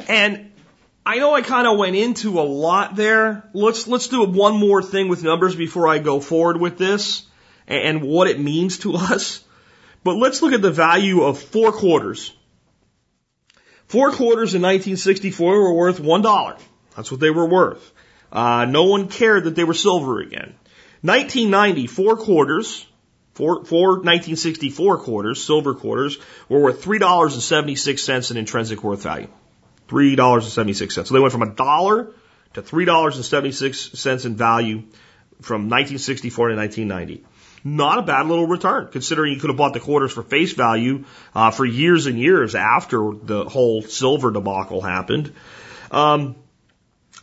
And 0.09 0.51
I 1.05 1.19
know 1.19 1.33
I 1.33 1.41
kind 1.41 1.67
of 1.67 1.77
went 1.77 1.95
into 1.95 2.41
a 2.41 2.43
lot 2.43 2.97
there. 2.97 3.49
Let's 3.53 3.87
let's 3.87 4.09
do 4.09 4.25
one 4.25 4.59
more 4.59 4.83
thing 4.83 5.07
with 5.07 5.23
numbers 5.23 5.55
before 5.55 5.87
I 5.87 5.99
go 5.99 6.19
forward 6.19 6.59
with 6.59 6.77
this 6.77 7.23
and 7.65 8.01
what 8.01 8.27
it 8.27 8.39
means 8.39 8.79
to 8.79 8.95
us. 8.95 9.41
But 10.05 10.17
let's 10.17 10.43
look 10.43 10.53
at 10.53 10.61
the 10.61 10.71
value 10.71 11.23
of 11.23 11.39
four 11.39 11.71
quarters. 11.71 12.31
Four 13.87 14.11
quarters 14.11 14.53
in 14.53 14.61
1964 14.61 15.59
were 15.59 15.73
worth 15.73 15.99
one 15.99 16.21
dollar. 16.21 16.57
That's 16.95 17.09
what 17.09 17.19
they 17.19 17.31
were 17.31 17.47
worth. 17.47 17.91
Uh, 18.31 18.65
no 18.65 18.83
one 18.83 19.07
cared 19.07 19.45
that 19.45 19.55
they 19.55 19.63
were 19.63 19.73
silver 19.73 20.19
again. 20.19 20.53
1990, 21.01 21.87
four 21.87 22.17
quarters, 22.17 22.85
four, 23.33 23.65
four 23.65 23.93
1964 23.93 24.99
quarters, 24.99 25.43
silver 25.43 25.73
quarters, 25.73 26.19
were 26.49 26.59
worth 26.59 26.85
$3.76 26.85 28.31
in 28.31 28.37
intrinsic 28.37 28.83
worth 28.83 29.01
value. 29.01 29.27
$3.76. 29.87 31.07
So 31.07 31.13
they 31.15 31.19
went 31.19 31.31
from 31.31 31.41
a 31.41 31.55
dollar 31.55 32.11
to 32.53 32.61
$3.76 32.61 34.25
in 34.25 34.35
value 34.35 34.83
from 35.41 35.63
1964 35.63 36.49
to 36.49 36.55
1990. 36.55 37.25
Not 37.67 37.97
a 37.97 38.03
bad 38.03 38.27
little 38.27 38.45
return, 38.45 38.89
considering 38.91 39.33
you 39.33 39.39
could 39.39 39.49
have 39.49 39.57
bought 39.57 39.73
the 39.73 39.79
quarters 39.79 40.11
for 40.13 40.21
face 40.21 40.53
value 40.53 41.05
uh, 41.33 41.49
for 41.49 41.65
years 41.65 42.05
and 42.05 42.19
years 42.19 42.53
after 42.53 43.11
the 43.23 43.45
whole 43.45 43.81
silver 43.81 44.29
debacle 44.29 44.81
happened. 44.81 45.33
Um, 45.89 46.35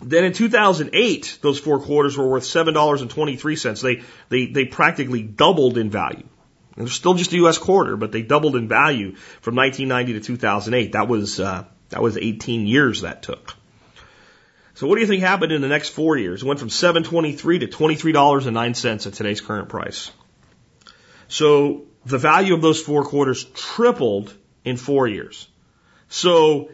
then 0.01 0.24
in 0.24 0.32
2008, 0.32 1.38
those 1.43 1.61
four 1.61 1.78
quarters 1.78 2.18
were 2.18 2.26
worth 2.26 2.43
$7.23. 2.43 3.82
They, 3.82 4.03
they, 4.30 4.53
they 4.53 4.64
practically 4.64 5.22
doubled 5.22 5.78
in 5.78 5.90
value. 5.90 6.26
They're 6.76 6.88
still 6.88 7.14
just 7.14 7.32
a 7.32 7.36
U.S. 7.36 7.59
quarter, 7.59 7.97
but 7.97 8.11
they 8.11 8.22
doubled 8.22 8.57
in 8.57 8.66
value 8.66 9.14
from 9.43 9.55
1990 9.55 10.14
to 10.14 10.26
2008. 10.26 10.93
That 10.93 11.07
was 11.07 11.38
uh, 11.38 11.66
that 11.90 12.03
was 12.03 12.16
18 12.16 12.66
years 12.66 13.03
that 13.03 13.22
took. 13.22 13.55
So 14.74 14.88
what 14.88 14.97
do 14.97 15.03
you 15.03 15.07
think 15.07 15.22
happened 15.22 15.53
in 15.53 15.61
the 15.61 15.68
next 15.68 15.90
four 15.90 16.16
years? 16.16 16.43
It 16.43 16.47
went 16.47 16.59
from 16.59 16.70
723 16.70 17.61
to 17.61 17.66
$23.09 17.68 19.07
at 19.07 19.12
today's 19.12 19.40
current 19.40 19.68
price. 19.68 20.11
So 21.33 21.85
the 22.05 22.18
value 22.18 22.53
of 22.53 22.61
those 22.61 22.83
four 22.83 23.05
quarters 23.05 23.45
tripled 23.55 24.35
in 24.66 24.76
four 24.76 25.09
years. 25.09 25.49
So 26.11 26.68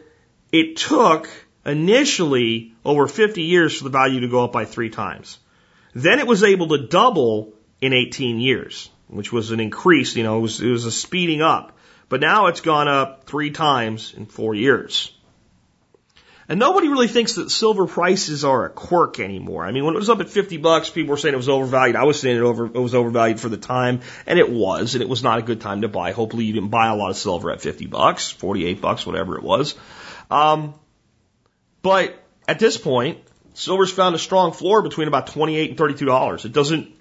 it 0.51 0.75
took 0.75 1.29
initially 1.65 2.73
over 2.83 3.07
50 3.07 3.41
years 3.41 3.77
for 3.77 3.85
the 3.85 3.89
value 3.89 4.19
to 4.19 4.27
go 4.27 4.43
up 4.43 4.51
by 4.51 4.65
three 4.65 4.89
times. 4.89 5.39
Then 5.93 6.19
it 6.19 6.27
was 6.27 6.43
able 6.43 6.67
to 6.69 6.87
double 6.87 7.53
in 7.79 7.93
18 7.93 8.41
years, 8.41 8.89
which 9.07 9.31
was 9.31 9.51
an 9.51 9.61
increase, 9.61 10.17
you 10.17 10.23
know, 10.23 10.39
it 10.39 10.41
was, 10.41 10.59
it 10.59 10.69
was 10.69 10.83
a 10.83 10.91
speeding 10.91 11.41
up. 11.41 11.77
But 12.09 12.19
now 12.19 12.47
it's 12.47 12.59
gone 12.59 12.89
up 12.89 13.27
three 13.27 13.51
times 13.51 14.13
in 14.13 14.25
four 14.25 14.55
years. 14.55 15.13
And 16.49 16.59
nobody 16.59 16.87
really 16.87 17.07
thinks 17.07 17.35
that 17.35 17.51
silver 17.51 17.85
prices 17.85 18.43
are 18.43 18.65
a 18.65 18.69
quirk 18.71 19.19
anymore. 19.19 19.63
I 19.63 19.71
mean, 19.71 19.85
when 19.85 19.93
it 19.93 19.99
was 19.99 20.09
up 20.09 20.19
at 20.19 20.29
50 20.29 20.57
bucks, 20.57 20.89
people 20.89 21.11
were 21.11 21.17
saying 21.17 21.35
it 21.35 21.37
was 21.37 21.47
overvalued. 21.47 21.95
I 21.95 22.05
was 22.05 22.19
saying 22.19 22.37
it, 22.37 22.41
over, 22.41 22.65
it 22.65 22.73
was 22.73 22.95
overvalued 22.95 23.39
for 23.39 23.49
the 23.49 23.57
time, 23.57 24.01
and 24.25 24.39
it 24.39 24.51
was, 24.51 24.95
and 24.95 25.03
it 25.03 25.07
was 25.07 25.21
not 25.21 25.37
a 25.37 25.43
good 25.43 25.61
time 25.61 25.81
to 25.81 25.87
buy. 25.87 26.11
Hopefully 26.11 26.45
you 26.45 26.53
didn't 26.53 26.69
buy 26.69 26.87
a 26.87 26.95
lot 26.95 27.11
of 27.11 27.17
silver 27.17 27.51
at 27.51 27.61
50 27.61 27.85
bucks, 27.85 28.31
48 28.31 28.81
bucks, 28.81 29.05
whatever 29.05 29.37
it 29.37 29.43
was. 29.43 29.75
Um, 30.31 30.73
but 31.83 32.15
at 32.47 32.57
this 32.57 32.77
point, 32.77 33.19
silver's 33.53 33.91
found 33.91 34.15
a 34.15 34.19
strong 34.19 34.51
floor 34.51 34.81
between 34.81 35.07
about 35.07 35.27
28 35.27 35.69
and 35.69 35.77
$32. 35.77 36.45
It 36.45 36.51
doesn't 36.51 36.98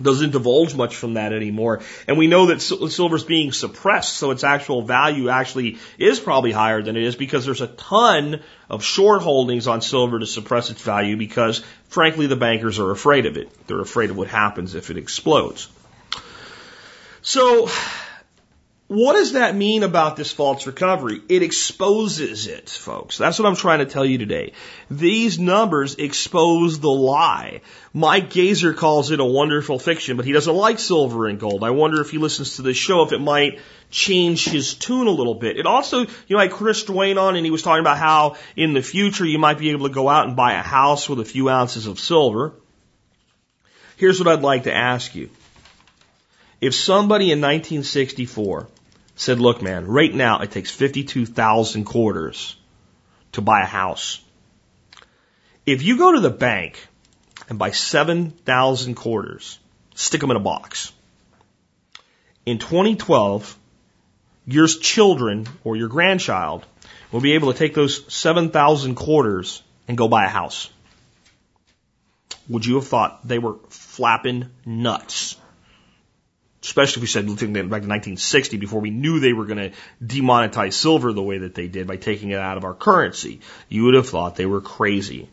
doesn't 0.00 0.32
divulge 0.32 0.74
much 0.74 0.94
from 0.94 1.14
that 1.14 1.32
anymore. 1.32 1.80
And 2.06 2.18
we 2.18 2.26
know 2.26 2.46
that 2.46 2.60
silver's 2.60 3.24
being 3.24 3.52
suppressed, 3.52 4.14
so 4.14 4.30
its 4.30 4.44
actual 4.44 4.82
value 4.82 5.28
actually 5.28 5.78
is 5.98 6.20
probably 6.20 6.52
higher 6.52 6.82
than 6.82 6.96
it 6.96 7.02
is 7.02 7.16
because 7.16 7.46
there's 7.46 7.62
a 7.62 7.66
ton 7.66 8.42
of 8.68 8.84
short 8.84 9.22
holdings 9.22 9.66
on 9.66 9.80
silver 9.80 10.18
to 10.18 10.26
suppress 10.26 10.70
its 10.70 10.82
value 10.82 11.16
because, 11.16 11.64
frankly, 11.88 12.26
the 12.26 12.36
bankers 12.36 12.78
are 12.78 12.90
afraid 12.90 13.26
of 13.26 13.36
it. 13.36 13.50
They're 13.66 13.80
afraid 13.80 14.10
of 14.10 14.16
what 14.16 14.28
happens 14.28 14.74
if 14.74 14.90
it 14.90 14.98
explodes. 14.98 15.68
So, 17.22 17.68
what 18.88 19.14
does 19.14 19.32
that 19.32 19.56
mean 19.56 19.82
about 19.82 20.14
this 20.14 20.30
false 20.32 20.64
recovery? 20.64 21.20
It 21.28 21.42
exposes 21.42 22.46
it, 22.46 22.70
folks. 22.70 23.18
That's 23.18 23.36
what 23.36 23.48
I'm 23.48 23.56
trying 23.56 23.80
to 23.80 23.84
tell 23.86 24.04
you 24.04 24.18
today. 24.18 24.52
These 24.88 25.40
numbers 25.40 25.96
expose 25.96 26.78
the 26.78 26.90
lie. 26.90 27.62
Mike 27.92 28.30
Gazer 28.30 28.74
calls 28.74 29.10
it 29.10 29.18
a 29.18 29.24
wonderful 29.24 29.80
fiction, 29.80 30.16
but 30.16 30.24
he 30.24 30.30
doesn't 30.30 30.54
like 30.54 30.78
silver 30.78 31.26
and 31.26 31.40
gold. 31.40 31.64
I 31.64 31.70
wonder 31.70 32.00
if 32.00 32.10
he 32.10 32.18
listens 32.18 32.56
to 32.56 32.62
this 32.62 32.76
show 32.76 33.02
if 33.02 33.10
it 33.10 33.18
might 33.18 33.58
change 33.90 34.44
his 34.44 34.74
tune 34.74 35.08
a 35.08 35.10
little 35.10 35.34
bit. 35.34 35.56
It 35.56 35.66
also, 35.66 36.02
you 36.02 36.08
know, 36.30 36.38
I 36.38 36.44
had 36.44 36.52
Chris 36.52 36.84
Duane 36.84 37.18
on 37.18 37.34
and 37.34 37.44
he 37.44 37.50
was 37.50 37.62
talking 37.62 37.80
about 37.80 37.98
how 37.98 38.36
in 38.54 38.72
the 38.72 38.82
future 38.82 39.24
you 39.26 39.40
might 39.40 39.58
be 39.58 39.70
able 39.70 39.88
to 39.88 39.94
go 39.94 40.08
out 40.08 40.28
and 40.28 40.36
buy 40.36 40.52
a 40.52 40.62
house 40.62 41.08
with 41.08 41.18
a 41.18 41.24
few 41.24 41.48
ounces 41.48 41.88
of 41.88 41.98
silver. 41.98 42.54
Here's 43.96 44.20
what 44.20 44.28
I'd 44.28 44.42
like 44.42 44.64
to 44.64 44.72
ask 44.72 45.12
you. 45.16 45.28
If 46.60 46.74
somebody 46.74 47.32
in 47.32 47.40
1964 47.40 48.68
said, 49.16 49.40
look, 49.40 49.62
man, 49.62 49.86
right 49.86 50.14
now 50.14 50.40
it 50.40 50.50
takes 50.50 50.70
52,000 50.70 51.84
quarters 51.84 52.56
to 53.32 53.40
buy 53.40 53.62
a 53.62 53.66
house. 53.66 54.20
If 55.64 55.82
you 55.82 55.98
go 55.98 56.12
to 56.12 56.20
the 56.20 56.30
bank 56.30 56.86
and 57.48 57.58
buy 57.58 57.70
7,000 57.70 58.94
quarters, 58.94 59.58
stick 59.94 60.20
them 60.20 60.30
in 60.30 60.36
a 60.36 60.40
box. 60.40 60.92
In 62.44 62.58
2012, 62.58 63.58
your 64.46 64.68
children 64.68 65.48
or 65.64 65.76
your 65.76 65.88
grandchild 65.88 66.64
will 67.10 67.20
be 67.20 67.32
able 67.32 67.52
to 67.52 67.58
take 67.58 67.74
those 67.74 68.12
7,000 68.12 68.94
quarters 68.94 69.62
and 69.88 69.96
go 69.96 70.08
buy 70.08 70.26
a 70.26 70.28
house. 70.28 70.70
Would 72.48 72.64
you 72.64 72.76
have 72.76 72.86
thought 72.86 73.26
they 73.26 73.38
were 73.38 73.56
flapping 73.70 74.50
nuts? 74.64 75.36
Especially 76.66 76.98
if 76.98 77.02
we 77.02 77.06
said 77.06 77.30
looking 77.30 77.52
back 77.52 77.62
to 77.62 77.68
1960 77.68 78.56
before 78.56 78.80
we 78.80 78.90
knew 78.90 79.20
they 79.20 79.32
were 79.32 79.44
going 79.44 79.70
to 79.70 79.72
demonetize 80.04 80.72
silver 80.72 81.12
the 81.12 81.22
way 81.22 81.38
that 81.38 81.54
they 81.54 81.68
did 81.68 81.86
by 81.86 81.96
taking 81.96 82.30
it 82.30 82.40
out 82.40 82.56
of 82.56 82.64
our 82.64 82.74
currency. 82.74 83.40
You 83.68 83.84
would 83.84 83.94
have 83.94 84.08
thought 84.08 84.34
they 84.34 84.46
were 84.46 84.60
crazy. 84.60 85.28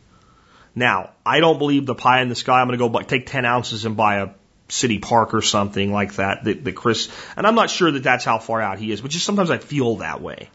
Now, 0.76 1.10
I 1.26 1.40
don't 1.40 1.58
believe 1.58 1.88
the 1.88 1.96
pie 1.96 2.22
in 2.22 2.30
the 2.30 2.36
sky. 2.36 2.62
I'm 2.62 2.68
going 2.68 2.78
to 2.78 2.86
go 2.86 2.90
buy, 2.90 3.02
take 3.02 3.26
10 3.26 3.46
ounces 3.46 3.84
and 3.86 3.98
buy 3.98 4.18
a 4.18 4.30
city 4.70 5.00
park 5.00 5.34
or 5.34 5.42
something 5.42 5.92
like 5.92 6.14
that, 6.16 6.44
that, 6.44 6.64
that 6.66 6.76
Chris, 6.76 7.10
and 7.36 7.48
I'm 7.48 7.56
not 7.56 7.72
sure 7.72 7.90
that 7.90 8.04
that's 8.04 8.26
how 8.26 8.38
far 8.38 8.62
out 8.62 8.78
he 8.78 8.92
is, 8.92 9.02
but 9.02 9.10
just 9.10 9.26
sometimes 9.26 9.50
I 9.50 9.58
feel 9.58 9.98
that 9.98 10.22
way. 10.22 10.52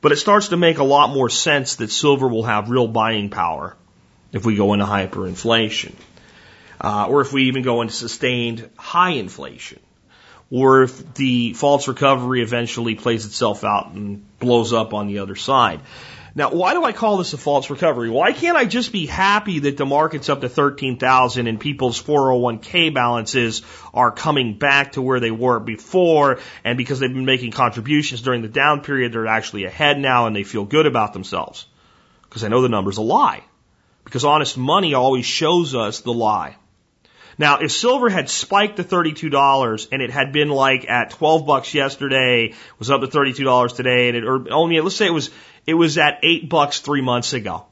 But 0.00 0.12
it 0.12 0.16
starts 0.16 0.48
to 0.48 0.56
make 0.56 0.78
a 0.78 0.84
lot 0.84 1.10
more 1.10 1.28
sense 1.28 1.76
that 1.76 1.90
silver 1.90 2.26
will 2.26 2.44
have 2.44 2.70
real 2.70 2.88
buying 2.88 3.28
power 3.28 3.76
if 4.32 4.46
we 4.46 4.56
go 4.56 4.72
into 4.72 4.86
hyperinflation. 4.86 5.92
Uh, 6.80 7.06
or 7.08 7.20
if 7.20 7.34
we 7.34 7.44
even 7.44 7.62
go 7.62 7.82
into 7.82 7.92
sustained 7.92 8.68
high 8.76 9.10
inflation 9.10 9.78
or 10.52 10.82
if 10.82 11.14
the 11.14 11.54
false 11.54 11.88
recovery 11.88 12.42
eventually 12.42 12.94
plays 12.94 13.24
itself 13.24 13.64
out 13.64 13.92
and 13.92 14.22
blows 14.38 14.74
up 14.74 14.92
on 14.92 15.06
the 15.06 15.20
other 15.20 15.34
side. 15.34 15.80
Now, 16.34 16.50
why 16.50 16.74
do 16.74 16.84
I 16.84 16.92
call 16.92 17.16
this 17.16 17.32
a 17.32 17.38
false 17.38 17.70
recovery? 17.70 18.10
Why 18.10 18.32
can't 18.32 18.56
I 18.56 18.66
just 18.66 18.92
be 18.92 19.06
happy 19.06 19.60
that 19.60 19.78
the 19.78 19.86
market's 19.86 20.28
up 20.28 20.42
to 20.42 20.50
13,000 20.50 21.46
and 21.46 21.58
people's 21.58 22.02
401k 22.02 22.92
balances 22.92 23.62
are 23.94 24.10
coming 24.10 24.58
back 24.58 24.92
to 24.92 25.02
where 25.02 25.20
they 25.20 25.30
were 25.30 25.58
before 25.58 26.38
and 26.64 26.76
because 26.76 27.00
they've 27.00 27.12
been 27.12 27.24
making 27.24 27.52
contributions 27.52 28.20
during 28.20 28.42
the 28.42 28.48
down 28.48 28.82
period, 28.82 29.12
they're 29.12 29.26
actually 29.26 29.64
ahead 29.64 29.98
now 29.98 30.26
and 30.26 30.36
they 30.36 30.44
feel 30.44 30.66
good 30.66 30.86
about 30.86 31.14
themselves? 31.14 31.66
Because 32.24 32.44
I 32.44 32.48
know 32.48 32.60
the 32.60 32.68
number's 32.68 32.98
a 32.98 33.02
lie. 33.02 33.42
Because 34.04 34.26
honest 34.26 34.58
money 34.58 34.92
always 34.92 35.24
shows 35.24 35.74
us 35.74 36.00
the 36.00 36.12
lie. 36.12 36.56
Now, 37.38 37.58
if 37.58 37.72
silver 37.72 38.08
had 38.08 38.28
spiked 38.28 38.76
to 38.76 38.84
$32 38.84 39.88
and 39.90 40.02
it 40.02 40.10
had 40.10 40.32
been 40.32 40.48
like 40.48 40.88
at 40.88 41.10
12 41.10 41.46
bucks 41.46 41.74
yesterday, 41.74 42.54
was 42.78 42.90
up 42.90 43.00
to 43.00 43.06
$32 43.06 43.76
today, 43.76 44.08
and 44.08 44.16
it, 44.16 44.24
or 44.24 44.52
only, 44.52 44.80
let's 44.80 44.96
say 44.96 45.06
it 45.06 45.12
was, 45.12 45.30
it 45.66 45.74
was 45.74 45.98
at 45.98 46.20
8 46.22 46.48
bucks 46.48 46.80
three 46.80 47.00
months 47.00 47.32
ago. 47.32 47.66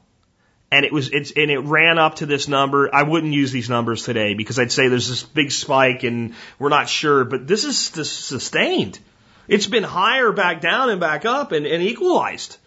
And 0.71 0.85
it 0.85 0.93
was, 0.93 1.09
it's, 1.09 1.31
and 1.31 1.51
it 1.51 1.59
ran 1.59 1.99
up 1.99 2.15
to 2.15 2.25
this 2.25 2.47
number. 2.47 2.93
I 2.93 3.03
wouldn't 3.03 3.33
use 3.33 3.51
these 3.51 3.69
numbers 3.69 4.03
today 4.03 4.35
because 4.35 4.57
I'd 4.57 4.71
say 4.71 4.87
there's 4.87 5.09
this 5.09 5.23
big 5.23 5.51
spike 5.51 6.03
and 6.03 6.33
we're 6.59 6.69
not 6.69 6.87
sure, 6.87 7.25
but 7.25 7.45
this 7.45 7.65
is 7.65 7.77
sustained. 7.77 8.97
It's 9.49 9.67
been 9.67 9.83
higher 9.83 10.31
back 10.31 10.61
down 10.61 10.89
and 10.89 11.01
back 11.01 11.25
up 11.25 11.51
and, 11.51 11.65
and 11.65 11.83
equalized. 11.83 12.57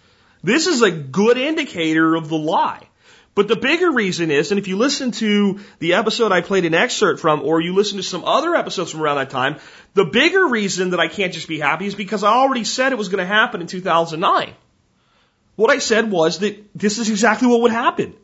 This 0.42 0.66
is 0.66 0.82
a 0.82 0.90
good 0.90 1.38
indicator 1.38 2.14
of 2.14 2.28
the 2.28 2.36
lie. 2.36 2.86
But 3.34 3.48
the 3.48 3.56
bigger 3.56 3.90
reason 3.90 4.30
is, 4.30 4.52
and 4.52 4.60
if 4.60 4.68
you 4.68 4.76
listen 4.76 5.10
to 5.12 5.58
the 5.80 5.94
episode 5.94 6.30
I 6.30 6.40
played 6.40 6.64
an 6.64 6.74
excerpt 6.74 7.20
from, 7.20 7.42
or 7.42 7.60
you 7.60 7.74
listen 7.74 7.96
to 7.96 8.02
some 8.04 8.24
other 8.24 8.54
episodes 8.54 8.92
from 8.92 9.02
around 9.02 9.16
that 9.16 9.30
time, 9.30 9.56
the 9.94 10.04
bigger 10.04 10.46
reason 10.46 10.90
that 10.90 11.00
I 11.00 11.08
can't 11.08 11.32
just 11.32 11.48
be 11.48 11.58
happy 11.58 11.86
is 11.86 11.96
because 11.96 12.22
I 12.22 12.32
already 12.32 12.62
said 12.62 12.92
it 12.92 12.98
was 12.98 13.08
going 13.08 13.26
to 13.26 13.26
happen 13.26 13.60
in 13.60 13.66
2009. 13.66 14.54
What 15.56 15.70
I 15.70 15.78
said 15.78 16.10
was 16.10 16.38
that 16.40 16.64
this 16.74 16.98
is 16.98 17.10
exactly 17.10 17.48
what 17.48 17.62
would 17.62 17.72
happen. 17.72 18.14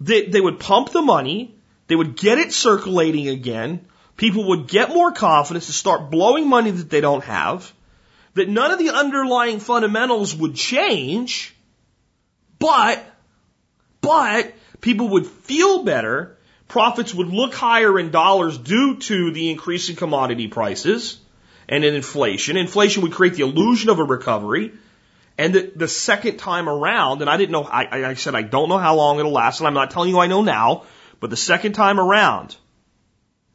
That 0.00 0.32
they 0.32 0.40
would 0.40 0.58
pump 0.58 0.90
the 0.90 1.02
money, 1.02 1.54
they 1.86 1.94
would 1.94 2.16
get 2.16 2.38
it 2.38 2.52
circulating 2.52 3.28
again, 3.28 3.86
people 4.16 4.48
would 4.48 4.66
get 4.68 4.88
more 4.88 5.12
confidence 5.12 5.66
to 5.66 5.72
start 5.72 6.10
blowing 6.10 6.48
money 6.48 6.70
that 6.70 6.88
they 6.88 7.00
don't 7.02 7.24
have, 7.24 7.72
that 8.34 8.48
none 8.48 8.70
of 8.70 8.78
the 8.78 8.90
underlying 8.90 9.60
fundamentals 9.60 10.34
would 10.34 10.54
change, 10.54 11.54
but, 12.58 13.04
but 14.04 14.54
people 14.80 15.10
would 15.10 15.26
feel 15.26 15.84
better, 15.84 16.36
profits 16.68 17.14
would 17.14 17.28
look 17.28 17.54
higher 17.54 17.98
in 17.98 18.10
dollars 18.10 18.58
due 18.58 18.96
to 18.96 19.30
the 19.30 19.50
increase 19.50 19.88
in 19.88 19.96
commodity 19.96 20.48
prices 20.48 21.18
and 21.68 21.84
in 21.84 21.94
inflation. 21.94 22.56
Inflation 22.56 23.02
would 23.02 23.12
create 23.12 23.34
the 23.34 23.42
illusion 23.42 23.90
of 23.90 23.98
a 23.98 24.04
recovery. 24.04 24.72
And 25.36 25.52
the, 25.52 25.72
the 25.74 25.88
second 25.88 26.36
time 26.36 26.68
around, 26.68 27.20
and 27.20 27.28
I 27.28 27.36
didn't 27.36 27.50
know, 27.50 27.64
I, 27.64 28.10
I 28.10 28.14
said 28.14 28.36
I 28.36 28.42
don't 28.42 28.68
know 28.68 28.78
how 28.78 28.94
long 28.94 29.18
it'll 29.18 29.32
last, 29.32 29.58
and 29.58 29.66
I'm 29.66 29.74
not 29.74 29.90
telling 29.90 30.10
you 30.10 30.18
I 30.18 30.28
know 30.28 30.42
now, 30.42 30.84
but 31.18 31.30
the 31.30 31.36
second 31.36 31.72
time 31.72 31.98
around, 31.98 32.56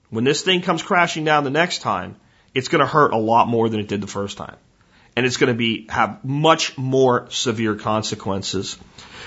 when 0.10 0.26
this 0.26 0.42
thing 0.42 0.62
comes 0.62 0.84
crashing 0.84 1.24
down 1.24 1.46
the 1.46 1.50
next 1.50 1.80
time, 1.80 2.18
it's 2.54 2.68
going 2.68 2.82
to 2.82 2.88
hurt 2.88 3.14
a 3.14 3.18
lot 3.18 3.48
more 3.48 3.70
than 3.70 3.80
it 3.80 3.88
did 3.88 4.02
the 4.02 4.08
first 4.08 4.38
time. 4.38 4.58
And 5.16 5.26
it's 5.26 5.38
going 5.38 5.52
to 5.52 5.58
be, 5.58 5.88
have 5.90 6.24
much 6.24 6.78
more 6.78 7.30
severe 7.30 7.76
consequences. 7.76 8.76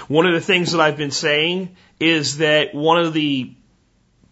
One 0.09 0.27
of 0.27 0.35
the 0.35 0.41
things 0.41 0.73
that 0.73 0.81
I've 0.81 0.97
been 0.97 1.11
saying 1.11 1.77
is 2.01 2.39
that 2.39 2.75
one 2.75 2.99
of 2.99 3.13
the 3.13 3.55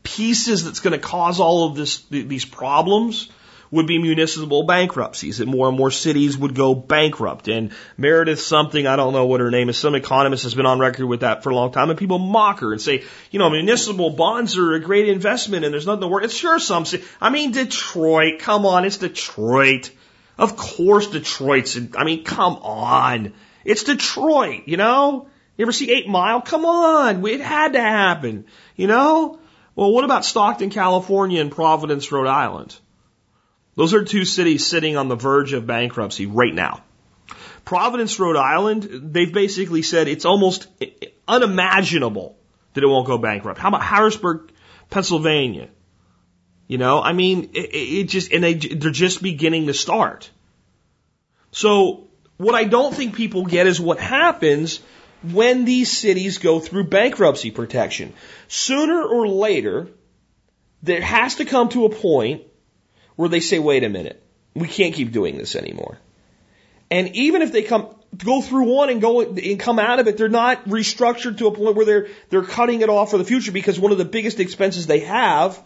pieces 0.03 0.65
that's 0.65 0.81
going 0.81 0.99
to 0.99 1.07
cause 1.07 1.41
all 1.41 1.69
of 1.69 1.77
this, 1.77 2.05
these 2.11 2.45
problems 2.45 3.31
would 3.71 3.87
be 3.87 3.99
municipal 3.99 4.65
bankruptcies, 4.65 5.39
that 5.39 5.47
more 5.47 5.69
and 5.69 5.77
more 5.77 5.91
cities 5.91 6.37
would 6.37 6.55
go 6.55 6.75
bankrupt. 6.75 7.49
And 7.49 7.71
Meredith 7.97 8.41
something, 8.41 8.87
I 8.87 8.97
don't 8.97 9.13
know 9.13 9.27
what 9.27 9.41
her 9.41 9.51
name 9.51 9.69
is, 9.69 9.79
some 9.79 9.95
economist 9.95 10.43
has 10.43 10.55
been 10.55 10.67
on 10.67 10.81
record 10.81 11.07
with 11.07 11.21
that 11.21 11.43
for 11.43 11.51
a 11.51 11.55
long 11.55 11.71
time, 11.71 11.91
and 11.91 11.99
people 11.99 12.19
mock 12.19 12.61
her 12.61 12.73
and 12.73 12.81
say, 12.81 13.05
you 13.31 13.39
know, 13.39 13.49
municipal 13.49 14.11
bonds 14.11 14.57
are 14.57 14.73
a 14.73 14.81
great 14.81 15.09
investment 15.09 15.65
and 15.65 15.73
there's 15.73 15.87
nothing 15.87 16.01
to 16.01 16.09
worry. 16.09 16.25
It's 16.25 16.35
sure 16.35 16.59
some, 16.59 16.85
I 17.21 17.31
mean, 17.31 17.53
Detroit, 17.53 18.41
come 18.41 18.67
on, 18.67 18.85
it's 18.85 18.99
Detroit. 18.99 19.91
Of 20.41 20.57
course 20.57 21.09
Detroit's, 21.09 21.79
I 21.95 22.05
mean, 22.05 22.25
come 22.25 22.55
on. 22.55 23.35
It's 23.63 23.85
Detroit, 23.85 24.63
you 24.65 24.79
know? 24.79 25.29
You 25.59 25.65
ever 25.67 25.73
see 25.73 25.93
Eight 25.93 26.09
Mile? 26.09 26.41
Come 26.41 26.65
on, 26.65 27.27
it 27.27 27.43
had 27.43 27.75
to 27.75 27.81
happen, 27.81 28.47
you 28.75 28.87
know? 28.87 29.39
Well, 29.77 29.93
what 29.93 30.05
about 30.05 30.25
Stockton, 30.25 30.71
California 30.71 31.43
and 31.43 31.53
Providence, 31.53 32.11
Rhode 32.11 32.27
Island? 32.27 32.75
Those 33.77 33.93
are 33.93 34.03
two 34.03 34.25
cities 34.25 34.67
sitting 34.67 34.97
on 34.97 35.09
the 35.09 35.15
verge 35.15 35.53
of 35.53 35.67
bankruptcy 35.67 36.25
right 36.25 36.55
now. 36.55 36.85
Providence, 37.67 38.19
Rhode 38.19 38.37
Island, 38.37 39.13
they've 39.13 39.33
basically 39.33 39.83
said 39.83 40.09
it's 40.09 40.25
almost 40.25 40.69
unimaginable 41.29 42.39
that 42.73 42.83
it 42.83 42.87
won't 42.87 43.07
go 43.07 43.19
bankrupt. 43.19 43.61
How 43.61 43.69
about 43.69 43.83
Harrisburg, 43.83 44.53
Pennsylvania? 44.89 45.69
You 46.71 46.79
know, 46.79 47.03
I 47.03 47.15
mean, 47.15 47.51
it, 47.55 47.75
it 47.75 48.05
just, 48.05 48.33
and 48.33 48.45
they, 48.45 48.55
they're 48.55 48.93
just 48.93 49.21
beginning 49.21 49.67
to 49.67 49.75
start. 49.75 50.31
So 51.51 52.07
what 52.37 52.55
I 52.55 52.63
don't 52.63 52.95
think 52.95 53.17
people 53.17 53.45
get 53.45 53.67
is 53.67 53.81
what 53.81 53.99
happens 53.99 54.79
when 55.33 55.65
these 55.65 55.91
cities 55.91 56.39
go 56.39 56.61
through 56.61 56.85
bankruptcy 56.85 57.51
protection. 57.51 58.13
Sooner 58.47 59.03
or 59.03 59.27
later, 59.27 59.89
there 60.81 61.01
has 61.01 61.35
to 61.37 61.45
come 61.45 61.71
to 61.71 61.87
a 61.87 61.91
point 61.91 62.43
where 63.17 63.29
they 63.29 63.41
say, 63.41 63.59
wait 63.59 63.83
a 63.83 63.89
minute, 63.89 64.23
we 64.55 64.69
can't 64.69 64.95
keep 64.95 65.11
doing 65.11 65.39
this 65.39 65.57
anymore. 65.57 65.99
And 66.89 67.17
even 67.17 67.43
if 67.43 67.51
they 67.51 67.63
come, 67.63 67.89
go 68.17 68.43
through 68.43 68.73
one 68.73 68.91
and 68.91 69.01
go 69.01 69.23
and 69.23 69.59
come 69.59 69.81
out 69.81 69.99
of 69.99 70.07
it, 70.07 70.17
they're 70.17 70.29
not 70.29 70.67
restructured 70.67 71.39
to 71.39 71.49
a 71.49 71.53
point 71.53 71.75
where 71.75 71.85
they're, 71.85 72.09
they're 72.29 72.45
cutting 72.45 72.81
it 72.83 72.89
off 72.89 73.11
for 73.11 73.19
the 73.19 73.25
future 73.25 73.51
because 73.51 73.81
one 73.81 73.91
of 73.91 73.99
the 73.99 74.05
biggest 74.05 74.39
expenses 74.39 74.87
they 74.87 75.01
have 75.01 75.61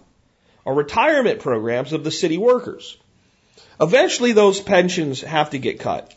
are 0.67 0.75
retirement 0.75 1.41
programs 1.41 1.93
of 1.93 2.05
the 2.05 2.11
city 2.11 2.39
workers. 2.39 2.97
Eventually 3.81 4.33
those 4.33 4.61
pensions 4.61 5.21
have 5.21 5.51
to 5.51 5.59
get 5.59 5.81
cut. 5.81 6.15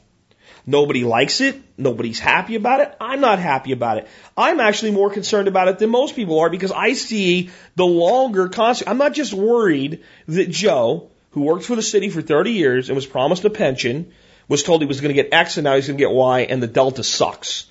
Nobody 0.69 1.05
likes 1.05 1.39
it. 1.39 1.61
Nobody's 1.77 2.19
happy 2.19 2.55
about 2.55 2.81
it. 2.81 2.93
I'm 2.99 3.21
not 3.21 3.39
happy 3.39 3.71
about 3.71 3.99
it. 3.99 4.07
I'm 4.35 4.59
actually 4.59 4.91
more 4.91 5.09
concerned 5.09 5.47
about 5.47 5.69
it 5.69 5.79
than 5.79 5.89
most 5.89 6.15
people 6.15 6.39
are 6.39 6.49
because 6.49 6.73
I 6.73 6.91
see 6.93 7.49
the 7.75 7.85
longer 7.85 8.49
consequence. 8.49 8.91
I'm 8.91 8.97
not 8.97 9.13
just 9.13 9.33
worried 9.33 10.03
that 10.27 10.49
Joe, 10.49 11.09
who 11.31 11.43
worked 11.43 11.63
for 11.63 11.77
the 11.77 11.81
city 11.81 12.09
for 12.09 12.21
30 12.21 12.51
years 12.51 12.89
and 12.89 12.97
was 12.97 13.05
promised 13.05 13.45
a 13.45 13.49
pension, 13.49 14.11
was 14.49 14.61
told 14.61 14.81
he 14.81 14.87
was 14.87 14.99
going 14.99 15.15
to 15.15 15.21
get 15.21 15.33
X 15.33 15.55
and 15.55 15.63
now 15.63 15.75
he's 15.75 15.87
going 15.87 15.97
to 15.97 16.03
get 16.03 16.11
Y 16.11 16.41
and 16.41 16.61
the 16.61 16.67
delta 16.67 17.03
sucks. 17.03 17.67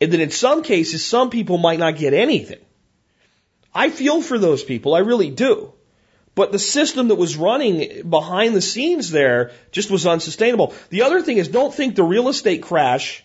And 0.00 0.10
then 0.10 0.22
in 0.22 0.30
some 0.30 0.62
cases, 0.62 1.04
some 1.04 1.28
people 1.28 1.58
might 1.58 1.78
not 1.78 1.96
get 1.96 2.14
anything. 2.14 2.60
I 3.74 3.90
feel 3.90 4.22
for 4.22 4.38
those 4.38 4.64
people. 4.64 4.94
I 4.94 5.00
really 5.00 5.30
do. 5.30 5.74
But 6.40 6.52
the 6.52 6.58
system 6.58 7.08
that 7.08 7.16
was 7.16 7.36
running 7.36 8.08
behind 8.08 8.56
the 8.56 8.62
scenes 8.62 9.10
there 9.10 9.50
just 9.72 9.90
was 9.90 10.06
unsustainable. 10.06 10.72
The 10.88 11.02
other 11.02 11.20
thing 11.20 11.36
is 11.36 11.48
don't 11.48 11.74
think 11.74 11.94
the 11.94 12.02
real 12.02 12.30
estate 12.30 12.62
crash 12.62 13.22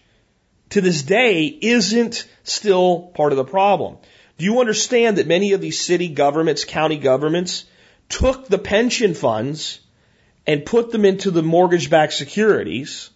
to 0.71 0.81
this 0.81 1.01
day 1.01 1.45
isn't 1.45 2.27
still 2.43 3.13
part 3.15 3.31
of 3.31 3.37
the 3.37 3.45
problem. 3.45 3.99
Do 4.37 4.43
you 4.43 4.59
understand 4.59 5.17
that 5.17 5.27
many 5.27 5.53
of 5.53 5.61
these 5.61 5.79
city 5.79 6.09
governments, 6.09 6.65
county 6.65 6.97
governments, 6.97 7.63
took 8.09 8.49
the 8.49 8.57
pension 8.57 9.13
funds 9.13 9.79
and 10.45 10.65
put 10.65 10.91
them 10.91 11.05
into 11.05 11.31
the 11.31 11.41
mortgage 11.41 11.89
backed 11.89 12.11
securities 12.11 13.11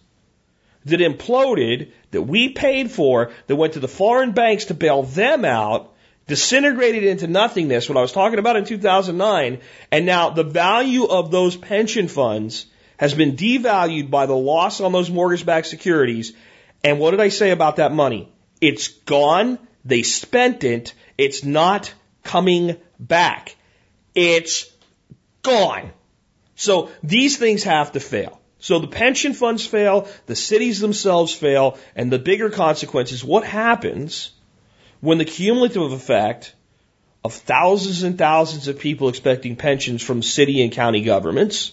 that 0.86 1.00
imploded, 1.00 1.90
that 2.12 2.22
we 2.22 2.48
paid 2.48 2.90
for, 2.90 3.32
that 3.48 3.56
went 3.56 3.74
to 3.74 3.80
the 3.80 3.86
foreign 3.86 4.32
banks 4.32 4.64
to 4.64 4.72
bail 4.72 5.02
them 5.02 5.44
out, 5.44 5.92
disintegrated 6.30 7.04
into 7.04 7.26
nothingness, 7.26 7.88
what 7.88 7.98
I 7.98 8.02
was 8.02 8.12
talking 8.12 8.38
about 8.38 8.56
in 8.56 8.64
2009, 8.64 9.58
and 9.92 10.06
now 10.06 10.30
the 10.30 10.44
value 10.44 11.04
of 11.04 11.30
those 11.30 11.56
pension 11.56 12.08
funds 12.08 12.66
has 12.96 13.12
been 13.12 13.36
devalued 13.36 14.10
by 14.10 14.24
the 14.26 14.36
loss 14.36 14.80
on 14.80 14.92
those 14.92 15.10
mortgage 15.10 15.44
backed 15.44 15.66
securities. 15.66 16.32
And 16.82 16.98
what 16.98 17.10
did 17.10 17.20
I 17.20 17.28
say 17.28 17.50
about 17.50 17.76
that 17.76 17.92
money? 17.92 18.32
It's 18.60 18.88
gone. 18.88 19.58
They 19.84 20.02
spent 20.02 20.64
it. 20.64 20.94
It's 21.18 21.44
not 21.44 21.92
coming 22.22 22.76
back. 22.98 23.56
It's 24.14 24.70
Gone. 25.42 25.92
So 26.54 26.90
these 27.02 27.38
things 27.38 27.62
have 27.62 27.92
to 27.92 28.00
fail. 28.00 28.40
So 28.58 28.78
the 28.78 28.88
pension 28.88 29.32
funds 29.32 29.64
fail, 29.64 30.06
the 30.26 30.36
cities 30.36 30.80
themselves 30.80 31.32
fail, 31.32 31.78
and 31.96 32.12
the 32.12 32.18
bigger 32.18 32.50
consequence 32.50 33.12
is 33.12 33.24
what 33.24 33.44
happens 33.44 34.32
when 35.00 35.18
the 35.18 35.24
cumulative 35.24 35.92
effect 35.92 36.54
of 37.24 37.34
thousands 37.34 38.02
and 38.02 38.16
thousands 38.16 38.68
of 38.68 38.78
people 38.78 39.08
expecting 39.08 39.56
pensions 39.56 40.02
from 40.02 40.22
city 40.22 40.62
and 40.62 40.72
county 40.72 41.02
governments 41.02 41.72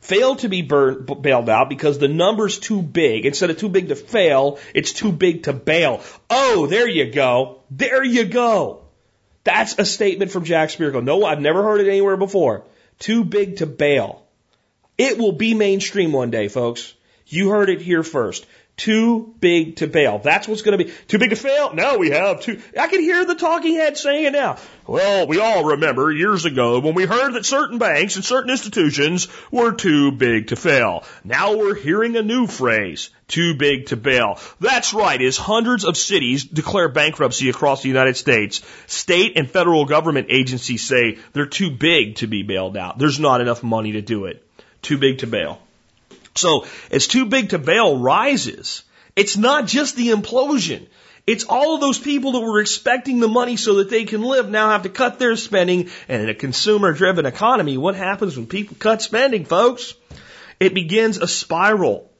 fail 0.00 0.36
to 0.36 0.48
be 0.48 0.62
bailed 0.62 1.48
out 1.48 1.68
because 1.68 1.98
the 1.98 2.08
number's 2.08 2.58
too 2.58 2.82
big. 2.82 3.26
Instead 3.26 3.50
of 3.50 3.58
too 3.58 3.68
big 3.68 3.88
to 3.88 3.96
fail, 3.96 4.58
it's 4.74 4.92
too 4.92 5.12
big 5.12 5.44
to 5.44 5.52
bail. 5.52 6.02
Oh, 6.28 6.66
there 6.66 6.88
you 6.88 7.10
go. 7.10 7.60
There 7.70 8.04
you 8.04 8.24
go. 8.24 8.82
That's 9.44 9.78
a 9.78 9.84
statement 9.84 10.30
from 10.30 10.44
Jack 10.44 10.70
Spirko. 10.70 11.02
No, 11.02 11.24
I've 11.24 11.40
never 11.40 11.62
heard 11.62 11.80
it 11.80 11.88
anywhere 11.88 12.16
before. 12.16 12.64
Too 12.98 13.24
big 13.24 13.56
to 13.56 13.66
bail. 13.66 14.22
It 14.98 15.18
will 15.18 15.32
be 15.32 15.54
mainstream 15.54 16.12
one 16.12 16.30
day, 16.30 16.48
folks. 16.48 16.94
You 17.26 17.50
heard 17.50 17.70
it 17.70 17.80
here 17.80 18.02
first. 18.02 18.46
Too 18.80 19.34
big 19.40 19.76
to 19.76 19.86
bail. 19.86 20.20
That's 20.20 20.48
what's 20.48 20.62
going 20.62 20.78
to 20.78 20.82
be. 20.82 20.90
Too 21.06 21.18
big 21.18 21.28
to 21.28 21.36
fail? 21.36 21.74
No, 21.74 21.98
we 21.98 22.12
have 22.12 22.40
too. 22.40 22.62
I 22.80 22.88
can 22.88 23.02
hear 23.02 23.26
the 23.26 23.34
talking 23.34 23.74
head 23.74 23.98
saying 23.98 24.24
it 24.24 24.32
now. 24.32 24.56
Well, 24.86 25.26
we 25.26 25.38
all 25.38 25.64
remember 25.72 26.10
years 26.10 26.46
ago 26.46 26.80
when 26.80 26.94
we 26.94 27.04
heard 27.04 27.32
that 27.34 27.44
certain 27.44 27.76
banks 27.76 28.16
and 28.16 28.24
certain 28.24 28.48
institutions 28.50 29.28
were 29.50 29.72
too 29.72 30.12
big 30.12 30.46
to 30.46 30.56
fail. 30.56 31.04
Now 31.24 31.58
we're 31.58 31.74
hearing 31.74 32.16
a 32.16 32.22
new 32.22 32.46
phrase. 32.46 33.10
Too 33.28 33.54
big 33.54 33.88
to 33.88 33.98
bail. 33.98 34.38
That's 34.60 34.94
right, 34.94 35.20
as 35.20 35.36
hundreds 35.36 35.84
of 35.84 35.98
cities 35.98 36.44
declare 36.44 36.88
bankruptcy 36.88 37.50
across 37.50 37.82
the 37.82 37.88
United 37.88 38.16
States, 38.16 38.62
state 38.86 39.36
and 39.36 39.50
federal 39.50 39.84
government 39.84 40.28
agencies 40.30 40.88
say 40.88 41.18
they're 41.34 41.44
too 41.44 41.70
big 41.70 42.14
to 42.16 42.26
be 42.26 42.44
bailed 42.44 42.78
out. 42.78 42.98
There's 42.98 43.20
not 43.20 43.42
enough 43.42 43.62
money 43.62 43.92
to 43.92 44.00
do 44.00 44.24
it. 44.24 44.42
Too 44.80 44.96
big 44.96 45.18
to 45.18 45.26
bail. 45.26 45.60
So 46.36 46.66
as 46.90 47.06
too 47.06 47.26
big 47.26 47.50
to 47.50 47.58
bail 47.58 47.98
rises, 47.98 48.82
it's 49.16 49.36
not 49.36 49.66
just 49.66 49.96
the 49.96 50.08
implosion. 50.08 50.86
It's 51.26 51.44
all 51.44 51.74
of 51.74 51.80
those 51.80 51.98
people 51.98 52.32
that 52.32 52.40
were 52.40 52.60
expecting 52.60 53.20
the 53.20 53.28
money 53.28 53.56
so 53.56 53.74
that 53.76 53.90
they 53.90 54.04
can 54.04 54.22
live 54.22 54.48
now 54.48 54.70
have 54.70 54.82
to 54.82 54.88
cut 54.88 55.18
their 55.18 55.36
spending. 55.36 55.90
And 56.08 56.22
in 56.22 56.28
a 56.28 56.34
consumer 56.34 56.92
driven 56.92 57.26
economy, 57.26 57.76
what 57.76 57.94
happens 57.94 58.36
when 58.36 58.46
people 58.46 58.76
cut 58.78 59.02
spending, 59.02 59.44
folks? 59.44 59.94
It 60.58 60.74
begins 60.74 61.18
a 61.18 61.28
spiral. 61.28 62.10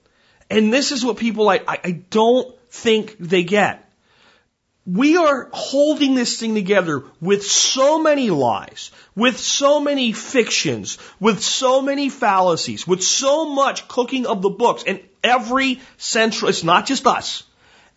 And 0.48 0.72
this 0.72 0.92
is 0.92 1.04
what 1.04 1.16
people 1.16 1.48
I, 1.48 1.56
I, 1.66 1.80
I 1.84 1.90
don't 2.10 2.56
think 2.70 3.16
they 3.18 3.42
get. 3.42 3.89
We 4.92 5.16
are 5.16 5.48
holding 5.52 6.14
this 6.14 6.38
thing 6.38 6.54
together 6.54 7.04
with 7.20 7.44
so 7.44 8.02
many 8.02 8.30
lies, 8.30 8.90
with 9.14 9.38
so 9.38 9.78
many 9.78 10.12
fictions, 10.12 10.98
with 11.20 11.42
so 11.42 11.80
many 11.80 12.08
fallacies, 12.08 12.86
with 12.86 13.02
so 13.02 13.46
much 13.46 13.86
cooking 13.88 14.26
of 14.26 14.42
the 14.42 14.50
books. 14.50 14.82
And 14.86 15.00
every 15.22 15.80
central, 15.96 16.48
it's 16.48 16.64
not 16.64 16.86
just 16.86 17.06
us, 17.06 17.44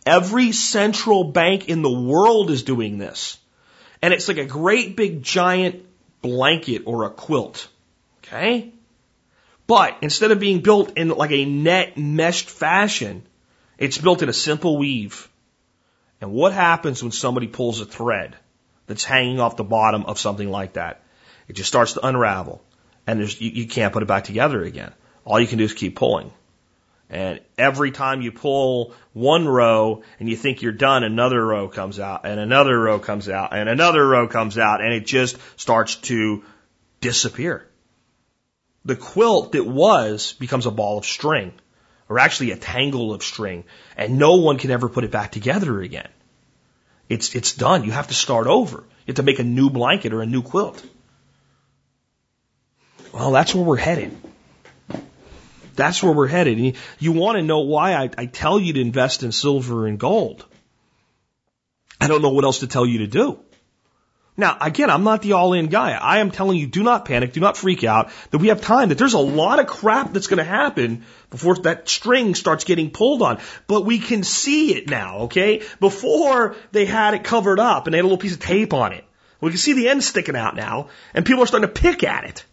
every 0.06 0.52
central 0.52 1.24
bank 1.24 1.68
in 1.68 1.82
the 1.82 1.92
world 1.92 2.50
is 2.50 2.62
doing 2.62 2.98
this. 2.98 3.38
And 4.00 4.12
it's 4.14 4.28
like 4.28 4.38
a 4.38 4.44
great 4.44 4.96
big 4.96 5.22
giant 5.22 5.84
blanket 6.22 6.82
or 6.86 7.04
a 7.04 7.10
quilt. 7.10 7.68
Okay? 8.22 8.72
But 9.66 9.96
instead 10.02 10.30
of 10.30 10.38
being 10.38 10.60
built 10.60 10.96
in 10.96 11.08
like 11.08 11.32
a 11.32 11.44
net 11.44 11.96
meshed 11.96 12.50
fashion, 12.50 13.22
it's 13.78 13.98
built 13.98 14.22
in 14.22 14.28
a 14.28 14.34
simple 14.34 14.76
weave. 14.76 15.28
And 16.24 16.32
what 16.32 16.54
happens 16.54 17.02
when 17.02 17.12
somebody 17.12 17.48
pulls 17.48 17.82
a 17.82 17.84
thread 17.84 18.34
that's 18.86 19.04
hanging 19.04 19.40
off 19.40 19.58
the 19.58 19.62
bottom 19.62 20.06
of 20.06 20.18
something 20.18 20.50
like 20.50 20.72
that? 20.72 21.02
It 21.48 21.52
just 21.52 21.68
starts 21.68 21.92
to 21.92 22.06
unravel 22.06 22.64
and 23.06 23.20
you, 23.20 23.50
you 23.50 23.66
can't 23.68 23.92
put 23.92 24.02
it 24.02 24.06
back 24.06 24.24
together 24.24 24.62
again. 24.62 24.94
All 25.26 25.38
you 25.38 25.46
can 25.46 25.58
do 25.58 25.64
is 25.64 25.74
keep 25.74 25.96
pulling. 25.96 26.32
And 27.10 27.40
every 27.58 27.90
time 27.90 28.22
you 28.22 28.32
pull 28.32 28.94
one 29.12 29.46
row 29.46 30.02
and 30.18 30.26
you 30.26 30.34
think 30.34 30.62
you're 30.62 30.72
done, 30.72 31.04
another 31.04 31.44
row 31.44 31.68
comes 31.68 32.00
out 32.00 32.24
and 32.24 32.40
another 32.40 32.80
row 32.80 32.98
comes 32.98 33.28
out 33.28 33.54
and 33.54 33.68
another 33.68 34.08
row 34.08 34.26
comes 34.26 34.56
out 34.56 34.80
and 34.80 34.94
it 34.94 35.04
just 35.04 35.36
starts 35.60 35.96
to 35.96 36.42
disappear. 37.02 37.68
The 38.86 38.96
quilt 38.96 39.52
that 39.52 39.66
was 39.66 40.32
becomes 40.32 40.64
a 40.64 40.70
ball 40.70 40.96
of 40.96 41.04
string 41.04 41.52
or 42.08 42.18
actually 42.18 42.52
a 42.52 42.56
tangle 42.56 43.12
of 43.12 43.22
string 43.22 43.64
and 43.94 44.18
no 44.18 44.36
one 44.36 44.56
can 44.56 44.70
ever 44.70 44.88
put 44.88 45.04
it 45.04 45.10
back 45.10 45.30
together 45.30 45.82
again. 45.82 46.08
It's, 47.08 47.34
it's 47.34 47.54
done. 47.54 47.84
You 47.84 47.92
have 47.92 48.08
to 48.08 48.14
start 48.14 48.46
over. 48.46 48.78
You 48.78 49.08
have 49.08 49.16
to 49.16 49.22
make 49.22 49.38
a 49.38 49.44
new 49.44 49.70
blanket 49.70 50.12
or 50.12 50.22
a 50.22 50.26
new 50.26 50.42
quilt. 50.42 50.84
Well, 53.12 53.30
that's 53.30 53.54
where 53.54 53.64
we're 53.64 53.76
headed. 53.76 54.16
That's 55.76 56.02
where 56.02 56.12
we're 56.12 56.28
headed. 56.28 56.56
And 56.56 56.66
you, 56.66 56.72
you 56.98 57.12
want 57.12 57.36
to 57.36 57.42
know 57.42 57.60
why 57.60 57.94
I, 57.94 58.10
I 58.16 58.26
tell 58.26 58.58
you 58.58 58.72
to 58.74 58.80
invest 58.80 59.22
in 59.22 59.32
silver 59.32 59.86
and 59.86 59.98
gold. 59.98 60.44
I 62.00 62.06
don't 62.08 62.22
know 62.22 62.30
what 62.30 62.44
else 62.44 62.60
to 62.60 62.66
tell 62.66 62.86
you 62.86 62.98
to 62.98 63.06
do. 63.06 63.38
Now, 64.36 64.56
again, 64.60 64.90
I'm 64.90 65.04
not 65.04 65.22
the 65.22 65.34
all-in 65.34 65.68
guy. 65.68 65.92
I 65.92 66.18
am 66.18 66.32
telling 66.32 66.58
you, 66.58 66.66
do 66.66 66.82
not 66.82 67.04
panic, 67.04 67.32
do 67.32 67.40
not 67.40 67.56
freak 67.56 67.84
out, 67.84 68.10
that 68.32 68.38
we 68.38 68.48
have 68.48 68.60
time, 68.60 68.88
that 68.88 68.98
there's 68.98 69.14
a 69.14 69.18
lot 69.18 69.60
of 69.60 69.68
crap 69.68 70.12
that's 70.12 70.26
going 70.26 70.38
to 70.38 70.44
happen 70.44 71.04
before 71.30 71.54
that 71.56 71.88
string 71.88 72.34
starts 72.34 72.64
getting 72.64 72.90
pulled 72.90 73.22
on. 73.22 73.38
But 73.68 73.84
we 73.84 74.00
can 74.00 74.24
see 74.24 74.74
it 74.74 74.90
now, 74.90 75.18
okay? 75.26 75.62
Before 75.78 76.56
they 76.72 76.84
had 76.84 77.14
it 77.14 77.22
covered 77.22 77.60
up 77.60 77.86
and 77.86 77.94
they 77.94 77.98
had 77.98 78.02
a 78.02 78.08
little 78.08 78.18
piece 78.18 78.34
of 78.34 78.40
tape 78.40 78.74
on 78.74 78.92
it. 78.92 79.04
We 79.40 79.50
can 79.50 79.58
see 79.58 79.74
the 79.74 79.88
end 79.88 80.02
sticking 80.02 80.36
out 80.36 80.56
now, 80.56 80.88
and 81.12 81.24
people 81.24 81.42
are 81.42 81.46
starting 81.46 81.68
to 81.68 81.80
pick 81.80 82.02
at 82.02 82.24
it. 82.24 82.44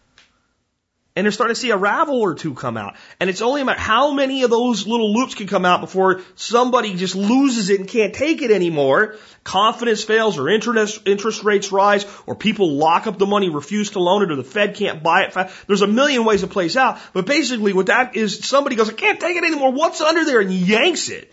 And 1.13 1.25
they're 1.25 1.31
starting 1.33 1.55
to 1.55 1.59
see 1.59 1.71
a 1.71 1.77
ravel 1.77 2.21
or 2.21 2.35
two 2.35 2.53
come 2.53 2.77
out. 2.77 2.95
And 3.19 3.29
it's 3.29 3.41
only 3.41 3.61
about 3.61 3.77
how 3.77 4.13
many 4.13 4.43
of 4.43 4.49
those 4.49 4.87
little 4.87 5.11
loops 5.11 5.35
can 5.35 5.45
come 5.45 5.65
out 5.65 5.81
before 5.81 6.21
somebody 6.35 6.95
just 6.95 7.15
loses 7.15 7.69
it 7.69 7.81
and 7.81 7.89
can't 7.89 8.13
take 8.13 8.41
it 8.41 8.49
anymore. 8.49 9.17
Confidence 9.43 10.05
fails 10.05 10.37
or 10.37 10.47
interest, 10.47 11.05
interest 11.05 11.43
rates 11.43 11.73
rise 11.73 12.05
or 12.25 12.35
people 12.35 12.77
lock 12.77 13.07
up 13.07 13.17
the 13.17 13.25
money, 13.25 13.49
refuse 13.49 13.91
to 13.91 13.99
loan 13.99 14.23
it 14.23 14.31
or 14.31 14.37
the 14.37 14.43
Fed 14.45 14.75
can't 14.75 15.03
buy 15.03 15.23
it. 15.23 15.35
There's 15.67 15.81
a 15.81 15.87
million 15.87 16.23
ways 16.23 16.43
it 16.43 16.49
plays 16.49 16.77
out. 16.77 16.97
But 17.11 17.25
basically 17.25 17.73
what 17.73 17.87
that 17.87 18.15
is 18.15 18.45
somebody 18.45 18.77
goes, 18.77 18.89
I 18.89 18.93
can't 18.93 19.19
take 19.19 19.35
it 19.35 19.43
anymore. 19.43 19.73
What's 19.73 19.99
under 19.99 20.23
there? 20.23 20.39
And 20.39 20.53
yanks 20.53 21.09
it. 21.09 21.29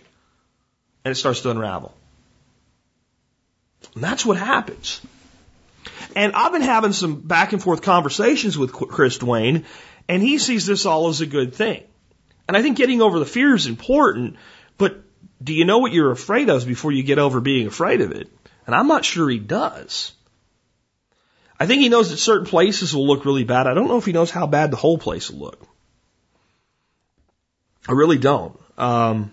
And 1.05 1.13
it 1.13 1.15
starts 1.15 1.39
to 1.41 1.51
unravel. 1.51 1.93
And 3.95 4.03
that's 4.03 4.25
what 4.25 4.35
happens. 4.35 4.99
And 6.15 6.33
I've 6.33 6.51
been 6.51 6.61
having 6.61 6.93
some 6.93 7.21
back 7.21 7.53
and 7.53 7.61
forth 7.61 7.81
conversations 7.81 8.57
with 8.57 8.73
Chris 8.73 9.17
Duane, 9.17 9.65
and 10.07 10.23
he 10.23 10.37
sees 10.39 10.65
this 10.65 10.85
all 10.85 11.09
as 11.09 11.21
a 11.21 11.25
good 11.25 11.53
thing. 11.53 11.83
And 12.47 12.57
I 12.57 12.61
think 12.61 12.77
getting 12.77 13.01
over 13.01 13.19
the 13.19 13.25
fear 13.25 13.53
is 13.53 13.67
important, 13.67 14.37
but 14.77 15.03
do 15.41 15.53
you 15.53 15.65
know 15.65 15.77
what 15.77 15.93
you're 15.93 16.11
afraid 16.11 16.49
of 16.49 16.65
before 16.65 16.91
you 16.91 17.03
get 17.03 17.19
over 17.19 17.39
being 17.39 17.67
afraid 17.67 18.01
of 18.01 18.11
it? 18.11 18.27
And 18.65 18.75
I'm 18.75 18.87
not 18.87 19.05
sure 19.05 19.29
he 19.29 19.39
does. 19.39 20.13
I 21.59 21.67
think 21.67 21.81
he 21.81 21.89
knows 21.89 22.09
that 22.09 22.17
certain 22.17 22.47
places 22.47 22.95
will 22.95 23.05
look 23.05 23.25
really 23.25 23.43
bad. 23.43 23.67
I 23.67 23.73
don't 23.73 23.87
know 23.87 23.97
if 23.97 24.05
he 24.05 24.13
knows 24.13 24.31
how 24.31 24.47
bad 24.47 24.71
the 24.71 24.77
whole 24.77 24.97
place 24.97 25.29
will 25.29 25.39
look. 25.39 25.67
I 27.87 27.91
really 27.91 28.17
don't. 28.17 28.59
Um, 28.77 29.31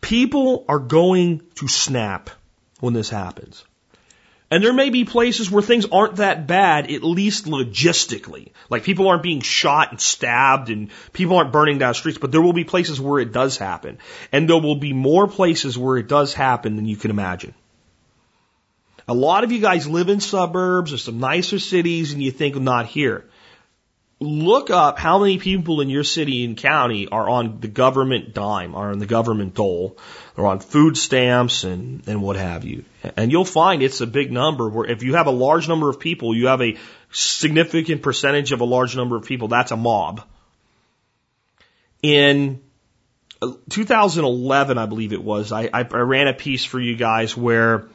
people 0.00 0.64
are 0.68 0.78
going 0.78 1.42
to 1.56 1.68
snap 1.68 2.30
when 2.80 2.94
this 2.94 3.10
happens. 3.10 3.64
And 4.52 4.62
there 4.62 4.74
may 4.74 4.90
be 4.90 5.06
places 5.06 5.50
where 5.50 5.62
things 5.62 5.86
aren't 5.90 6.16
that 6.16 6.46
bad, 6.46 6.90
at 6.90 7.02
least 7.02 7.46
logistically. 7.46 8.50
Like 8.68 8.84
people 8.84 9.08
aren't 9.08 9.22
being 9.22 9.40
shot 9.40 9.92
and 9.92 9.98
stabbed 9.98 10.68
and 10.68 10.90
people 11.14 11.38
aren't 11.38 11.54
burning 11.54 11.78
down 11.78 11.94
streets, 11.94 12.18
but 12.18 12.32
there 12.32 12.42
will 12.42 12.52
be 12.52 12.64
places 12.64 13.00
where 13.00 13.18
it 13.18 13.32
does 13.32 13.56
happen. 13.56 13.96
And 14.30 14.46
there 14.46 14.58
will 14.58 14.76
be 14.76 14.92
more 14.92 15.26
places 15.26 15.78
where 15.78 15.96
it 15.96 16.06
does 16.06 16.34
happen 16.34 16.76
than 16.76 16.84
you 16.84 16.96
can 16.96 17.10
imagine. 17.10 17.54
A 19.08 19.14
lot 19.14 19.42
of 19.42 19.52
you 19.52 19.58
guys 19.58 19.88
live 19.88 20.10
in 20.10 20.20
suburbs 20.20 20.92
or 20.92 20.98
some 20.98 21.18
nicer 21.18 21.58
cities 21.58 22.12
and 22.12 22.22
you 22.22 22.30
think 22.30 22.54
not 22.54 22.84
here 22.84 23.24
look 24.22 24.70
up 24.70 24.98
how 24.98 25.18
many 25.18 25.38
people 25.38 25.80
in 25.80 25.90
your 25.90 26.04
city 26.04 26.44
and 26.44 26.56
county 26.56 27.08
are 27.08 27.28
on 27.28 27.60
the 27.60 27.68
government 27.68 28.32
dime, 28.34 28.74
are 28.74 28.90
on 28.90 28.98
the 28.98 29.06
government 29.06 29.54
dole, 29.54 29.98
or 30.36 30.46
on 30.46 30.60
food 30.60 30.96
stamps 30.96 31.64
and, 31.64 32.06
and 32.08 32.22
what 32.22 32.36
have 32.36 32.64
you. 32.64 32.84
And 33.16 33.30
you'll 33.30 33.44
find 33.44 33.82
it's 33.82 34.00
a 34.00 34.06
big 34.06 34.32
number 34.32 34.68
where 34.68 34.86
if 34.86 35.02
you 35.02 35.14
have 35.14 35.26
a 35.26 35.32
large 35.32 35.68
number 35.68 35.88
of 35.90 36.00
people, 36.00 36.34
you 36.34 36.46
have 36.46 36.62
a 36.62 36.78
significant 37.10 38.02
percentage 38.02 38.52
of 38.52 38.60
a 38.60 38.64
large 38.64 38.96
number 38.96 39.16
of 39.16 39.24
people, 39.24 39.48
that's 39.48 39.72
a 39.72 39.76
mob. 39.76 40.22
In 42.02 42.60
uh, 43.40 43.52
2011, 43.68 44.78
I 44.78 44.86
believe 44.86 45.12
it 45.12 45.22
was, 45.22 45.52
I, 45.52 45.68
I 45.72 45.82
ran 45.82 46.28
a 46.28 46.34
piece 46.34 46.64
for 46.64 46.80
you 46.80 46.96
guys 46.96 47.36
where 47.36 47.88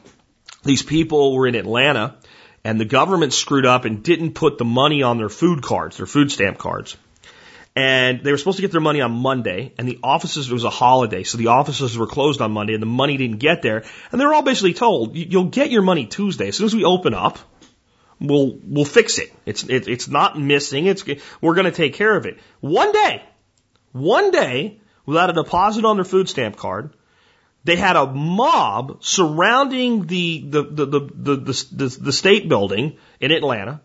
these 0.63 0.83
people 0.83 1.35
were 1.35 1.47
in 1.47 1.55
Atlanta 1.55 2.17
and 2.63 2.79
the 2.79 2.85
government 2.85 3.33
screwed 3.33 3.65
up 3.65 3.85
and 3.85 4.03
didn't 4.03 4.33
put 4.33 4.57
the 4.57 4.65
money 4.65 5.01
on 5.01 5.17
their 5.17 5.29
food 5.29 5.63
cards, 5.63 5.97
their 5.97 6.05
food 6.05 6.31
stamp 6.31 6.57
cards. 6.57 6.97
And 7.77 8.23
they 8.23 8.31
were 8.31 8.39
supposed 8.39 8.57
to 8.57 8.63
get 8.63 8.71
their 8.71 8.81
money 8.81 9.01
on 9.01 9.11
Monday, 9.11 9.71
and 9.77 9.87
the 9.87 9.99
offices, 10.01 10.49
it 10.49 10.53
was 10.53 10.63
a 10.63 10.69
holiday, 10.71 11.21
so 11.21 11.37
the 11.37 11.47
offices 11.47 11.95
were 11.95 12.07
closed 12.07 12.41
on 12.41 12.51
Monday, 12.51 12.73
and 12.73 12.81
the 12.81 12.87
money 12.87 13.17
didn't 13.17 13.37
get 13.37 13.61
there. 13.61 13.83
And 14.11 14.19
they 14.19 14.25
were 14.25 14.33
all 14.33 14.41
basically 14.41 14.73
told, 14.73 15.15
you'll 15.15 15.43
get 15.43 15.69
your 15.69 15.83
money 15.83 16.07
Tuesday. 16.07 16.47
As 16.47 16.57
soon 16.57 16.65
as 16.65 16.75
we 16.75 16.85
open 16.85 17.13
up, 17.13 17.37
we'll, 18.19 18.57
we'll 18.63 18.83
fix 18.83 19.19
it. 19.19 19.31
It's, 19.45 19.63
it, 19.63 19.87
it's 19.87 20.07
not 20.07 20.39
missing. 20.39 20.87
It's, 20.87 21.05
we're 21.39 21.53
going 21.53 21.65
to 21.65 21.71
take 21.71 21.93
care 21.93 22.17
of 22.17 22.25
it. 22.25 22.39
One 22.61 22.91
day, 22.93 23.21
one 23.91 24.31
day, 24.31 24.81
without 25.05 25.29
a 25.29 25.33
deposit 25.33 25.85
on 25.85 25.97
their 25.97 26.03
food 26.03 26.29
stamp 26.29 26.55
card, 26.55 26.95
they 27.63 27.75
had 27.75 27.95
a 27.95 28.07
mob 28.07 29.03
surrounding 29.03 30.07
the, 30.07 30.43
the, 30.47 30.63
the, 30.63 30.85
the, 30.87 30.99
the, 30.99 31.65
the, 31.73 31.97
the 32.01 32.11
state 32.11 32.49
building 32.49 32.97
in 33.19 33.31
Atlanta. 33.31 33.81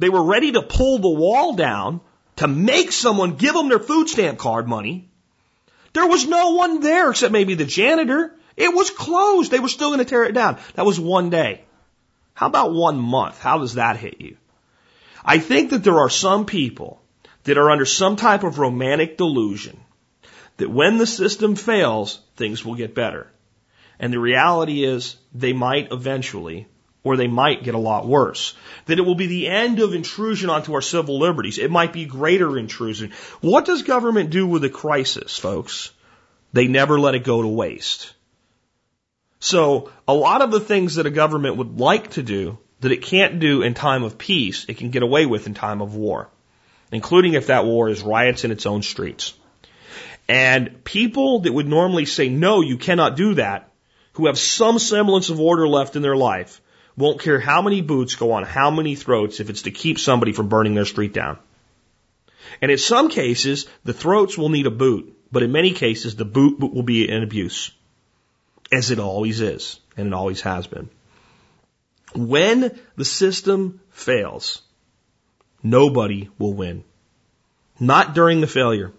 They 0.00 0.08
were 0.08 0.24
ready 0.24 0.50
to 0.50 0.62
pull 0.62 0.98
the 0.98 1.08
wall 1.08 1.54
down 1.54 2.00
to 2.38 2.48
make 2.48 2.92
someone 2.92 3.36
give 3.36 3.54
them 3.54 3.68
their 3.68 3.78
food 3.78 4.08
stamp 4.08 4.38
card 4.38 4.68
money. 4.68 5.08
There 5.92 6.06
was 6.06 6.26
no 6.26 6.50
one 6.50 6.80
there 6.80 7.10
except 7.10 7.32
maybe 7.32 7.54
the 7.54 7.64
janitor. 7.64 8.34
It 8.56 8.72
was 8.74 8.90
closed. 8.90 9.50
They 9.50 9.60
were 9.60 9.68
still 9.68 9.88
going 9.90 9.98
to 9.98 10.04
tear 10.04 10.24
it 10.24 10.34
down. 10.34 10.58
That 10.74 10.86
was 10.86 11.00
one 11.00 11.30
day. 11.30 11.62
How 12.34 12.46
about 12.46 12.72
one 12.72 12.98
month? 12.98 13.40
How 13.40 13.58
does 13.58 13.74
that 13.74 13.96
hit 13.96 14.20
you? 14.20 14.36
I 15.24 15.38
think 15.38 15.70
that 15.70 15.82
there 15.82 15.98
are 15.98 16.10
some 16.10 16.46
people 16.46 17.02
that 17.44 17.58
are 17.58 17.70
under 17.70 17.84
some 17.84 18.16
type 18.16 18.44
of 18.44 18.58
romantic 18.58 19.16
delusion 19.16 19.80
that 20.58 20.70
when 20.70 20.98
the 20.98 21.06
system 21.06 21.56
fails, 21.56 22.20
things 22.36 22.64
will 22.64 22.76
get 22.76 22.94
better. 22.94 23.26
And 23.98 24.12
the 24.12 24.20
reality 24.20 24.84
is 24.84 25.16
they 25.34 25.52
might 25.52 25.90
eventually, 25.90 26.68
or 27.08 27.16
they 27.16 27.26
might 27.26 27.64
get 27.64 27.74
a 27.74 27.78
lot 27.78 28.06
worse. 28.06 28.54
That 28.84 28.98
it 28.98 29.02
will 29.02 29.14
be 29.14 29.28
the 29.28 29.48
end 29.48 29.80
of 29.80 29.94
intrusion 29.94 30.50
onto 30.50 30.74
our 30.74 30.82
civil 30.82 31.18
liberties. 31.18 31.56
It 31.56 31.70
might 31.70 31.94
be 31.94 32.04
greater 32.04 32.58
intrusion. 32.58 33.12
What 33.40 33.64
does 33.64 33.82
government 33.82 34.28
do 34.28 34.46
with 34.46 34.62
a 34.64 34.68
crisis, 34.68 35.38
folks? 35.38 35.90
They 36.52 36.68
never 36.68 37.00
let 37.00 37.14
it 37.14 37.24
go 37.24 37.40
to 37.40 37.48
waste. 37.48 38.12
So 39.40 39.90
a 40.06 40.12
lot 40.12 40.42
of 40.42 40.50
the 40.50 40.60
things 40.60 40.96
that 40.96 41.06
a 41.06 41.10
government 41.10 41.56
would 41.56 41.80
like 41.80 42.10
to 42.10 42.22
do 42.22 42.58
that 42.80 42.92
it 42.92 43.00
can't 43.00 43.40
do 43.40 43.62
in 43.62 43.72
time 43.72 44.02
of 44.02 44.18
peace, 44.18 44.66
it 44.68 44.76
can 44.76 44.90
get 44.90 45.02
away 45.02 45.24
with 45.24 45.46
in 45.46 45.54
time 45.54 45.80
of 45.80 45.94
war, 45.94 46.28
including 46.92 47.32
if 47.32 47.46
that 47.46 47.64
war 47.64 47.88
is 47.88 48.02
riots 48.02 48.44
in 48.44 48.50
its 48.50 48.66
own 48.66 48.82
streets. 48.82 49.32
And 50.28 50.84
people 50.84 51.40
that 51.40 51.54
would 51.54 51.66
normally 51.66 52.04
say, 52.04 52.28
no, 52.28 52.60
you 52.60 52.76
cannot 52.76 53.16
do 53.16 53.34
that, 53.34 53.72
who 54.12 54.26
have 54.26 54.38
some 54.38 54.78
semblance 54.78 55.30
of 55.30 55.40
order 55.40 55.66
left 55.68 55.94
in 55.94 56.02
their 56.02 56.16
life, 56.16 56.60
won't 56.98 57.20
care 57.20 57.38
how 57.38 57.62
many 57.62 57.80
boots 57.80 58.16
go 58.16 58.32
on 58.32 58.42
how 58.42 58.70
many 58.70 58.96
throats 58.96 59.40
if 59.40 59.50
it's 59.50 59.62
to 59.62 59.70
keep 59.70 59.98
somebody 59.98 60.32
from 60.32 60.48
burning 60.48 60.74
their 60.74 60.84
street 60.84 61.12
down. 61.12 61.38
And 62.60 62.70
in 62.70 62.78
some 62.78 63.08
cases, 63.08 63.66
the 63.84 63.92
throats 63.92 64.36
will 64.36 64.48
need 64.48 64.66
a 64.66 64.70
boot, 64.70 65.16
but 65.30 65.42
in 65.42 65.52
many 65.52 65.72
cases, 65.72 66.16
the 66.16 66.24
boot 66.24 66.58
will 66.58 66.82
be 66.82 67.08
an 67.08 67.22
abuse. 67.22 67.70
as 68.70 68.90
it 68.90 68.98
always 68.98 69.40
is, 69.40 69.80
and 69.96 70.08
it 70.08 70.12
always 70.12 70.42
has 70.42 70.66
been. 70.66 70.90
When 72.14 72.78
the 72.96 73.04
system 73.04 73.80
fails, 73.90 74.60
nobody 75.62 76.28
will 76.38 76.52
win. 76.52 76.84
Not 77.80 78.14
during 78.14 78.42
the 78.42 78.46
failure. 78.46 78.92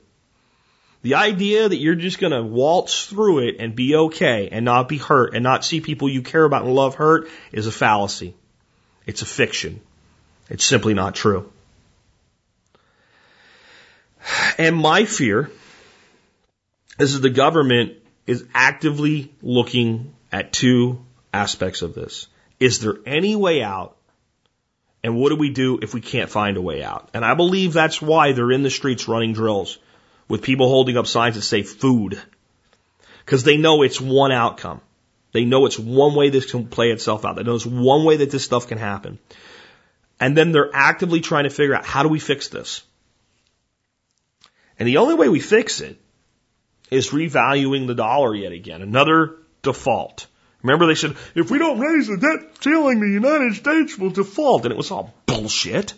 The 1.02 1.16
idea 1.16 1.70
that 1.70 1.78
you're 1.78 1.95
just 1.95 2.20
going 2.20 2.34
to 2.34 2.43
waltz 2.43 3.06
through 3.06 3.47
it 3.47 3.56
and 3.60 3.74
be 3.74 3.95
okay 3.95 4.50
and 4.52 4.66
not 4.66 4.89
be 4.89 4.97
hurt 4.97 5.34
and 5.34 5.43
not 5.43 5.64
see 5.64 5.80
people 5.80 6.10
you 6.10 6.22
care 6.22 6.43
about 6.43 6.64
and 6.64 6.76
love 6.76 6.95
hurt 6.95 7.30
is 7.52 7.68
a 7.68 7.72
fallacy. 7.72 8.36
It's 9.06 9.22
a 9.22 9.26
fiction. 9.26 9.80
It's 10.50 10.66
simply 10.66 10.93
not 10.93 11.16
true. 11.16 11.52
And 14.58 14.76
my 14.76 15.06
fear 15.06 15.50
is 17.00 17.14
that 17.14 17.22
the 17.22 17.30
government 17.30 17.93
is 18.28 18.45
actively 18.54 19.34
looking 19.41 20.14
at 20.34 20.52
two 20.52 21.04
aspects 21.34 21.82
of 21.82 21.95
this. 21.95 22.28
Is 22.60 22.80
there 22.80 22.97
any 23.06 23.38
way 23.38 23.64
out? 23.64 23.95
And 25.02 25.16
what 25.16 25.30
do 25.30 25.38
we 25.38 25.50
do 25.50 25.80
if 25.82 25.93
we 25.93 26.02
can't 26.02 26.30
find 26.30 26.58
a 26.58 26.62
way 26.62 26.84
out? 26.84 27.10
And 27.14 27.24
I 27.24 27.36
believe 27.36 27.72
that's 27.72 28.02
why 28.02 28.34
they're 28.34 28.52
in 28.52 28.64
the 28.64 28.70
streets 28.70 29.08
running 29.08 29.32
drills 29.32 29.80
with 30.30 30.44
people 30.44 30.70
holding 30.70 30.96
up 30.96 31.08
signs 31.08 31.36
that 31.36 31.42
say 31.42 31.64
food. 31.64 32.22
Because 33.26 33.44
they 33.44 33.58
know 33.58 33.82
it's 33.82 34.00
one 34.00 34.32
outcome. 34.32 34.80
They 35.34 35.44
know 35.44 35.66
it's 35.66 35.78
one 35.78 36.16
way 36.16 36.30
this 36.30 36.50
can 36.50 36.68
play 36.68 36.92
itself 36.92 37.26
out. 37.26 37.36
They 37.36 37.44
know 37.44 37.56
it's 37.56 37.66
one 37.66 38.06
way 38.06 38.18
that 38.18 38.32
this 38.32 38.46
stuff 38.46 38.68
can 38.68 38.78
happen. 38.78 39.20
And 40.20 40.38
then 40.38 40.52
they're 40.52 40.74
actively 40.74 41.22
trying 41.22 41.44
to 41.44 41.50
figure 41.50 41.76
out 41.76 41.86
how 41.86 42.04
do 42.04 42.10
we 42.10 42.20
fix 42.20 42.48
this? 42.48 42.84
And 44.78 44.88
the 44.88 44.98
only 44.98 45.16
way 45.16 45.30
we 45.30 45.40
fix 45.40 45.82
it 45.82 46.00
is 46.90 47.10
revaluing 47.10 47.88
the 47.88 47.96
dollar 47.96 48.34
yet 48.34 48.52
again. 48.52 48.82
Another 48.82 49.38
default. 49.62 50.28
Remember 50.64 50.88
they 50.88 50.96
said, 50.96 51.16
if 51.36 51.52
we 51.52 51.58
don't 51.58 51.80
raise 51.80 52.08
the 52.08 52.18
debt 52.18 52.62
ceiling, 52.62 53.00
the 53.00 53.08
United 53.08 53.56
States 53.56 53.98
will 53.98 54.10
default. 54.10 54.64
And 54.64 54.72
it 54.72 54.78
was 54.78 54.92
all 54.92 55.14
bullshit. 55.26 55.94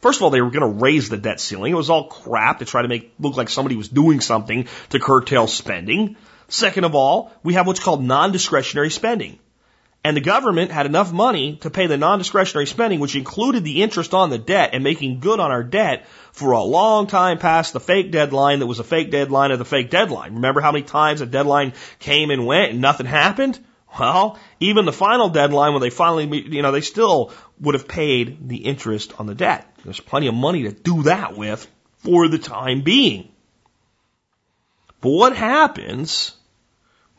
First 0.00 0.18
of 0.18 0.22
all, 0.22 0.30
they 0.30 0.40
were 0.40 0.50
going 0.50 0.60
to 0.60 0.80
raise 0.82 1.08
the 1.08 1.16
debt 1.16 1.40
ceiling. 1.40 1.72
It 1.72 1.76
was 1.76 1.90
all 1.90 2.08
crap 2.08 2.60
to 2.60 2.64
try 2.64 2.82
to 2.82 2.88
make 2.88 3.14
look 3.18 3.36
like 3.36 3.48
somebody 3.48 3.76
was 3.76 3.88
doing 3.88 4.20
something 4.20 4.68
to 4.90 5.00
curtail 5.00 5.46
spending. 5.48 6.16
Second 6.48 6.84
of 6.84 6.94
all, 6.94 7.32
we 7.42 7.54
have 7.54 7.66
what's 7.66 7.80
called 7.80 8.02
non-discretionary 8.02 8.90
spending. 8.90 9.38
And 10.04 10.16
the 10.16 10.20
government 10.20 10.70
had 10.70 10.86
enough 10.86 11.12
money 11.12 11.56
to 11.56 11.70
pay 11.70 11.88
the 11.88 11.96
non-discretionary 11.96 12.66
spending, 12.66 13.00
which 13.00 13.16
included 13.16 13.64
the 13.64 13.82
interest 13.82 14.14
on 14.14 14.30
the 14.30 14.38
debt 14.38 14.70
and 14.72 14.84
making 14.84 15.18
good 15.18 15.40
on 15.40 15.50
our 15.50 15.64
debt 15.64 16.06
for 16.30 16.52
a 16.52 16.62
long 16.62 17.08
time 17.08 17.38
past 17.38 17.72
the 17.72 17.80
fake 17.80 18.12
deadline 18.12 18.60
that 18.60 18.66
was 18.66 18.78
a 18.78 18.84
fake 18.84 19.10
deadline 19.10 19.50
of 19.50 19.58
the 19.58 19.64
fake 19.64 19.90
deadline. 19.90 20.34
Remember 20.36 20.60
how 20.60 20.70
many 20.70 20.84
times 20.84 21.20
a 21.20 21.26
deadline 21.26 21.72
came 21.98 22.30
and 22.30 22.46
went 22.46 22.70
and 22.70 22.80
nothing 22.80 23.06
happened? 23.06 23.58
Well, 23.98 24.38
even 24.60 24.84
the 24.84 24.92
final 24.92 25.28
deadline 25.28 25.72
when 25.72 25.82
they 25.82 25.90
finally, 25.90 26.46
you 26.48 26.62
know, 26.62 26.72
they 26.72 26.82
still 26.82 27.32
would 27.60 27.74
have 27.74 27.88
paid 27.88 28.48
the 28.48 28.58
interest 28.58 29.18
on 29.18 29.26
the 29.26 29.34
debt. 29.34 29.66
There's 29.84 30.00
plenty 30.00 30.26
of 30.26 30.34
money 30.34 30.64
to 30.64 30.72
do 30.72 31.04
that 31.04 31.36
with 31.36 31.66
for 31.98 32.28
the 32.28 32.38
time 32.38 32.82
being. 32.82 33.28
But 35.00 35.10
what 35.10 35.36
happens 35.36 36.34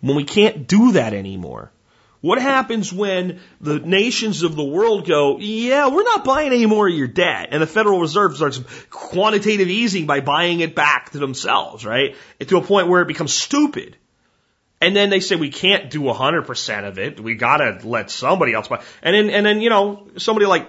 when 0.02 0.16
we 0.16 0.26
can't 0.26 0.68
do 0.68 0.94
that 0.94 1.14
anymore? 1.14 1.72
What 2.22 2.42
happens 2.42 2.92
when 2.92 3.40
the 3.62 3.80
nations 3.80 4.44
of 4.44 4.58
the 4.58 4.64
world 4.64 5.08
go, 5.08 5.40
yeah, 5.40 5.88
we're 5.88 6.04
not 6.04 6.26
buying 6.26 6.52
any 6.52 6.66
more 6.66 6.88
of 6.88 6.94
your 6.94 7.08
debt, 7.08 7.50
and 7.52 7.62
the 7.62 7.68
Federal 7.68 8.02
Reserve 8.02 8.36
starts 8.36 8.60
quantitative 8.90 9.70
easing 9.70 10.06
by 10.06 10.20
buying 10.20 10.60
it 10.60 10.76
back 10.76 11.12
to 11.12 11.18
themselves, 11.18 11.86
right? 11.86 12.18
To 12.46 12.58
a 12.58 12.62
point 12.62 12.90
where 12.90 13.02
it 13.02 13.08
becomes 13.08 13.34
stupid. 13.34 13.96
And 14.82 14.96
then 14.96 15.10
they 15.10 15.20
say 15.20 15.36
we 15.36 15.50
can't 15.50 15.90
do 15.90 16.02
100% 16.02 16.88
of 16.88 17.00
it. 17.00 17.20
We 17.20 17.36
gotta 17.36 17.80
let 17.84 18.10
somebody 18.10 18.54
else 18.54 18.68
buy. 18.68 18.82
And 19.02 19.16
then, 19.16 19.30
and 19.30 19.46
then, 19.46 19.62
you 19.62 19.70
know, 19.70 20.08
somebody 20.18 20.46
like, 20.46 20.68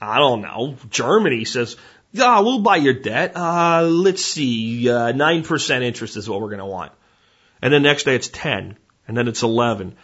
I 0.00 0.18
don't 0.18 0.40
know, 0.40 0.76
Germany 0.90 1.44
says, 1.44 1.76
yeah, 2.12 2.40
we'll 2.40 2.60
buy 2.60 2.76
your 2.76 2.94
debt. 2.94 3.36
Uh, 3.36 3.82
let's 3.82 4.24
see, 4.24 4.88
uh, 4.88 5.12
9% 5.12 5.82
interest 5.82 6.16
is 6.16 6.28
what 6.28 6.40
we're 6.40 6.50
gonna 6.50 6.66
want. 6.66 6.92
And 7.60 7.72
then 7.72 7.82
next 7.82 8.04
day 8.04 8.14
it's 8.14 8.28
10. 8.28 8.78
And 9.06 9.16
then 9.16 9.28
it's 9.28 9.42
11. 9.42 9.96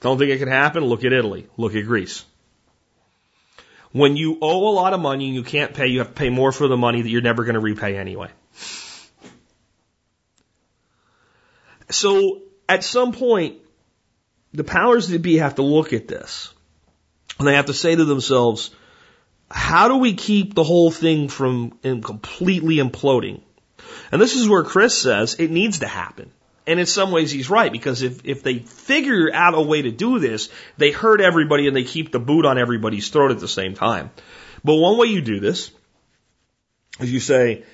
Don't 0.00 0.18
think 0.18 0.30
it 0.30 0.38
can 0.38 0.48
happen? 0.48 0.84
Look 0.84 1.04
at 1.04 1.12
Italy. 1.12 1.48
Look 1.56 1.74
at 1.74 1.84
Greece. 1.84 2.24
When 3.92 4.16
you 4.16 4.38
owe 4.40 4.68
a 4.68 4.74
lot 4.74 4.92
of 4.92 5.00
money 5.00 5.26
and 5.26 5.34
you 5.34 5.42
can't 5.42 5.72
pay, 5.74 5.86
you 5.86 6.00
have 6.00 6.08
to 6.08 6.14
pay 6.14 6.30
more 6.30 6.52
for 6.52 6.68
the 6.68 6.76
money 6.76 7.02
that 7.02 7.08
you're 7.08 7.22
never 7.22 7.44
going 7.44 7.54
to 7.54 7.60
repay 7.60 7.96
anyway. 7.96 8.28
So 11.90 12.42
at 12.68 12.84
some 12.84 13.12
point, 13.12 13.56
the 14.52 14.64
powers 14.64 15.08
that 15.08 15.22
be 15.22 15.36
have 15.36 15.56
to 15.56 15.62
look 15.62 15.92
at 15.92 16.08
this. 16.08 16.52
And 17.38 17.46
they 17.46 17.54
have 17.54 17.66
to 17.66 17.74
say 17.74 17.94
to 17.94 18.04
themselves, 18.04 18.70
how 19.50 19.88
do 19.88 19.98
we 19.98 20.14
keep 20.14 20.54
the 20.54 20.64
whole 20.64 20.90
thing 20.90 21.28
from 21.28 21.72
completely 21.82 22.76
imploding? 22.76 23.42
And 24.10 24.20
this 24.20 24.34
is 24.34 24.48
where 24.48 24.64
Chris 24.64 25.00
says 25.00 25.34
it 25.34 25.50
needs 25.50 25.80
to 25.80 25.86
happen. 25.86 26.30
And 26.66 26.80
in 26.80 26.86
some 26.86 27.12
ways 27.12 27.30
he's 27.30 27.48
right 27.48 27.70
because 27.70 28.02
if, 28.02 28.24
if 28.24 28.42
they 28.42 28.58
figure 28.58 29.30
out 29.32 29.54
a 29.54 29.60
way 29.60 29.82
to 29.82 29.92
do 29.92 30.18
this, 30.18 30.48
they 30.78 30.90
hurt 30.90 31.20
everybody 31.20 31.68
and 31.68 31.76
they 31.76 31.84
keep 31.84 32.10
the 32.10 32.18
boot 32.18 32.44
on 32.44 32.58
everybody's 32.58 33.08
throat 33.08 33.30
at 33.30 33.38
the 33.38 33.46
same 33.46 33.74
time. 33.74 34.10
But 34.64 34.74
one 34.74 34.98
way 34.98 35.06
you 35.06 35.20
do 35.20 35.38
this 35.38 35.70
is 36.98 37.12
you 37.12 37.20
say, 37.20 37.64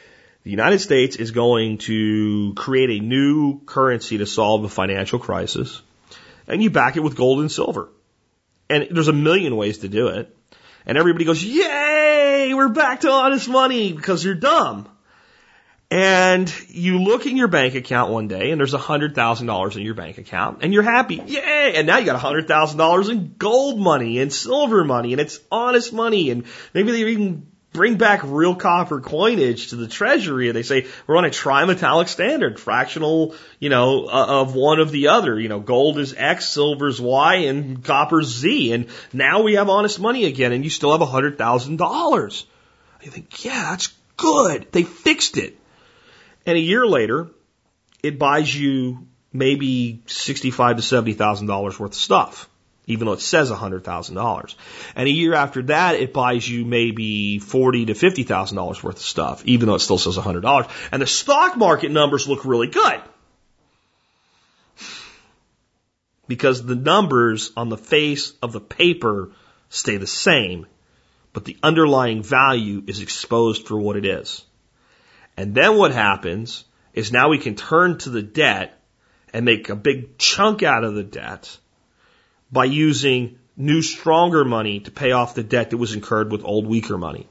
the 0.45 0.51
United 0.51 0.81
States 0.81 1.17
is 1.17 1.31
going 1.31 1.79
to 1.79 2.53
create 2.55 2.91
a 2.91 3.05
new 3.05 3.61
currency 3.65 4.19
to 4.19 4.27
solve 4.27 4.63
the 4.63 4.69
financial 4.69 5.19
crisis, 5.19 5.81
and 6.49 6.63
you 6.63 6.71
back 6.71 6.97
it 6.97 7.01
with 7.01 7.17
gold 7.17 7.41
and 7.41 7.51
silver. 7.51 7.89
And 8.69 8.89
there's 8.91 9.09
a 9.09 9.13
million 9.13 9.57
ways 9.57 9.79
to 9.79 9.89
do 9.89 10.09
it. 10.09 10.35
And 10.87 10.99
everybody 10.99 11.25
goes, 11.25 11.45
yay, 11.45 12.53
we're 12.55 12.69
back 12.69 13.01
to 13.01 13.11
honest 13.11 13.49
money 13.49 13.93
because 13.93 14.25
you're 14.25 14.35
dumb. 14.35 14.89
And 15.91 16.53
you 16.69 17.01
look 17.01 17.27
in 17.27 17.37
your 17.37 17.49
bank 17.49 17.75
account 17.75 18.11
one 18.11 18.27
day 18.27 18.51
and 18.51 18.59
there's 18.59 18.73
a 18.73 18.79
hundred 18.79 19.15
thousand 19.15 19.47
dollars 19.47 19.77
in 19.77 19.83
your 19.83 19.93
bank 19.93 20.17
account 20.17 20.61
and 20.63 20.73
you're 20.73 20.83
happy. 20.83 21.17
Yay! 21.17 21.75
And 21.77 21.87
now 21.87 21.99
you 21.99 22.07
got 22.07 22.17
a 22.17 22.19
hundred 22.19 22.49
thousand 22.49 22.79
dollars 22.79 23.11
in 23.11 23.35
gold 23.37 23.79
money 23.79 24.19
and 24.19 24.33
silver 24.33 24.85
money 24.85 25.13
and 25.13 25.21
it's 25.21 25.39
honest 25.53 25.93
money 25.93 26.31
and 26.31 26.47
maybe 26.73 26.93
they 26.93 27.11
even 27.11 27.52
bring 27.73 27.97
back 27.97 28.21
real 28.25 28.55
copper 28.55 29.01
coinage 29.01 29.69
to 29.69 29.77
the 29.77 29.89
treasury 29.89 30.49
and 30.49 30.57
they 30.57 30.63
say 30.63 30.87
we're 31.07 31.17
on 31.17 31.25
a 31.25 31.31
trimetallic 31.31 32.09
standard, 32.09 32.61
fractional, 32.61 33.35
you 33.59 33.69
know, 33.69 34.07
uh, 34.07 34.41
of 34.43 34.55
one 34.55 34.81
of 34.81 34.91
the 34.91 35.09
other. 35.09 35.39
You 35.39 35.49
know, 35.49 35.61
gold 35.61 35.99
is 35.99 36.15
X, 36.17 36.49
silver's 36.49 37.01
Y, 37.01 37.35
and 37.37 37.83
copper's 37.85 38.29
Z. 38.29 38.73
And 38.73 38.89
now 39.13 39.43
we 39.43 39.55
have 39.55 39.69
honest 39.69 40.01
money 40.01 40.25
again 40.27 40.53
and 40.53 40.65
you 40.65 40.71
still 40.71 40.93
have 40.93 41.01
a 41.01 41.07
hundred 41.07 41.39
thousand 41.39 41.77
dollars. 41.77 42.47
You 43.03 43.11
think, 43.11 43.45
yeah, 43.45 43.71
that's 43.71 43.93
good. 44.17 44.69
They 44.71 44.85
fixed 44.85 45.37
it. 45.37 45.59
And 46.47 46.57
a 46.57 46.61
year 46.61 46.87
later, 46.87 47.31
it 48.03 48.19
buys 48.19 48.55
you 48.55 49.07
maybe 49.33 50.03
sixty-five 50.07 50.77
to 50.77 50.83
seventy 50.83 51.15
thousand 51.15 51.47
dollars 51.47 51.79
worth 51.79 51.93
of 51.93 51.97
stuff, 51.97 52.49
even 52.93 53.07
though 53.07 53.13
it 53.13 53.21
says 53.21 53.51
a 53.51 53.57
hundred 53.57 53.85
thousand 53.85 54.15
dollars. 54.15 54.57
And 54.95 55.09
a 55.09 55.13
year 55.13 55.35
after 55.35 55.63
that, 55.65 55.97
it 55.97 56.13
buys 56.13 56.49
you 56.49 56.65
maybe 56.65 57.39
forty 57.39 57.87
to 57.87 57.95
fifty 57.95 58.23
thousand 58.23 58.57
dollars 58.57 58.83
worth 58.83 58.97
of 58.97 59.03
stuff, 59.03 59.43
even 59.45 59.67
though 59.67 59.75
it 59.75 59.81
still 59.81 59.99
says 59.99 60.17
a 60.17 60.23
hundred 60.23 60.43
dollars. 60.43 60.67
And 60.91 61.03
the 61.03 61.07
stock 61.07 61.57
market 61.57 61.91
numbers 61.91 62.29
look 62.29 62.45
really 62.45 62.69
good. 62.69 63.01
Because 66.29 66.65
the 66.65 66.77
numbers 66.77 67.51
on 67.57 67.69
the 67.69 67.77
face 67.77 68.33
of 68.43 68.53
the 68.53 68.61
paper 68.61 69.33
stay 69.69 69.97
the 69.97 70.07
same, 70.07 70.67
but 71.33 71.45
the 71.45 71.57
underlying 71.63 72.23
value 72.23 72.83
is 72.87 73.01
exposed 73.01 73.67
for 73.67 73.77
what 73.77 73.97
it 73.97 74.07
is. 74.07 74.45
And 75.37 75.55
then 75.55 75.77
what 75.77 75.93
happens 75.93 76.65
is 76.95 77.13
now 77.13 77.29
we 77.29 77.39
can 77.39 77.55
turn 77.55 77.99
to 77.99 78.11
the 78.11 78.23
debt 78.23 78.79
and 79.33 79.45
make 79.45 79.69
a 79.69 79.77
big 79.77 80.19
chunk 80.19 80.63
out 80.63 80.85
of 80.85 80.95
the 80.95 81.03
debt 81.03 81.57
by 82.53 82.67
using 82.67 83.39
new, 83.57 83.83
stronger 83.83 84.45
money 84.45 84.81
to 84.81 84.91
pay 84.91 85.13
off 85.13 85.35
the 85.35 85.43
debt 85.43 85.71
that 85.71 85.79
was 85.79 85.95
incurred 85.95 86.31
with 86.31 86.45
old, 86.45 86.67
weaker 86.67 86.99
money. 86.99 87.27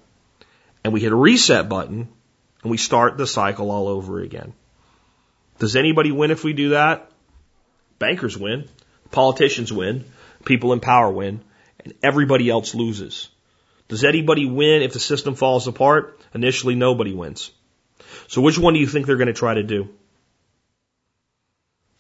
And 0.84 0.92
we 0.92 1.00
hit 1.00 1.12
a 1.12 1.16
reset 1.16 1.70
button 1.70 2.10
and 2.64 2.72
we 2.72 2.78
start 2.78 3.18
the 3.18 3.28
cycle 3.28 3.72
all 3.72 3.88
over 3.88 4.20
again. 4.20 4.54
Does 5.60 5.76
anybody 5.76 6.12
win 6.12 6.32
if 6.32 6.44
we 6.44 6.54
do 6.54 6.70
that? 6.70 7.12
Bankers 8.00 8.36
win, 8.36 8.68
politicians 9.12 9.72
win, 9.72 10.06
people 10.44 10.74
in 10.74 10.80
power 10.80 11.12
win, 11.12 11.44
and 11.84 11.94
everybody 12.02 12.50
else 12.50 12.74
loses. 12.74 13.30
Does 13.88 14.04
anybody 14.04 14.46
win 14.46 14.82
if 14.82 14.94
the 14.94 15.00
system 15.00 15.36
falls 15.36 15.68
apart? 15.68 16.20
Initially, 16.34 16.76
nobody 16.76 17.14
wins. 17.14 17.52
So 18.28 18.42
which 18.42 18.58
one 18.58 18.74
do 18.74 18.80
you 18.80 18.88
think 18.88 19.06
they're 19.06 19.18
going 19.18 19.28
to 19.28 19.34
try 19.34 19.54
to 19.54 19.64
do? 19.64 19.90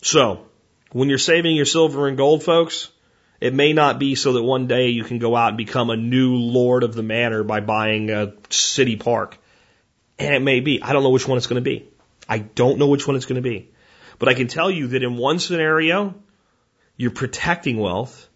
So, 0.01 0.47
when 0.91 1.09
you're 1.09 1.19
saving 1.19 1.55
your 1.55 1.65
silver 1.65 2.07
and 2.07 2.17
gold, 2.17 2.43
folks, 2.43 2.89
it 3.41 3.55
may 3.55 3.73
not 3.73 3.97
be 3.97 4.13
so 4.13 4.33
that 4.33 4.43
one 4.43 4.67
day 4.67 4.89
you 4.89 5.03
can 5.03 5.17
go 5.17 5.35
out 5.35 5.49
and 5.49 5.57
become 5.57 5.89
a 5.89 5.97
new 5.97 6.35
lord 6.35 6.83
of 6.83 6.93
the 6.93 7.01
manor 7.01 7.43
by 7.43 7.59
buying 7.59 8.11
a 8.11 8.33
city 8.49 8.95
park. 8.95 9.37
And 10.19 10.35
it 10.35 10.41
may 10.43 10.59
be. 10.59 10.81
I 10.81 10.93
don't 10.93 11.01
know 11.01 11.09
which 11.09 11.27
one 11.27 11.39
it's 11.39 11.47
going 11.47 11.61
to 11.61 11.69
be. 11.69 11.89
I 12.29 12.37
don't 12.37 12.77
know 12.77 12.87
which 12.87 13.07
one 13.07 13.15
it's 13.15 13.25
going 13.25 13.41
to 13.41 13.49
be. 13.49 13.71
But 14.19 14.29
I 14.29 14.35
can 14.35 14.47
tell 14.47 14.69
you 14.69 14.89
that 14.89 15.01
in 15.01 15.17
one 15.17 15.39
scenario, 15.39 16.13
you're 16.95 17.09
protecting 17.09 17.79
wealth, 17.79 18.29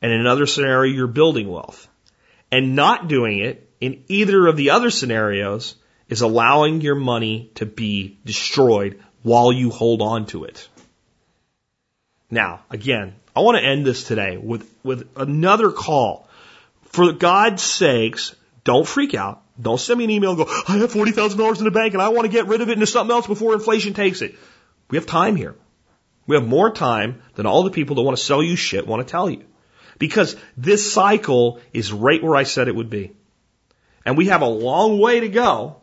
and 0.00 0.12
in 0.12 0.20
another 0.20 0.46
scenario, 0.46 0.94
you're 0.94 1.08
building 1.08 1.50
wealth. 1.50 1.88
And 2.52 2.76
not 2.76 3.08
doing 3.08 3.40
it 3.40 3.68
in 3.80 4.04
either 4.06 4.46
of 4.46 4.56
the 4.56 4.70
other 4.70 4.90
scenarios 4.90 5.74
is 6.08 6.20
allowing 6.20 6.82
your 6.82 6.94
money 6.94 7.50
to 7.56 7.66
be 7.66 8.20
destroyed 8.24 9.02
while 9.22 9.52
you 9.52 9.70
hold 9.70 10.02
on 10.02 10.26
to 10.26 10.44
it. 10.44 10.68
Now, 12.30 12.60
again, 12.70 13.16
I 13.34 13.40
want 13.40 13.58
to 13.58 13.64
end 13.64 13.86
this 13.86 14.04
today 14.04 14.36
with, 14.36 14.68
with 14.82 15.08
another 15.16 15.70
call. 15.70 16.28
For 16.84 17.12
God's 17.12 17.62
sakes, 17.62 18.34
don't 18.64 18.86
freak 18.86 19.14
out. 19.14 19.42
Don't 19.60 19.80
send 19.80 19.98
me 19.98 20.04
an 20.04 20.10
email 20.10 20.30
and 20.30 20.38
go, 20.38 20.46
I 20.68 20.78
have 20.78 20.92
$40,000 20.92 21.58
in 21.58 21.64
the 21.64 21.70
bank 21.70 21.94
and 21.94 22.02
I 22.02 22.08
want 22.08 22.26
to 22.26 22.32
get 22.32 22.46
rid 22.46 22.60
of 22.60 22.68
it 22.68 22.72
into 22.72 22.86
something 22.86 23.14
else 23.14 23.26
before 23.26 23.54
inflation 23.54 23.94
takes 23.94 24.22
it. 24.22 24.34
We 24.90 24.98
have 24.98 25.06
time 25.06 25.36
here. 25.36 25.54
We 26.26 26.36
have 26.36 26.46
more 26.46 26.70
time 26.70 27.22
than 27.34 27.46
all 27.46 27.62
the 27.62 27.70
people 27.70 27.96
that 27.96 28.02
want 28.02 28.16
to 28.16 28.22
sell 28.22 28.42
you 28.42 28.56
shit 28.56 28.86
want 28.86 29.06
to 29.06 29.10
tell 29.10 29.28
you. 29.28 29.44
Because 29.98 30.36
this 30.56 30.92
cycle 30.92 31.60
is 31.72 31.92
right 31.92 32.22
where 32.22 32.36
I 32.36 32.42
said 32.42 32.68
it 32.68 32.74
would 32.74 32.90
be. 32.90 33.12
And 34.04 34.16
we 34.16 34.26
have 34.26 34.42
a 34.42 34.46
long 34.46 34.98
way 34.98 35.20
to 35.20 35.28
go 35.28 35.76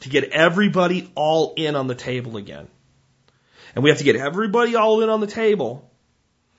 to 0.00 0.08
get 0.08 0.24
everybody 0.24 1.10
all 1.14 1.54
in 1.56 1.76
on 1.76 1.86
the 1.86 1.94
table 1.94 2.36
again. 2.36 2.68
And 3.74 3.82
we 3.82 3.90
have 3.90 3.98
to 3.98 4.04
get 4.04 4.16
everybody 4.16 4.74
all 4.76 5.02
in 5.02 5.10
on 5.10 5.20
the 5.20 5.26
table 5.26 5.90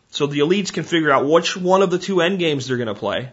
so 0.09 0.27
the 0.27 0.39
elites 0.39 0.71
can 0.71 0.83
figure 0.83 1.11
out 1.11 1.27
which 1.27 1.57
one 1.57 1.81
of 1.81 1.91
the 1.91 1.99
two 1.99 2.21
end 2.21 2.39
games 2.39 2.67
they're 2.67 2.77
going 2.77 2.87
to 2.87 2.95
play 2.95 3.31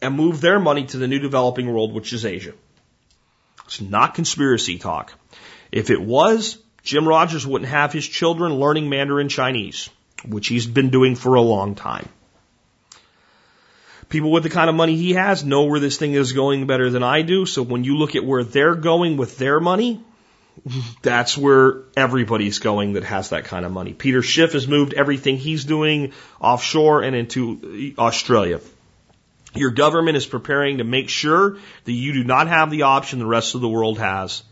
and 0.00 0.14
move 0.14 0.40
their 0.40 0.58
money 0.58 0.86
to 0.86 0.96
the 0.96 1.08
new 1.08 1.18
developing 1.18 1.72
world, 1.72 1.92
which 1.92 2.12
is 2.12 2.24
Asia. 2.24 2.52
It's 3.66 3.80
not 3.80 4.14
conspiracy 4.14 4.78
talk. 4.78 5.12
If 5.70 5.90
it 5.90 6.00
was, 6.00 6.58
Jim 6.82 7.06
Rogers 7.06 7.46
wouldn't 7.46 7.70
have 7.70 7.92
his 7.92 8.06
children 8.06 8.54
learning 8.54 8.88
Mandarin 8.88 9.28
Chinese, 9.28 9.90
which 10.26 10.48
he's 10.48 10.66
been 10.66 10.90
doing 10.90 11.14
for 11.14 11.34
a 11.34 11.42
long 11.42 11.74
time. 11.74 12.08
People 14.08 14.32
with 14.32 14.42
the 14.42 14.50
kind 14.50 14.68
of 14.68 14.74
money 14.74 14.96
he 14.96 15.12
has 15.12 15.44
know 15.44 15.64
where 15.64 15.78
this 15.78 15.96
thing 15.96 16.14
is 16.14 16.32
going 16.32 16.66
better 16.66 16.90
than 16.90 17.04
I 17.04 17.22
do. 17.22 17.46
So 17.46 17.62
when 17.62 17.84
you 17.84 17.96
look 17.96 18.16
at 18.16 18.24
where 18.24 18.42
they're 18.42 18.74
going 18.74 19.16
with 19.16 19.38
their 19.38 19.60
money, 19.60 20.02
that's 21.02 21.36
where 21.36 21.82
everybody's 21.96 22.58
going 22.58 22.94
that 22.94 23.04
has 23.04 23.30
that 23.30 23.44
kind 23.44 23.64
of 23.64 23.72
money. 23.72 23.92
Peter 23.92 24.22
Schiff 24.22 24.52
has 24.52 24.68
moved 24.68 24.94
everything 24.94 25.36
he's 25.36 25.64
doing 25.64 26.12
offshore 26.40 27.02
and 27.02 27.16
into 27.16 27.94
Australia. 27.98 28.60
Your 29.54 29.70
government 29.70 30.16
is 30.16 30.26
preparing 30.26 30.78
to 30.78 30.84
make 30.84 31.08
sure 31.08 31.58
that 31.84 31.92
you 31.92 32.12
do 32.12 32.24
not 32.24 32.48
have 32.48 32.70
the 32.70 32.82
option 32.82 33.18
the 33.18 33.26
rest 33.26 33.54
of 33.54 33.60
the 33.60 33.68
world 33.68 33.98
has. 33.98 34.42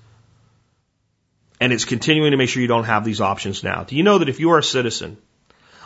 And 1.60 1.72
it's 1.72 1.84
continuing 1.84 2.32
to 2.32 2.36
make 2.36 2.48
sure 2.48 2.62
you 2.62 2.68
don't 2.68 2.84
have 2.84 3.04
these 3.04 3.20
options 3.20 3.62
now. 3.62 3.84
Do 3.84 3.96
you 3.96 4.02
know 4.02 4.18
that 4.18 4.28
if 4.28 4.40
you 4.40 4.50
are 4.50 4.58
a 4.58 4.62
citizen 4.62 5.16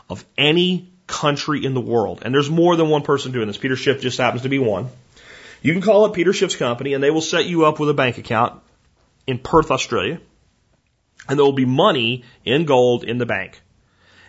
of 0.08 0.24
any 0.36 0.92
country 1.06 1.64
in 1.64 1.74
the 1.74 1.80
world, 1.80 2.22
and 2.24 2.34
there's 2.34 2.50
more 2.50 2.76
than 2.76 2.88
one 2.88 3.02
person 3.02 3.32
doing 3.32 3.46
this, 3.46 3.58
Peter 3.58 3.76
Schiff 3.76 4.00
just 4.00 4.18
happens 4.18 4.42
to 4.42 4.48
be 4.48 4.58
one, 4.58 4.88
you 5.62 5.72
can 5.72 5.82
call 5.82 6.04
up 6.04 6.14
Peter 6.14 6.32
Schiff's 6.32 6.56
company 6.56 6.94
and 6.94 7.02
they 7.02 7.10
will 7.10 7.20
set 7.20 7.46
you 7.46 7.64
up 7.64 7.80
with 7.80 7.88
a 7.88 7.94
bank 7.94 8.18
account 8.18 8.60
in 9.26 9.38
Perth, 9.38 9.70
Australia, 9.70 10.20
and 11.28 11.38
there 11.38 11.44
will 11.44 11.52
be 11.52 11.64
money 11.64 12.24
in 12.44 12.64
gold 12.64 13.04
in 13.04 13.18
the 13.18 13.26
bank. 13.26 13.60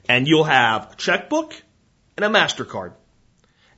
And 0.08 0.28
you'll 0.28 0.44
have 0.44 0.94
a 0.94 0.96
checkbook 0.96 1.54
and 2.18 2.26
a 2.26 2.30
MasterCard. 2.30 2.94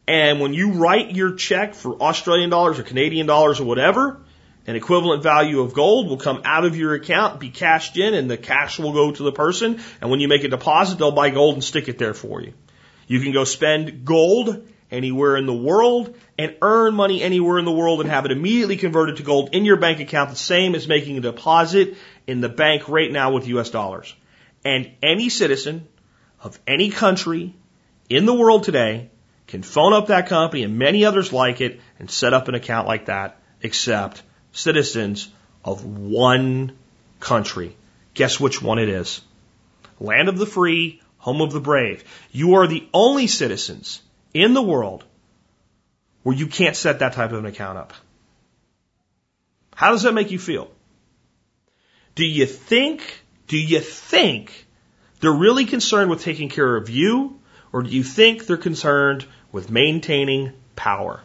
And 0.07 0.39
when 0.39 0.53
you 0.53 0.74
write 0.74 1.16
your 1.16 1.34
check 1.34 1.74
for 1.74 2.01
Australian 2.01 2.49
dollars 2.49 2.80
or 2.80 2.84
Canadian 2.84 3.28
dollars 3.28 3.59
or 3.59 3.66
whatever, 3.66 4.22
an 4.68 4.76
equivalent 4.76 5.24
value 5.24 5.61
of 5.61 5.74
gold 5.74 6.07
will 6.07 6.18
come 6.18 6.41
out 6.43 6.66
of 6.66 6.76
your 6.76 6.93
account, 6.93 7.39
be 7.39 7.49
cashed 7.49 7.97
in, 7.97 8.13
and 8.13 8.30
the 8.30 8.38
cash 8.38 8.80
will 8.80 8.93
go 8.93 9.11
to 9.11 9.24
the 9.24 9.32
person. 9.32 9.80
And 10.01 10.09
when 10.09 10.20
you 10.20 10.28
make 10.28 10.43
a 10.43 10.47
deposit, 10.47 10.97
they'll 10.97 11.11
buy 11.11 11.30
gold 11.30 11.55
and 11.55 11.63
stick 11.63 11.88
it 11.88 11.97
there 11.97 12.13
for 12.13 12.41
you. 12.41 12.53
You 13.07 13.20
can 13.20 13.32
go 13.32 13.43
spend 13.43 14.05
gold 14.05 14.68
anywhere 14.96 15.36
in 15.36 15.46
the 15.46 15.54
world 15.54 16.16
and 16.38 16.56
earn 16.62 16.96
money 16.96 17.22
anywhere 17.22 17.60
in 17.60 17.66
the 17.66 17.72
world 17.72 18.02
and 18.02 18.10
have 18.10 18.26
it 18.26 18.32
immediately 18.32 18.78
converted 18.78 19.18
to 19.18 19.24
gold 19.24 19.50
in 19.54 19.66
your 19.66 19.78
bank 19.78 20.00
account, 20.00 20.30
the 20.30 20.36
same 20.36 20.74
as 20.74 20.88
making 20.88 21.18
a 21.18 21.22
deposit 21.22 21.96
in 22.26 22.41
the 22.41 22.50
bank 22.50 22.88
right 22.88 23.12
now 23.12 23.32
with 23.32 23.48
US 23.48 23.70
dollars. 23.70 24.16
And 24.64 24.91
any 25.04 25.30
citizen 25.30 25.88
of 26.41 26.58
any 26.66 26.89
country 26.89 27.54
in 28.10 28.26
the 28.26 28.34
world 28.34 28.64
today 28.64 29.10
can 29.48 29.62
phone 29.62 29.93
up 29.93 30.08
that 30.08 30.28
company 30.28 30.64
and 30.64 30.80
many 30.80 31.06
others 31.06 31.32
like 31.34 31.62
it 31.62 31.80
and 32.00 32.10
set 32.10 32.34
up 32.34 32.48
an 32.48 32.56
account 32.56 32.88
like 32.88 33.06
that, 33.06 33.38
except 33.62 34.24
citizens 34.52 35.28
of 35.64 35.86
one 35.86 36.78
country. 37.20 37.76
Guess 38.14 38.39
which 38.39 38.62
one 38.62 38.80
it 38.80 38.89
is? 38.89 39.22
Land 40.00 40.30
of 40.30 40.38
the 40.38 40.46
free, 40.46 41.02
home 41.18 41.41
of 41.41 41.52
the 41.52 41.60
brave. 41.60 42.04
You 42.32 42.56
are 42.56 42.68
the 42.68 42.88
only 42.93 43.28
citizens 43.28 44.02
in 44.36 44.54
the 44.54 44.62
world 44.62 45.06
where 46.24 46.36
you 46.36 46.46
can't 46.46 46.76
set 46.76 47.00
that 47.00 47.14
type 47.14 47.32
of 47.32 47.40
an 47.40 47.46
account 47.46 47.78
up. 47.78 47.94
How 49.74 49.92
does 49.92 50.04
that 50.04 50.14
make 50.14 50.30
you 50.30 50.38
feel? 50.38 50.70
Do 52.16 52.26
you 52.26 52.46
think, 52.46 53.02
do 53.48 53.58
you 53.58 53.80
think 53.80 54.68
they're 55.22 55.32
really 55.32 55.66
concerned 55.66 56.10
with 56.10 56.22
taking 56.22 56.50
care 56.50 56.76
of 56.76 56.90
you 56.90 57.40
or 57.72 57.84
do 57.84 57.90
you 57.90 58.04
think 58.04 58.46
they're 58.46 58.58
concerned 58.58 59.26
with 59.54 59.72
maintaining 59.72 60.52
power? 60.76 61.22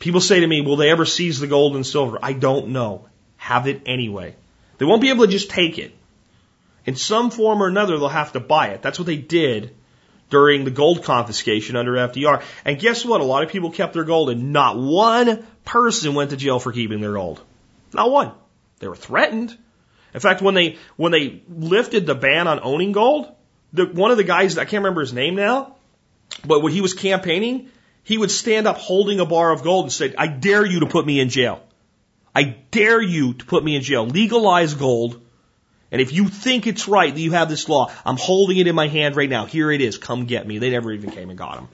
People 0.00 0.20
say 0.20 0.40
to 0.40 0.46
me, 0.46 0.60
will 0.60 0.76
they 0.76 0.90
ever 0.90 1.04
seize 1.04 1.38
the 1.38 1.46
gold 1.46 1.76
and 1.76 1.86
silver? 1.86 2.18
I 2.20 2.32
don't 2.32 2.68
know. 2.68 3.08
Have 3.36 3.68
it 3.68 3.82
anyway. 3.86 4.34
They 4.78 4.86
won't 4.86 5.02
be 5.02 5.10
able 5.10 5.24
to 5.24 5.30
just 5.30 5.50
take 5.50 5.78
it. 5.78 5.94
In 6.84 6.96
some 6.96 7.30
form 7.30 7.62
or 7.62 7.68
another, 7.68 7.96
they'll 7.96 8.08
have 8.08 8.32
to 8.32 8.40
buy 8.40 8.68
it. 8.68 8.82
That's 8.82 8.98
what 8.98 9.06
they 9.06 9.16
did 9.16 9.72
during 10.32 10.64
the 10.64 10.70
gold 10.70 11.04
confiscation 11.04 11.76
under 11.76 11.92
FDR. 11.92 12.42
And 12.64 12.80
guess 12.80 13.04
what? 13.04 13.20
A 13.20 13.24
lot 13.24 13.44
of 13.44 13.50
people 13.50 13.70
kept 13.70 13.92
their 13.92 14.04
gold 14.04 14.30
and 14.30 14.50
not 14.50 14.78
one 14.78 15.46
person 15.66 16.14
went 16.14 16.30
to 16.30 16.38
jail 16.38 16.58
for 16.58 16.72
keeping 16.72 17.02
their 17.02 17.12
gold. 17.12 17.42
Not 17.92 18.10
one. 18.10 18.32
They 18.78 18.88
were 18.88 18.96
threatened. 18.96 19.56
In 20.14 20.20
fact, 20.20 20.40
when 20.40 20.54
they, 20.54 20.78
when 20.96 21.12
they 21.12 21.42
lifted 21.50 22.06
the 22.06 22.14
ban 22.14 22.48
on 22.48 22.60
owning 22.62 22.92
gold, 22.92 23.30
the, 23.74 23.84
one 23.84 24.10
of 24.10 24.16
the 24.16 24.24
guys, 24.24 24.56
I 24.56 24.64
can't 24.64 24.82
remember 24.82 25.02
his 25.02 25.12
name 25.12 25.34
now, 25.34 25.76
but 26.46 26.62
when 26.62 26.72
he 26.72 26.80
was 26.80 26.94
campaigning, 26.94 27.68
he 28.02 28.16
would 28.16 28.30
stand 28.30 28.66
up 28.66 28.78
holding 28.78 29.20
a 29.20 29.26
bar 29.26 29.52
of 29.52 29.62
gold 29.62 29.84
and 29.84 29.92
say, 29.92 30.14
I 30.16 30.28
dare 30.28 30.64
you 30.64 30.80
to 30.80 30.86
put 30.86 31.04
me 31.04 31.20
in 31.20 31.28
jail. 31.28 31.62
I 32.34 32.56
dare 32.70 33.02
you 33.02 33.34
to 33.34 33.44
put 33.44 33.62
me 33.62 33.76
in 33.76 33.82
jail. 33.82 34.06
Legalize 34.06 34.72
gold. 34.72 35.22
And 35.92 36.00
if 36.00 36.12
you 36.12 36.28
think 36.28 36.66
it's 36.66 36.88
right 36.88 37.14
that 37.14 37.20
you 37.20 37.32
have 37.32 37.50
this 37.50 37.68
law, 37.68 37.92
I'm 38.04 38.16
holding 38.16 38.56
it 38.56 38.66
in 38.66 38.74
my 38.74 38.88
hand 38.88 39.14
right 39.14 39.28
now. 39.28 39.44
Here 39.44 39.70
it 39.70 39.82
is. 39.82 39.98
Come 39.98 40.24
get 40.24 40.46
me. 40.46 40.58
They 40.58 40.70
never 40.70 40.90
even 40.90 41.10
came 41.10 41.28
and 41.28 41.38
got 41.38 41.58
him. 41.58 41.68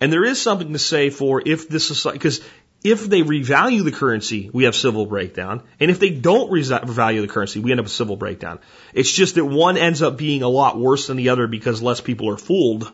And 0.00 0.12
there 0.12 0.24
is 0.24 0.40
something 0.40 0.72
to 0.72 0.78
say 0.78 1.10
for 1.10 1.42
if 1.44 1.68
this 1.68 1.90
is, 1.90 2.06
because 2.10 2.40
if 2.84 3.04
they 3.04 3.22
revalue 3.22 3.82
the 3.82 3.90
currency, 3.90 4.48
we 4.52 4.64
have 4.64 4.76
civil 4.76 5.06
breakdown. 5.06 5.62
And 5.80 5.90
if 5.90 5.98
they 5.98 6.10
don't 6.10 6.50
revalue 6.50 7.20
the 7.20 7.28
currency, 7.28 7.58
we 7.58 7.72
end 7.72 7.80
up 7.80 7.86
with 7.86 7.92
civil 7.92 8.16
breakdown. 8.16 8.60
It's 8.94 9.10
just 9.10 9.34
that 9.34 9.44
one 9.44 9.76
ends 9.76 10.02
up 10.02 10.16
being 10.16 10.42
a 10.42 10.48
lot 10.48 10.78
worse 10.78 11.08
than 11.08 11.16
the 11.16 11.30
other 11.30 11.48
because 11.48 11.82
less 11.82 12.00
people 12.00 12.30
are 12.30 12.36
fooled. 12.36 12.92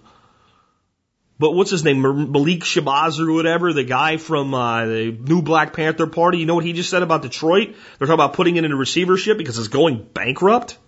But 1.43 1.57
what's 1.57 1.73
his 1.73 1.83
name? 1.83 2.03
Malik 2.03 2.61
Shabazz 2.61 3.19
or 3.19 3.33
whatever, 3.33 3.73
the 3.73 3.83
guy 3.83 4.17
from 4.17 4.55
uh, 4.55 4.87
the 4.87 5.11
new 5.11 5.43
Black 5.43 5.73
Panther 5.73 6.07
Party. 6.07 6.39
You 6.39 6.47
know 6.47 6.55
what 6.55 6.65
he 6.65 6.73
just 6.73 6.89
said 6.89 7.03
about 7.03 7.23
Detroit? 7.23 7.75
They're 7.99 8.07
talking 8.07 8.15
about 8.15 8.35
putting 8.35 8.55
it 8.55 8.63
into 8.63 8.77
receivership 8.77 9.39
because 9.39 9.59
it's 9.59 9.67
going 9.67 10.07
bankrupt, 10.15 10.79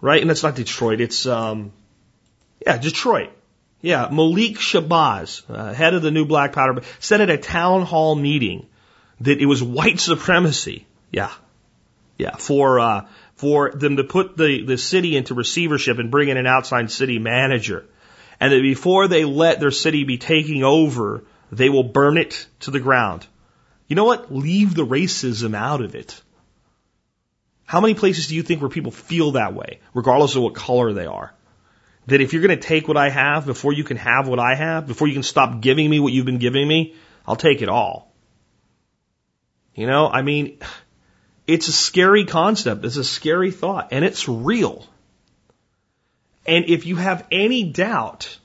right? 0.00 0.22
And 0.22 0.30
that's 0.30 0.42
not 0.42 0.54
Detroit. 0.54 1.02
It's 1.02 1.26
um, 1.26 1.70
yeah, 2.66 2.78
Detroit. 2.78 3.28
Yeah, 3.82 4.08
Malik 4.10 4.54
Shabazz, 4.54 5.42
uh, 5.50 5.74
head 5.74 5.92
of 5.92 6.00
the 6.00 6.10
new 6.10 6.24
Black 6.24 6.54
Powder, 6.54 6.80
said 6.98 7.20
at 7.20 7.28
a 7.28 7.36
town 7.36 7.82
hall 7.82 8.14
meeting 8.14 8.66
that 9.20 9.38
it 9.38 9.44
was 9.44 9.62
white 9.62 10.00
supremacy. 10.00 10.86
Yeah, 11.10 11.30
yeah, 12.16 12.36
for 12.36 12.80
uh, 12.80 13.06
for 13.34 13.70
them 13.72 13.98
to 13.98 14.04
put 14.04 14.34
the 14.38 14.64
the 14.64 14.78
city 14.78 15.14
into 15.14 15.34
receivership 15.34 15.98
and 15.98 16.10
bring 16.10 16.30
in 16.30 16.38
an 16.38 16.46
outside 16.46 16.90
city 16.90 17.18
manager, 17.18 17.84
and 18.44 18.52
that 18.52 18.62
before 18.62 19.08
they 19.08 19.24
let 19.24 19.60
their 19.60 19.70
city 19.70 20.04
be 20.04 20.18
taking 20.18 20.62
over, 20.64 21.24
they 21.50 21.68
will 21.68 21.84
burn 21.84 22.18
it 22.18 22.46
to 22.60 22.70
the 22.70 22.80
ground. 22.80 23.26
You 23.88 23.96
know 23.96 24.04
what? 24.04 24.32
Leave 24.32 24.74
the 24.74 24.86
racism 24.86 25.54
out 25.54 25.80
of 25.80 25.94
it. 25.94 26.20
How 27.64 27.80
many 27.80 27.94
places 27.94 28.28
do 28.28 28.34
you 28.34 28.42
think 28.42 28.60
where 28.60 28.70
people 28.70 28.92
feel 28.92 29.32
that 29.32 29.54
way, 29.54 29.80
regardless 29.94 30.36
of 30.36 30.42
what 30.42 30.54
color 30.54 30.92
they 30.92 31.06
are? 31.06 31.32
that 32.06 32.20
if 32.20 32.32
you're 32.32 32.42
going 32.42 32.58
to 32.58 32.66
take 32.66 32.86
what 32.86 32.96
I 32.96 33.08
have 33.08 33.46
before 33.46 33.72
you 33.72 33.84
can 33.84 33.96
have 33.96 34.28
what 34.28 34.38
I 34.38 34.54
have, 34.54 34.86
before 34.86 35.08
you 35.08 35.14
can 35.14 35.22
stop 35.22 35.60
giving 35.60 35.88
me 35.88 36.00
what 36.00 36.12
you've 36.12 36.26
been 36.26 36.38
giving 36.38 36.66
me, 36.66 36.94
I'll 37.26 37.36
take 37.36 37.62
it 37.62 37.68
all. 37.68 38.12
You 39.74 39.86
know, 39.86 40.08
I 40.08 40.22
mean, 40.22 40.58
it's 41.46 41.68
a 41.68 41.72
scary 41.72 42.24
concept. 42.24 42.84
It's 42.84 42.96
a 42.96 43.04
scary 43.04 43.50
thought 43.50 43.88
and 43.90 44.04
it's 44.04 44.28
real. 44.28 44.86
And 46.46 46.66
if 46.66 46.86
you 46.86 46.96
have 46.96 47.26
any 47.30 47.64
doubt, 47.64 48.38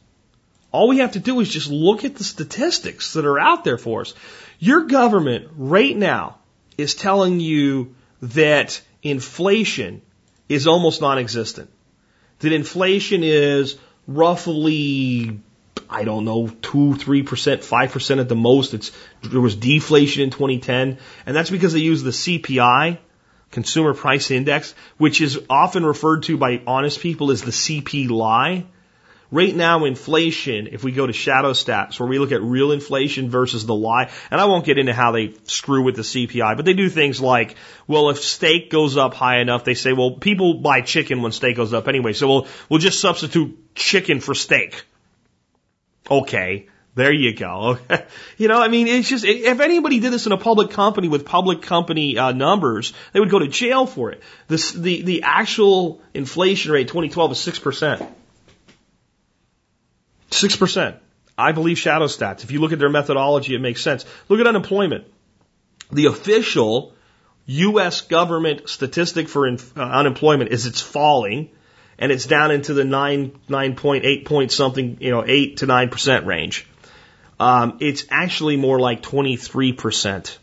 all 0.72 0.88
we 0.88 1.00
have 1.00 1.14
to 1.14 1.20
do 1.20 1.40
is 1.40 1.50
just 1.50 1.70
look 1.70 2.06
at 2.06 2.16
the 2.16 2.24
statistics 2.24 3.14
that 3.14 3.26
are 3.26 3.40
out 3.40 3.64
there 3.64 3.78
for 3.78 4.02
us. 4.02 4.14
Your 4.60 4.86
government 4.86 5.50
right 5.56 5.96
now 5.96 6.38
is 6.78 6.96
telling 6.96 7.40
you 7.40 7.96
that 8.22 8.82
inflation 9.02 10.02
is 10.48 10.68
almost 10.68 11.02
non-existent. 11.02 11.70
That 12.40 12.54
inflation 12.54 13.24
is 13.24 13.78
roughly, 14.08 15.40
I 15.90 16.04
don't 16.04 16.26
know, 16.26 16.48
two, 16.48 16.96
three 16.96 17.24
percent, 17.24 17.64
five 17.64 17.92
percent 17.92 18.20
at 18.20 18.30
the 18.30 18.36
most. 18.36 18.74
It's 18.74 18.92
there 19.22 19.42
was 19.42 19.56
deflation 19.56 20.24
in 20.24 20.30
2010, 20.30 20.98
and 21.26 21.36
that's 21.36 21.50
because 21.50 21.74
they 21.74 21.80
use 21.80 22.04
the 22.04 22.12
CPI, 22.12 22.98
Consumer 23.52 23.94
Price 23.94 24.32
Index, 24.32 24.76
which 24.98 25.22
is 25.22 25.40
often 25.50 25.86
referred 25.86 26.24
to 26.24 26.38
by 26.38 26.62
honest 26.68 27.00
people 27.00 27.32
as 27.32 27.42
the 27.42 27.52
CP 27.52 28.10
lie. 28.10 28.66
Right 29.32 29.56
now, 29.56 29.86
inflation, 29.86 30.70
if 30.72 30.84
we 30.84 30.92
go 30.92 31.06
to 31.06 31.14
shadow 31.14 31.52
stats, 31.52 32.00
where 32.00 32.10
we 32.10 32.18
look 32.18 32.32
at 32.32 32.42
real 32.42 32.72
inflation 32.72 33.30
versus 33.30 33.64
the 33.64 33.76
lie, 33.76 34.10
and 34.32 34.42
I 34.42 34.46
won't 34.46 34.66
get 34.66 34.80
into 34.80 34.94
how 34.94 35.12
they 35.12 35.36
screw 35.44 35.84
with 35.84 35.96
the 35.96 36.02
CPI, 36.02 36.56
but 36.56 36.66
they 36.66 36.74
do 36.74 36.90
things 36.90 37.22
like, 37.22 37.56
well, 37.86 38.10
if 38.10 38.20
steak 38.20 38.72
goes 38.72 38.98
up 38.98 39.14
high 39.14 39.40
enough, 39.40 39.66
they 39.66 39.76
say, 39.76 39.94
well, 39.94 40.14
people 40.14 40.56
buy 40.56 40.82
chicken 40.82 41.22
when 41.22 41.32
steak 41.32 41.58
goes 41.58 41.74
up 41.74 41.88
anyway, 41.88 42.14
so 42.14 42.28
we'll, 42.28 42.48
we'll 42.70 42.80
just 42.80 43.00
substitute 43.00 43.76
chicken 43.76 44.20
for 44.20 44.34
steak. 44.34 44.84
Okay. 46.10 46.68
There 46.96 47.14
you 47.14 47.36
go. 47.36 47.78
you 48.38 48.48
know, 48.48 48.62
I 48.62 48.68
mean, 48.68 48.88
it's 48.88 49.08
just, 49.08 49.24
if 49.24 49.60
anybody 49.60 50.00
did 50.00 50.12
this 50.12 50.26
in 50.26 50.32
a 50.32 50.38
public 50.38 50.72
company 50.72 51.08
with 51.08 51.26
public 51.26 51.62
company 51.62 52.18
uh, 52.18 52.32
numbers, 52.32 52.94
they 53.14 53.20
would 53.20 53.30
go 53.30 53.40
to 53.40 53.48
jail 53.48 53.86
for 53.86 54.12
it. 54.12 54.22
The, 54.48 55.02
the 55.04 55.24
actual 55.24 56.02
inflation 56.14 56.72
rate 56.72 56.88
2012 56.88 57.32
is 57.32 57.38
6%. 57.38 58.12
6%. 60.32 60.98
I 61.38 61.52
believe 61.54 61.78
shadow 61.78 62.08
stats. 62.08 62.44
If 62.44 62.52
you 62.52 62.60
look 62.60 62.74
at 62.74 62.80
their 62.80 62.90
methodology, 62.90 63.56
it 63.56 63.60
makes 63.60 63.82
sense. 63.82 64.04
Look 64.28 64.42
at 64.42 64.48
unemployment. 64.48 65.06
The 65.92 66.08
official 66.08 66.94
U.S. 67.46 68.02
government 68.02 68.68
statistic 68.68 69.30
for 69.30 69.48
in, 69.48 69.58
uh, 69.76 69.82
unemployment 69.82 70.52
is 70.52 70.66
it's 70.66 70.82
falling 70.82 71.50
and 71.98 72.12
it's 72.12 72.26
down 72.26 72.52
into 72.52 72.74
the 72.74 72.84
9, 72.84 73.40
9.8 73.50 74.26
point 74.26 74.52
something, 74.52 74.98
you 75.02 75.12
know, 75.12 75.24
8 75.26 75.58
to 75.58 75.68
9% 75.68 76.26
range. 76.26 76.68
Um, 77.40 77.78
it's 77.80 78.06
actually 78.10 78.58
more 78.58 78.80
like 78.80 79.02
23%. 79.02 80.38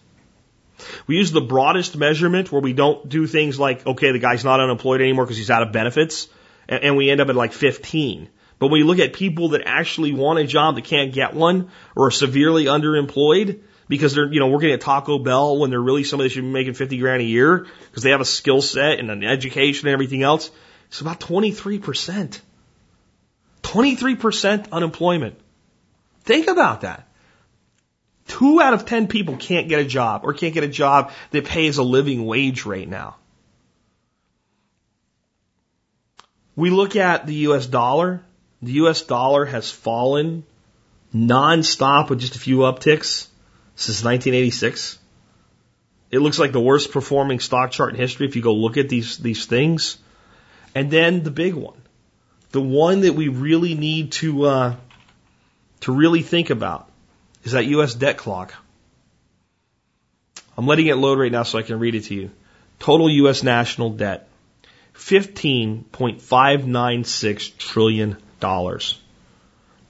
We 1.06 1.16
use 1.16 1.32
the 1.32 1.40
broadest 1.40 1.96
measurement 1.96 2.50
where 2.50 2.60
we 2.60 2.72
don't 2.72 3.08
do 3.08 3.26
things 3.26 3.58
like, 3.58 3.86
okay, 3.86 4.12
the 4.12 4.18
guy's 4.18 4.44
not 4.44 4.60
unemployed 4.60 5.00
anymore 5.00 5.24
because 5.24 5.36
he's 5.36 5.50
out 5.50 5.62
of 5.62 5.72
benefits, 5.72 6.28
and, 6.68 6.82
and 6.82 6.96
we 6.96 7.10
end 7.10 7.20
up 7.20 7.28
at 7.28 7.36
like 7.36 7.52
15. 7.52 8.28
But 8.58 8.68
when 8.68 8.80
you 8.80 8.86
look 8.86 8.98
at 8.98 9.12
people 9.12 9.50
that 9.50 9.62
actually 9.66 10.12
want 10.12 10.38
a 10.38 10.46
job 10.46 10.76
that 10.76 10.84
can't 10.84 11.12
get 11.12 11.34
one 11.34 11.70
or 11.94 12.06
are 12.06 12.10
severely 12.10 12.64
underemployed 12.64 13.60
because 13.88 14.14
they're, 14.14 14.32
you 14.32 14.40
know, 14.40 14.48
working 14.48 14.70
at 14.72 14.80
Taco 14.80 15.18
Bell 15.18 15.58
when 15.58 15.70
they're 15.70 15.80
really 15.80 16.04
somebody 16.04 16.28
that 16.28 16.34
should 16.34 16.42
be 16.42 16.50
making 16.50 16.74
50 16.74 16.98
grand 16.98 17.20
a 17.20 17.26
year 17.26 17.66
because 17.90 18.02
they 18.02 18.10
have 18.10 18.20
a 18.20 18.26
skill 18.26 18.62
set 18.62 18.98
and 18.98 19.10
an 19.10 19.22
education 19.22 19.88
and 19.88 19.92
everything 19.92 20.22
else, 20.22 20.50
it's 20.88 21.00
about 21.00 21.20
23%. 21.20 22.40
23% 23.62 24.70
unemployment. 24.70 25.38
Think 26.26 26.48
about 26.48 26.82
that. 26.82 27.08
Two 28.28 28.60
out 28.60 28.74
of 28.74 28.84
10 28.84 29.06
people 29.06 29.36
can't 29.36 29.68
get 29.68 29.80
a 29.80 29.84
job 29.84 30.22
or 30.24 30.34
can't 30.34 30.52
get 30.52 30.64
a 30.64 30.68
job 30.68 31.12
that 31.30 31.44
pays 31.44 31.78
a 31.78 31.82
living 31.82 32.26
wage 32.26 32.66
right 32.66 32.88
now. 32.88 33.16
We 36.56 36.70
look 36.70 36.96
at 36.96 37.26
the 37.26 37.34
US 37.34 37.66
dollar 37.66 38.22
the 38.62 38.72
US 38.72 39.02
dollar 39.02 39.44
has 39.44 39.70
fallen 39.70 40.44
nonstop 41.14 42.10
with 42.10 42.20
just 42.20 42.36
a 42.36 42.38
few 42.38 42.58
upticks 42.58 43.28
since 43.76 44.02
1986. 44.02 44.98
It 46.10 46.20
looks 46.20 46.38
like 46.38 46.52
the 46.52 46.60
worst 46.60 46.92
performing 46.92 47.40
stock 47.40 47.70
chart 47.70 47.94
in 47.94 48.00
history 48.00 48.26
if 48.26 48.36
you 48.36 48.42
go 48.42 48.54
look 48.54 48.76
at 48.76 48.88
these, 48.88 49.18
these 49.18 49.46
things. 49.46 49.98
And 50.74 50.90
then 50.90 51.22
the 51.22 51.30
big 51.30 51.54
one, 51.54 51.80
the 52.50 52.60
one 52.60 53.00
that 53.02 53.14
we 53.14 53.28
really 53.28 53.74
need 53.74 54.12
to, 54.12 54.44
uh, 54.44 54.76
to 55.80 55.92
really 55.92 56.22
think 56.22 56.48
about 56.50 56.88
is 57.44 57.52
that 57.52 57.66
US 57.66 57.94
debt 57.94 58.16
clock. 58.16 58.54
I'm 60.56 60.66
letting 60.66 60.86
it 60.86 60.96
load 60.96 61.18
right 61.18 61.30
now 61.30 61.42
so 61.42 61.58
I 61.58 61.62
can 61.62 61.78
read 61.78 61.94
it 61.94 62.04
to 62.04 62.14
you. 62.14 62.30
Total 62.78 63.10
US 63.10 63.42
national 63.42 63.90
debt, 63.90 64.26
15.596 64.94 67.58
trillion 67.58 68.16
dollars. 68.40 68.98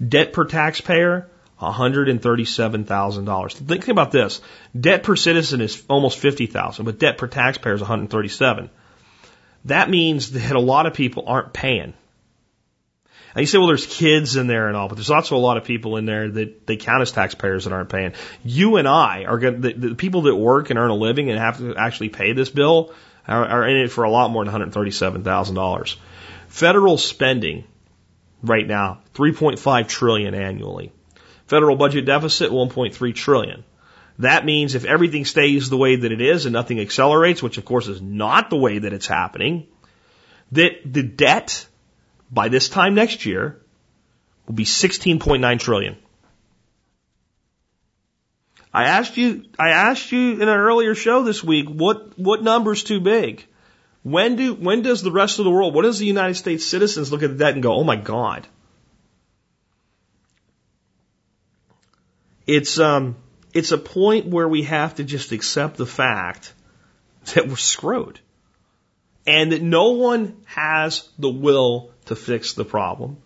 Debt 0.07 0.33
per 0.33 0.45
taxpayer, 0.45 1.29
$137,000. 1.61 3.53
Think 3.53 3.89
about 3.89 4.13
this. 4.13 4.41
Debt 4.79 5.03
per 5.03 5.17
citizen 5.17 5.63
is 5.63 5.83
almost 5.89 6.19
50,000, 6.19 6.85
but 6.85 6.99
debt 6.99 7.17
per 7.17 7.29
taxpayer 7.29 7.75
is 7.75 7.81
137. 7.81 8.69
That 9.65 9.91
means 9.91 10.33
that 10.33 10.55
a 10.55 10.61
lot 10.61 10.87
of 10.87 10.95
people 10.95 11.25
aren't 11.27 11.53
paying. 11.53 11.95
You 13.37 13.47
say, 13.47 13.59
well, 13.59 13.67
there's 13.67 13.87
kids 13.87 14.37
in 14.37 14.47
there 14.47 14.69
and 14.69 14.77
all, 14.77 14.89
but 14.89 14.95
there's 14.95 15.11
also 15.11 15.37
a 15.37 15.39
lot 15.39 15.59
of 15.59 15.65
people 15.65 15.99
in 15.99 16.07
there 16.07 16.29
that 16.29 16.67
they 16.67 16.77
count 16.77 17.03
as 17.03 17.13
taxpayers 17.13 17.65
that 17.65 17.73
aren't 17.73 17.91
paying. 17.91 18.15
You 18.43 18.77
and 18.77 18.89
I 18.89 19.25
are 19.25 19.39
going 19.39 19.61
the, 19.61 19.73
the 19.75 19.95
people 19.95 20.23
that 20.23 20.35
work 20.35 20.71
and 20.71 20.79
earn 20.79 20.91
a 20.91 20.95
living 20.95 21.29
and 21.29 21.39
have 21.39 21.59
to 21.59 21.77
actually 21.77 22.09
pay 22.09 22.33
this 22.33 22.49
bill 22.49 22.95
are, 23.29 23.45
are 23.45 23.69
in 23.69 23.77
it 23.77 23.89
for 23.93 24.05
a 24.05 24.11
lot 24.11 24.31
more 24.31 24.45
than 24.45 24.55
$137,000. 24.55 25.97
Federal 26.49 26.97
spending 26.97 27.65
right 28.43 28.67
now, 28.67 29.01
3.5 29.15 29.89
trillion 29.89 30.35
annually. 30.35 30.93
Federal 31.47 31.77
budget 31.77 32.07
deficit, 32.07 32.51
1.3 32.51 33.15
trillion. 33.15 33.65
That 34.19 34.47
means 34.47 34.75
if 34.75 34.87
everything 34.87 35.27
stays 35.27 35.69
the 35.69 35.77
way 35.77 35.97
that 35.97 36.11
it 36.11 36.23
is 36.23 36.47
and 36.47 36.53
nothing 36.55 36.81
accelerates, 36.81 37.43
which 37.43 37.59
of 37.59 37.65
course 37.67 37.87
is 37.87 38.01
not 38.01 38.49
the 38.49 38.57
way 38.57 38.79
that 38.79 38.95
it's 38.95 39.07
happening, 39.07 39.67
that 40.53 40.81
the 40.85 41.03
debt 41.03 41.67
by 42.31 42.49
this 42.49 42.69
time 42.69 42.95
next 42.95 43.27
year 43.27 43.61
will 44.47 44.55
be 44.55 44.65
16.9 44.65 45.61
trillion. 45.61 45.97
I 48.73 48.85
asked 48.85 49.17
you, 49.17 49.45
I 49.59 49.71
asked 49.71 50.13
you 50.13 50.35
in 50.35 50.43
an 50.43 50.49
earlier 50.49 50.95
show 50.95 51.23
this 51.23 51.43
week, 51.43 51.69
what, 51.69 52.19
what 52.19 52.43
number's 52.43 52.83
too 52.83 53.01
big? 53.01 53.47
When 54.03 54.37
do 54.37 54.55
when 54.55 54.83
does 54.83 55.03
the 55.03 55.11
rest 55.11 55.41
of 55.41 55.45
the 55.45 55.51
world, 55.51 55.75
what 55.75 55.83
does 55.83 55.99
the 55.99 56.07
United 56.07 56.35
States 56.35 56.65
citizens 56.65 57.11
look 57.11 57.25
at 57.25 57.39
that 57.39 57.55
and 57.55 57.63
go, 57.63 57.75
"Oh 57.75 57.83
my 57.83 57.97
God"? 57.97 58.47
It's 62.47 62.79
um 62.79 63.17
it's 63.53 63.73
a 63.73 63.79
point 63.79 64.27
where 64.27 64.49
we 64.49 64.63
have 64.63 64.95
to 64.97 65.03
just 65.03 65.33
accept 65.33 65.77
the 65.77 65.87
fact 65.87 66.53
that 67.35 67.49
we're 67.49 67.57
screwed. 67.57 68.21
And 69.27 69.51
that 69.51 69.63
no 69.63 69.91
one 69.91 70.37
has 70.45 71.09
the 71.19 71.29
will 71.29 71.91
to 72.07 72.17
fix 72.17 72.55
the 72.55 72.65
problem. 72.65 73.19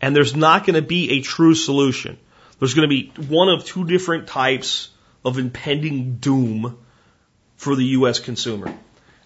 And 0.00 0.14
there's 0.14 0.34
not 0.34 0.66
going 0.66 0.74
to 0.74 0.82
be 0.82 1.12
a 1.12 1.22
true 1.22 1.54
solution. 1.54 2.18
There's 2.58 2.74
going 2.74 2.88
to 2.88 2.94
be 2.94 3.12
one 3.28 3.48
of 3.48 3.64
two 3.64 3.84
different 3.84 4.26
types 4.26 4.90
of 5.24 5.38
impending 5.38 6.16
doom 6.16 6.78
for 7.56 7.76
the 7.76 7.84
U.S. 7.84 8.18
consumer 8.18 8.74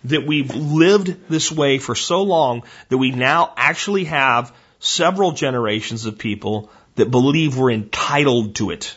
that 0.04 0.26
we've 0.26 0.54
lived 0.54 1.28
this 1.28 1.50
way 1.50 1.78
for 1.78 1.94
so 1.94 2.22
long 2.22 2.62
that 2.88 2.98
we 2.98 3.11
now 3.11 3.52
actually 3.57 4.04
have 4.04 4.54
several 4.78 5.32
generations 5.32 6.07
of 6.07 6.18
people 6.18 6.70
that 6.96 7.11
believe 7.11 7.57
we're 7.57 7.70
entitled 7.70 8.54
to 8.57 8.70
it. 8.70 8.96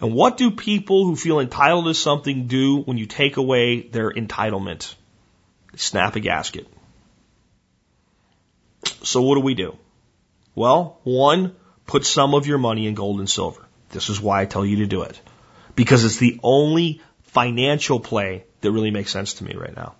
And 0.00 0.14
what 0.14 0.36
do 0.36 0.50
people 0.50 1.04
who 1.04 1.16
feel 1.16 1.40
entitled 1.40 1.86
to 1.86 1.94
something 1.94 2.46
do 2.46 2.78
when 2.82 2.98
you 2.98 3.06
take 3.06 3.36
away 3.36 3.80
their 3.80 4.10
entitlement? 4.12 4.94
Snap 5.76 6.16
a 6.16 6.20
gasket. 6.20 6.68
So 8.84 9.22
what 9.22 9.36
do 9.36 9.40
we 9.40 9.54
do? 9.54 9.76
Well, 10.54 11.00
one, 11.04 11.56
put 11.86 12.04
some 12.04 12.34
of 12.34 12.46
your 12.46 12.58
money 12.58 12.86
in 12.86 12.94
gold 12.94 13.18
and 13.20 13.30
silver. 13.30 13.64
This 13.90 14.10
is 14.10 14.20
why 14.20 14.42
I 14.42 14.44
tell 14.44 14.64
you 14.64 14.76
to 14.76 14.86
do 14.86 15.02
it. 15.02 15.20
Because 15.74 16.04
it's 16.04 16.18
the 16.18 16.40
only 16.42 17.00
financial 17.22 18.00
play 18.00 18.44
that 18.60 18.72
really 18.72 18.90
makes 18.90 19.12
sense 19.12 19.34
to 19.34 19.44
me 19.44 19.54
right 19.54 19.74
now. 19.74 19.94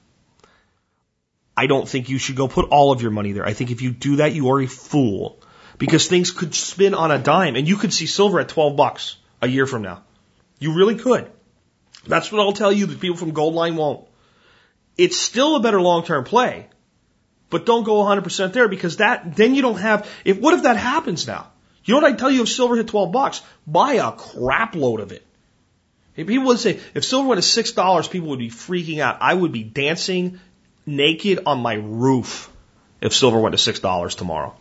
I 1.57 1.66
don't 1.66 1.89
think 1.89 2.09
you 2.09 2.18
should 2.18 2.37
go 2.37 2.49
put 2.49 2.68
all 2.70 2.93
of 2.93 3.03
your 3.03 3.11
money 3.11 3.33
there. 3.33 3.47
I 3.47 3.53
think 3.53 3.70
if 3.70 3.83
you 3.83 3.91
do 3.91 4.16
that, 4.16 4.33
you 4.33 4.51
are 4.51 4.61
a 4.61 4.66
fool 4.66 5.41
because 5.76 6.07
things 6.07 6.31
could 6.31 6.55
spin 6.55 6.95
on 6.95 7.11
a 7.11 7.18
dime 7.18 7.57
and 7.57 7.66
you 7.66 7.76
could 7.76 7.93
see 7.93 8.07
silver 8.07 8.41
at 8.41 8.49
12 8.49 8.76
bucks 8.76 9.16
a 9.43 9.49
year 9.49 9.66
from 9.66 9.83
now. 9.83 10.03
You 10.59 10.74
really 10.74 10.97
could. 10.97 11.31
That's 12.07 12.31
what 12.31 12.41
I'll 12.41 12.53
tell 12.53 12.72
you 12.72 12.87
that 12.87 13.01
people 13.01 13.16
from 13.16 13.33
Goldline 13.33 13.76
won't. 13.76 14.07
It's 14.97 15.16
still 15.16 15.57
a 15.57 15.61
better 15.61 15.81
long-term 15.81 16.24
play, 16.24 16.68
but 17.51 17.67
don't 17.67 17.85
go 17.85 18.03
100% 18.05 18.53
there 18.53 18.69
because 18.69 18.99
that, 18.99 19.35
then 19.37 19.55
you 19.55 19.63
don't 19.63 19.79
have, 19.79 20.09
if, 20.25 20.39
what 20.39 20.55
if 20.55 20.63
that 20.65 20.77
happens 20.77 21.27
now? 21.27 21.49
You 21.85 21.95
know 21.95 22.03
what 22.03 22.13
I 22.13 22.17
tell 22.17 22.31
you 22.31 22.43
if 22.43 22.49
silver 22.49 22.77
hit 22.77 22.89
12 22.89 23.13
bucks? 23.13 23.43
Buy 23.67 23.95
a 23.95 24.13
crap 24.13 24.75
load 24.75 25.01
of 25.01 25.13
it. 25.13 25.25
People 26.15 26.47
would 26.47 26.59
say, 26.59 26.81
if 26.95 27.05
silver 27.05 27.29
went 27.29 27.39
to 27.41 27.47
six 27.47 27.73
dollars, 27.73 28.09
people 28.09 28.31
would 28.31 28.41
be 28.41 28.51
freaking 28.51 28.99
out. 28.99 29.19
I 29.21 29.33
would 29.33 29.53
be 29.53 29.63
dancing 29.63 30.41
naked 30.85 31.41
on 31.47 31.61
my 31.61 31.75
roof 31.75 32.51
if 33.01 33.15
silver 33.15 33.39
went 33.39 33.53
to 33.53 33.59
six 33.59 33.79
dollars 33.79 34.17
tomorrow. 34.17 34.57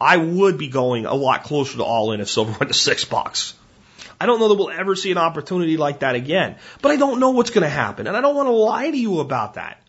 I 0.00 0.16
would 0.16 0.58
be 0.58 0.68
going 0.68 1.06
a 1.06 1.14
lot 1.14 1.42
closer 1.42 1.78
to 1.78 1.84
all 1.84 2.12
in 2.12 2.20
if 2.20 2.30
silver 2.30 2.52
went 2.60 2.68
to 2.68 2.78
six 2.78 3.04
bucks. 3.04 3.54
I 4.20 4.26
don't 4.26 4.38
know 4.38 4.48
that 4.48 4.54
we'll 4.54 4.70
ever 4.70 4.94
see 4.94 5.10
an 5.10 5.18
opportunity 5.18 5.76
like 5.76 5.98
that 6.00 6.14
again, 6.14 6.56
but 6.80 6.92
I 6.92 6.96
don't 6.96 7.18
know 7.18 7.30
what's 7.30 7.50
going 7.50 7.64
to 7.64 7.68
happen, 7.68 8.06
and 8.06 8.16
I 8.16 8.20
don't 8.20 8.36
want 8.36 8.46
to 8.46 8.52
lie 8.52 8.90
to 8.90 8.96
you 8.96 9.18
about 9.18 9.54
that. 9.54 9.82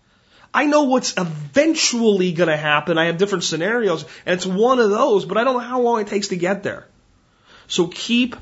I 0.58 0.66
know 0.66 0.86
what's 0.86 1.14
eventually 1.16 2.32
going 2.32 2.50
to 2.50 2.58
happen. 2.58 2.98
I 2.98 3.06
have 3.06 3.20
different 3.20 3.44
scenarios, 3.44 4.06
and 4.26 4.34
it's 4.34 4.46
one 4.48 4.80
of 4.80 4.90
those, 4.90 5.24
but 5.24 5.38
I 5.38 5.44
don't 5.44 5.54
know 5.54 5.60
how 5.60 5.82
long 5.82 6.02
it 6.02 6.08
takes 6.08 6.30
to 6.30 6.36
get 6.36 6.64
there. 6.64 6.88
So 7.68 7.86
keep 7.86 8.36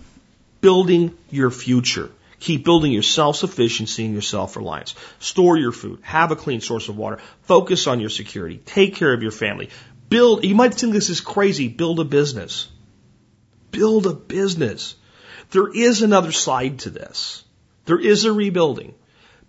building 0.61 1.17
your 1.29 1.51
future. 1.51 2.09
Keep 2.39 2.63
building 2.63 2.93
your 2.93 3.03
self-sufficiency 3.03 4.05
and 4.05 4.13
your 4.13 4.21
self-reliance. 4.21 4.95
Store 5.19 5.57
your 5.57 5.73
food. 5.73 5.99
Have 6.03 6.31
a 6.31 6.37
clean 6.37 6.61
source 6.61 6.87
of 6.87 6.95
water. 6.95 7.19
Focus 7.41 7.85
on 7.85 7.99
your 7.99 8.09
security. 8.09 8.61
Take 8.65 8.95
care 8.95 9.11
of 9.11 9.21
your 9.21 9.33
family. 9.33 9.69
Build, 10.07 10.45
you 10.45 10.55
might 10.55 10.73
think 10.73 10.93
this 10.93 11.09
is 11.09 11.19
crazy. 11.19 11.67
Build 11.67 11.99
a 11.99 12.05
business. 12.05 12.69
Build 13.71 14.07
a 14.07 14.13
business. 14.13 14.95
There 15.51 15.67
is 15.67 16.01
another 16.01 16.31
side 16.31 16.79
to 16.79 16.91
this. 16.91 17.43
There 17.83 17.99
is 17.99 18.23
a 18.23 18.31
rebuilding. 18.31 18.93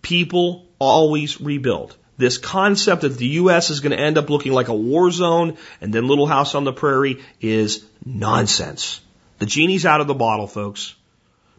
People 0.03 0.67
always 0.81 1.41
rebuild. 1.41 1.97
This 2.19 2.39
concept 2.39 3.03
that 3.03 3.19
the 3.19 3.27
U.S. 3.27 3.71
is 3.71 3.81
going 3.81 3.93
to 3.93 4.03
end 4.03 4.17
up 4.17 4.31
looking 4.31 4.53
like 4.53 4.69
a 4.69 4.75
war 4.75 5.11
zone 5.11 5.57
and 5.81 5.93
then 5.93 6.07
Little 6.07 6.27
House 6.27 6.55
on 6.55 6.65
the 6.65 6.73
Prairie 6.73 7.23
is 7.41 7.85
nonsense. 8.05 9.01
The 9.39 9.47
genie's 9.47 9.85
out 9.85 10.01
of 10.01 10.07
the 10.07 10.15
bottle, 10.15 10.47
folks. 10.47 10.95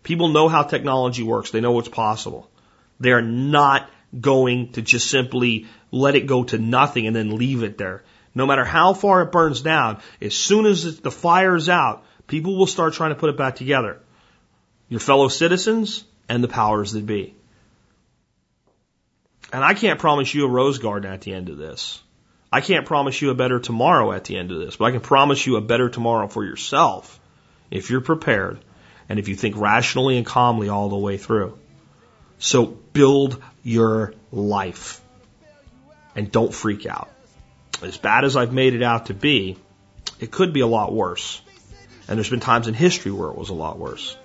People 0.01 0.29
know 0.29 0.47
how 0.47 0.63
technology 0.63 1.21
works. 1.21 1.51
They 1.51 1.61
know 1.61 1.73
what's 1.73 1.89
possible. 1.89 2.49
They 2.99 3.11
are 3.11 3.21
not 3.21 3.89
going 4.19 4.71
to 4.71 4.81
just 4.81 5.09
simply 5.09 5.67
let 5.91 6.15
it 6.15 6.25
go 6.25 6.43
to 6.45 6.57
nothing 6.57 7.05
and 7.05 7.15
then 7.15 7.37
leave 7.37 7.63
it 7.63 7.77
there. 7.77 8.03
No 8.33 8.45
matter 8.45 8.63
how 8.63 8.93
far 8.93 9.21
it 9.21 9.31
burns 9.31 9.61
down, 9.61 9.99
as 10.21 10.35
soon 10.35 10.65
as 10.65 10.99
the 10.99 11.11
fire's 11.11 11.69
out, 11.69 12.03
people 12.27 12.57
will 12.57 12.67
start 12.67 12.93
trying 12.93 13.09
to 13.09 13.15
put 13.15 13.29
it 13.29 13.37
back 13.37 13.55
together. 13.55 13.99
Your 14.89 14.99
fellow 14.99 15.27
citizens 15.27 16.03
and 16.29 16.43
the 16.43 16.47
powers 16.47 16.93
that 16.93 17.05
be. 17.05 17.35
And 19.51 19.63
I 19.63 19.73
can't 19.73 19.99
promise 19.99 20.33
you 20.33 20.45
a 20.45 20.49
rose 20.49 20.79
garden 20.79 21.11
at 21.11 21.21
the 21.21 21.33
end 21.33 21.49
of 21.49 21.57
this. 21.57 22.01
I 22.51 22.61
can't 22.61 22.85
promise 22.85 23.21
you 23.21 23.29
a 23.29 23.35
better 23.35 23.59
tomorrow 23.59 24.11
at 24.11 24.23
the 24.25 24.37
end 24.37 24.51
of 24.51 24.59
this, 24.59 24.77
but 24.77 24.85
I 24.85 24.91
can 24.91 25.01
promise 25.01 25.45
you 25.45 25.57
a 25.57 25.61
better 25.61 25.89
tomorrow 25.89 26.27
for 26.27 26.45
yourself 26.45 27.19
if 27.69 27.89
you're 27.89 28.01
prepared 28.01 28.59
and 29.09 29.19
if 29.19 29.27
you 29.27 29.35
think 29.35 29.57
rationally 29.57 30.17
and 30.17 30.25
calmly 30.25 30.69
all 30.69 30.89
the 30.89 30.97
way 30.97 31.17
through. 31.17 31.57
So 32.39 32.65
build 32.65 33.41
your 33.63 34.13
life 34.31 35.01
and 36.15 36.31
don't 36.31 36.53
freak 36.53 36.85
out. 36.85 37.09
As 37.81 37.97
bad 37.97 38.23
as 38.23 38.35
I've 38.35 38.53
made 38.53 38.73
it 38.73 38.81
out 38.81 39.07
to 39.07 39.13
be, 39.13 39.57
it 40.19 40.31
could 40.31 40.53
be 40.53 40.61
a 40.61 40.67
lot 40.67 40.93
worse. 40.93 41.41
And 42.07 42.17
there's 42.17 42.29
been 42.29 42.39
times 42.39 42.67
in 42.67 42.73
history 42.73 43.11
where 43.11 43.29
it 43.29 43.37
was 43.37 43.49
a 43.49 43.53
lot 43.53 43.77
worse. 43.77 44.15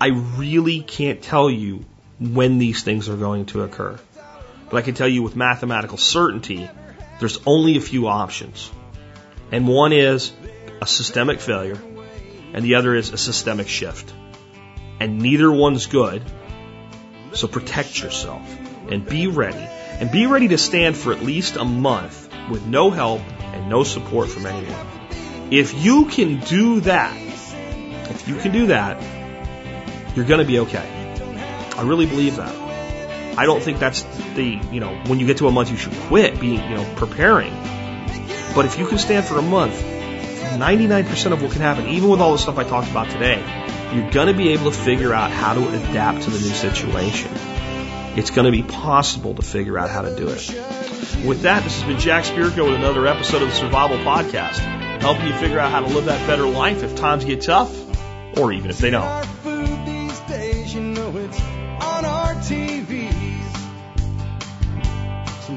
I 0.00 0.08
really 0.08 0.80
can't 0.80 1.22
tell 1.22 1.50
you 1.50 1.84
when 2.18 2.58
these 2.58 2.82
things 2.82 3.08
are 3.08 3.16
going 3.16 3.46
to 3.46 3.62
occur. 3.62 3.98
But 4.70 4.76
I 4.76 4.82
can 4.82 4.94
tell 4.94 5.08
you 5.08 5.22
with 5.22 5.36
mathematical 5.36 5.98
certainty, 5.98 6.70
there's 7.18 7.38
only 7.44 7.76
a 7.76 7.80
few 7.80 8.06
options. 8.06 8.70
And 9.50 9.66
one 9.66 9.92
is 9.92 10.32
a 10.80 10.86
systemic 10.86 11.40
failure, 11.40 11.78
and 12.54 12.64
the 12.64 12.76
other 12.76 12.94
is 12.94 13.10
a 13.10 13.18
systemic 13.18 13.68
shift. 13.68 14.12
And 15.00 15.18
neither 15.18 15.50
one's 15.50 15.86
good. 15.86 16.22
So 17.32 17.48
protect 17.48 18.00
yourself 18.00 18.42
and 18.88 19.04
be 19.04 19.26
ready. 19.26 19.58
And 19.58 20.10
be 20.10 20.26
ready 20.26 20.48
to 20.48 20.58
stand 20.58 20.96
for 20.96 21.12
at 21.12 21.22
least 21.22 21.56
a 21.56 21.64
month 21.64 22.28
with 22.48 22.64
no 22.64 22.90
help 22.90 23.20
and 23.42 23.68
no 23.68 23.82
support 23.84 24.28
from 24.28 24.46
anyone. 24.46 24.86
If 25.50 25.84
you 25.84 26.06
can 26.06 26.40
do 26.40 26.80
that, 26.80 27.16
if 28.10 28.28
you 28.28 28.36
can 28.36 28.52
do 28.52 28.68
that, 28.68 29.02
you're 30.16 30.24
going 30.24 30.40
to 30.40 30.46
be 30.46 30.60
okay. 30.60 30.88
I 31.76 31.82
really 31.82 32.06
believe 32.06 32.36
that. 32.36 32.59
I 33.40 33.46
don't 33.46 33.62
think 33.62 33.78
that's 33.78 34.02
the, 34.34 34.60
you 34.70 34.80
know, 34.80 34.94
when 35.06 35.18
you 35.18 35.26
get 35.26 35.38
to 35.38 35.48
a 35.48 35.50
month, 35.50 35.70
you 35.70 35.78
should 35.78 35.94
quit 35.94 36.38
being, 36.38 36.62
you 36.62 36.76
know, 36.76 36.84
preparing. 36.96 37.54
But 38.54 38.66
if 38.66 38.78
you 38.78 38.86
can 38.86 38.98
stand 38.98 39.24
for 39.24 39.38
a 39.38 39.42
month, 39.42 39.82
99% 39.82 41.32
of 41.32 41.40
what 41.40 41.50
can 41.50 41.62
happen, 41.62 41.86
even 41.86 42.10
with 42.10 42.20
all 42.20 42.32
the 42.32 42.38
stuff 42.38 42.58
I 42.58 42.64
talked 42.64 42.90
about 42.90 43.08
today, 43.08 43.38
you're 43.94 44.10
going 44.10 44.26
to 44.26 44.34
be 44.34 44.50
able 44.50 44.70
to 44.70 44.76
figure 44.76 45.14
out 45.14 45.30
how 45.30 45.54
to 45.54 45.66
adapt 45.66 46.24
to 46.24 46.30
the 46.30 46.38
new 46.38 46.52
situation. 46.52 47.30
It's 48.18 48.28
going 48.28 48.44
to 48.44 48.52
be 48.52 48.62
possible 48.62 49.32
to 49.32 49.40
figure 49.40 49.78
out 49.78 49.88
how 49.88 50.02
to 50.02 50.14
do 50.14 50.28
it. 50.28 50.46
With 51.26 51.40
that, 51.40 51.64
this 51.64 51.80
has 51.80 51.84
been 51.84 51.98
Jack 51.98 52.24
Spirko 52.24 52.66
with 52.66 52.74
another 52.74 53.06
episode 53.06 53.40
of 53.40 53.48
the 53.48 53.54
Survival 53.54 53.96
Podcast, 53.96 54.58
helping 55.00 55.28
you 55.28 55.32
figure 55.32 55.58
out 55.58 55.70
how 55.70 55.80
to 55.80 55.86
live 55.86 56.04
that 56.04 56.26
better 56.26 56.44
life 56.44 56.82
if 56.82 56.94
times 56.94 57.24
get 57.24 57.40
tough, 57.40 57.74
or 58.38 58.52
even 58.52 58.68
if 58.68 58.76
they 58.80 58.90
don't. 58.90 59.39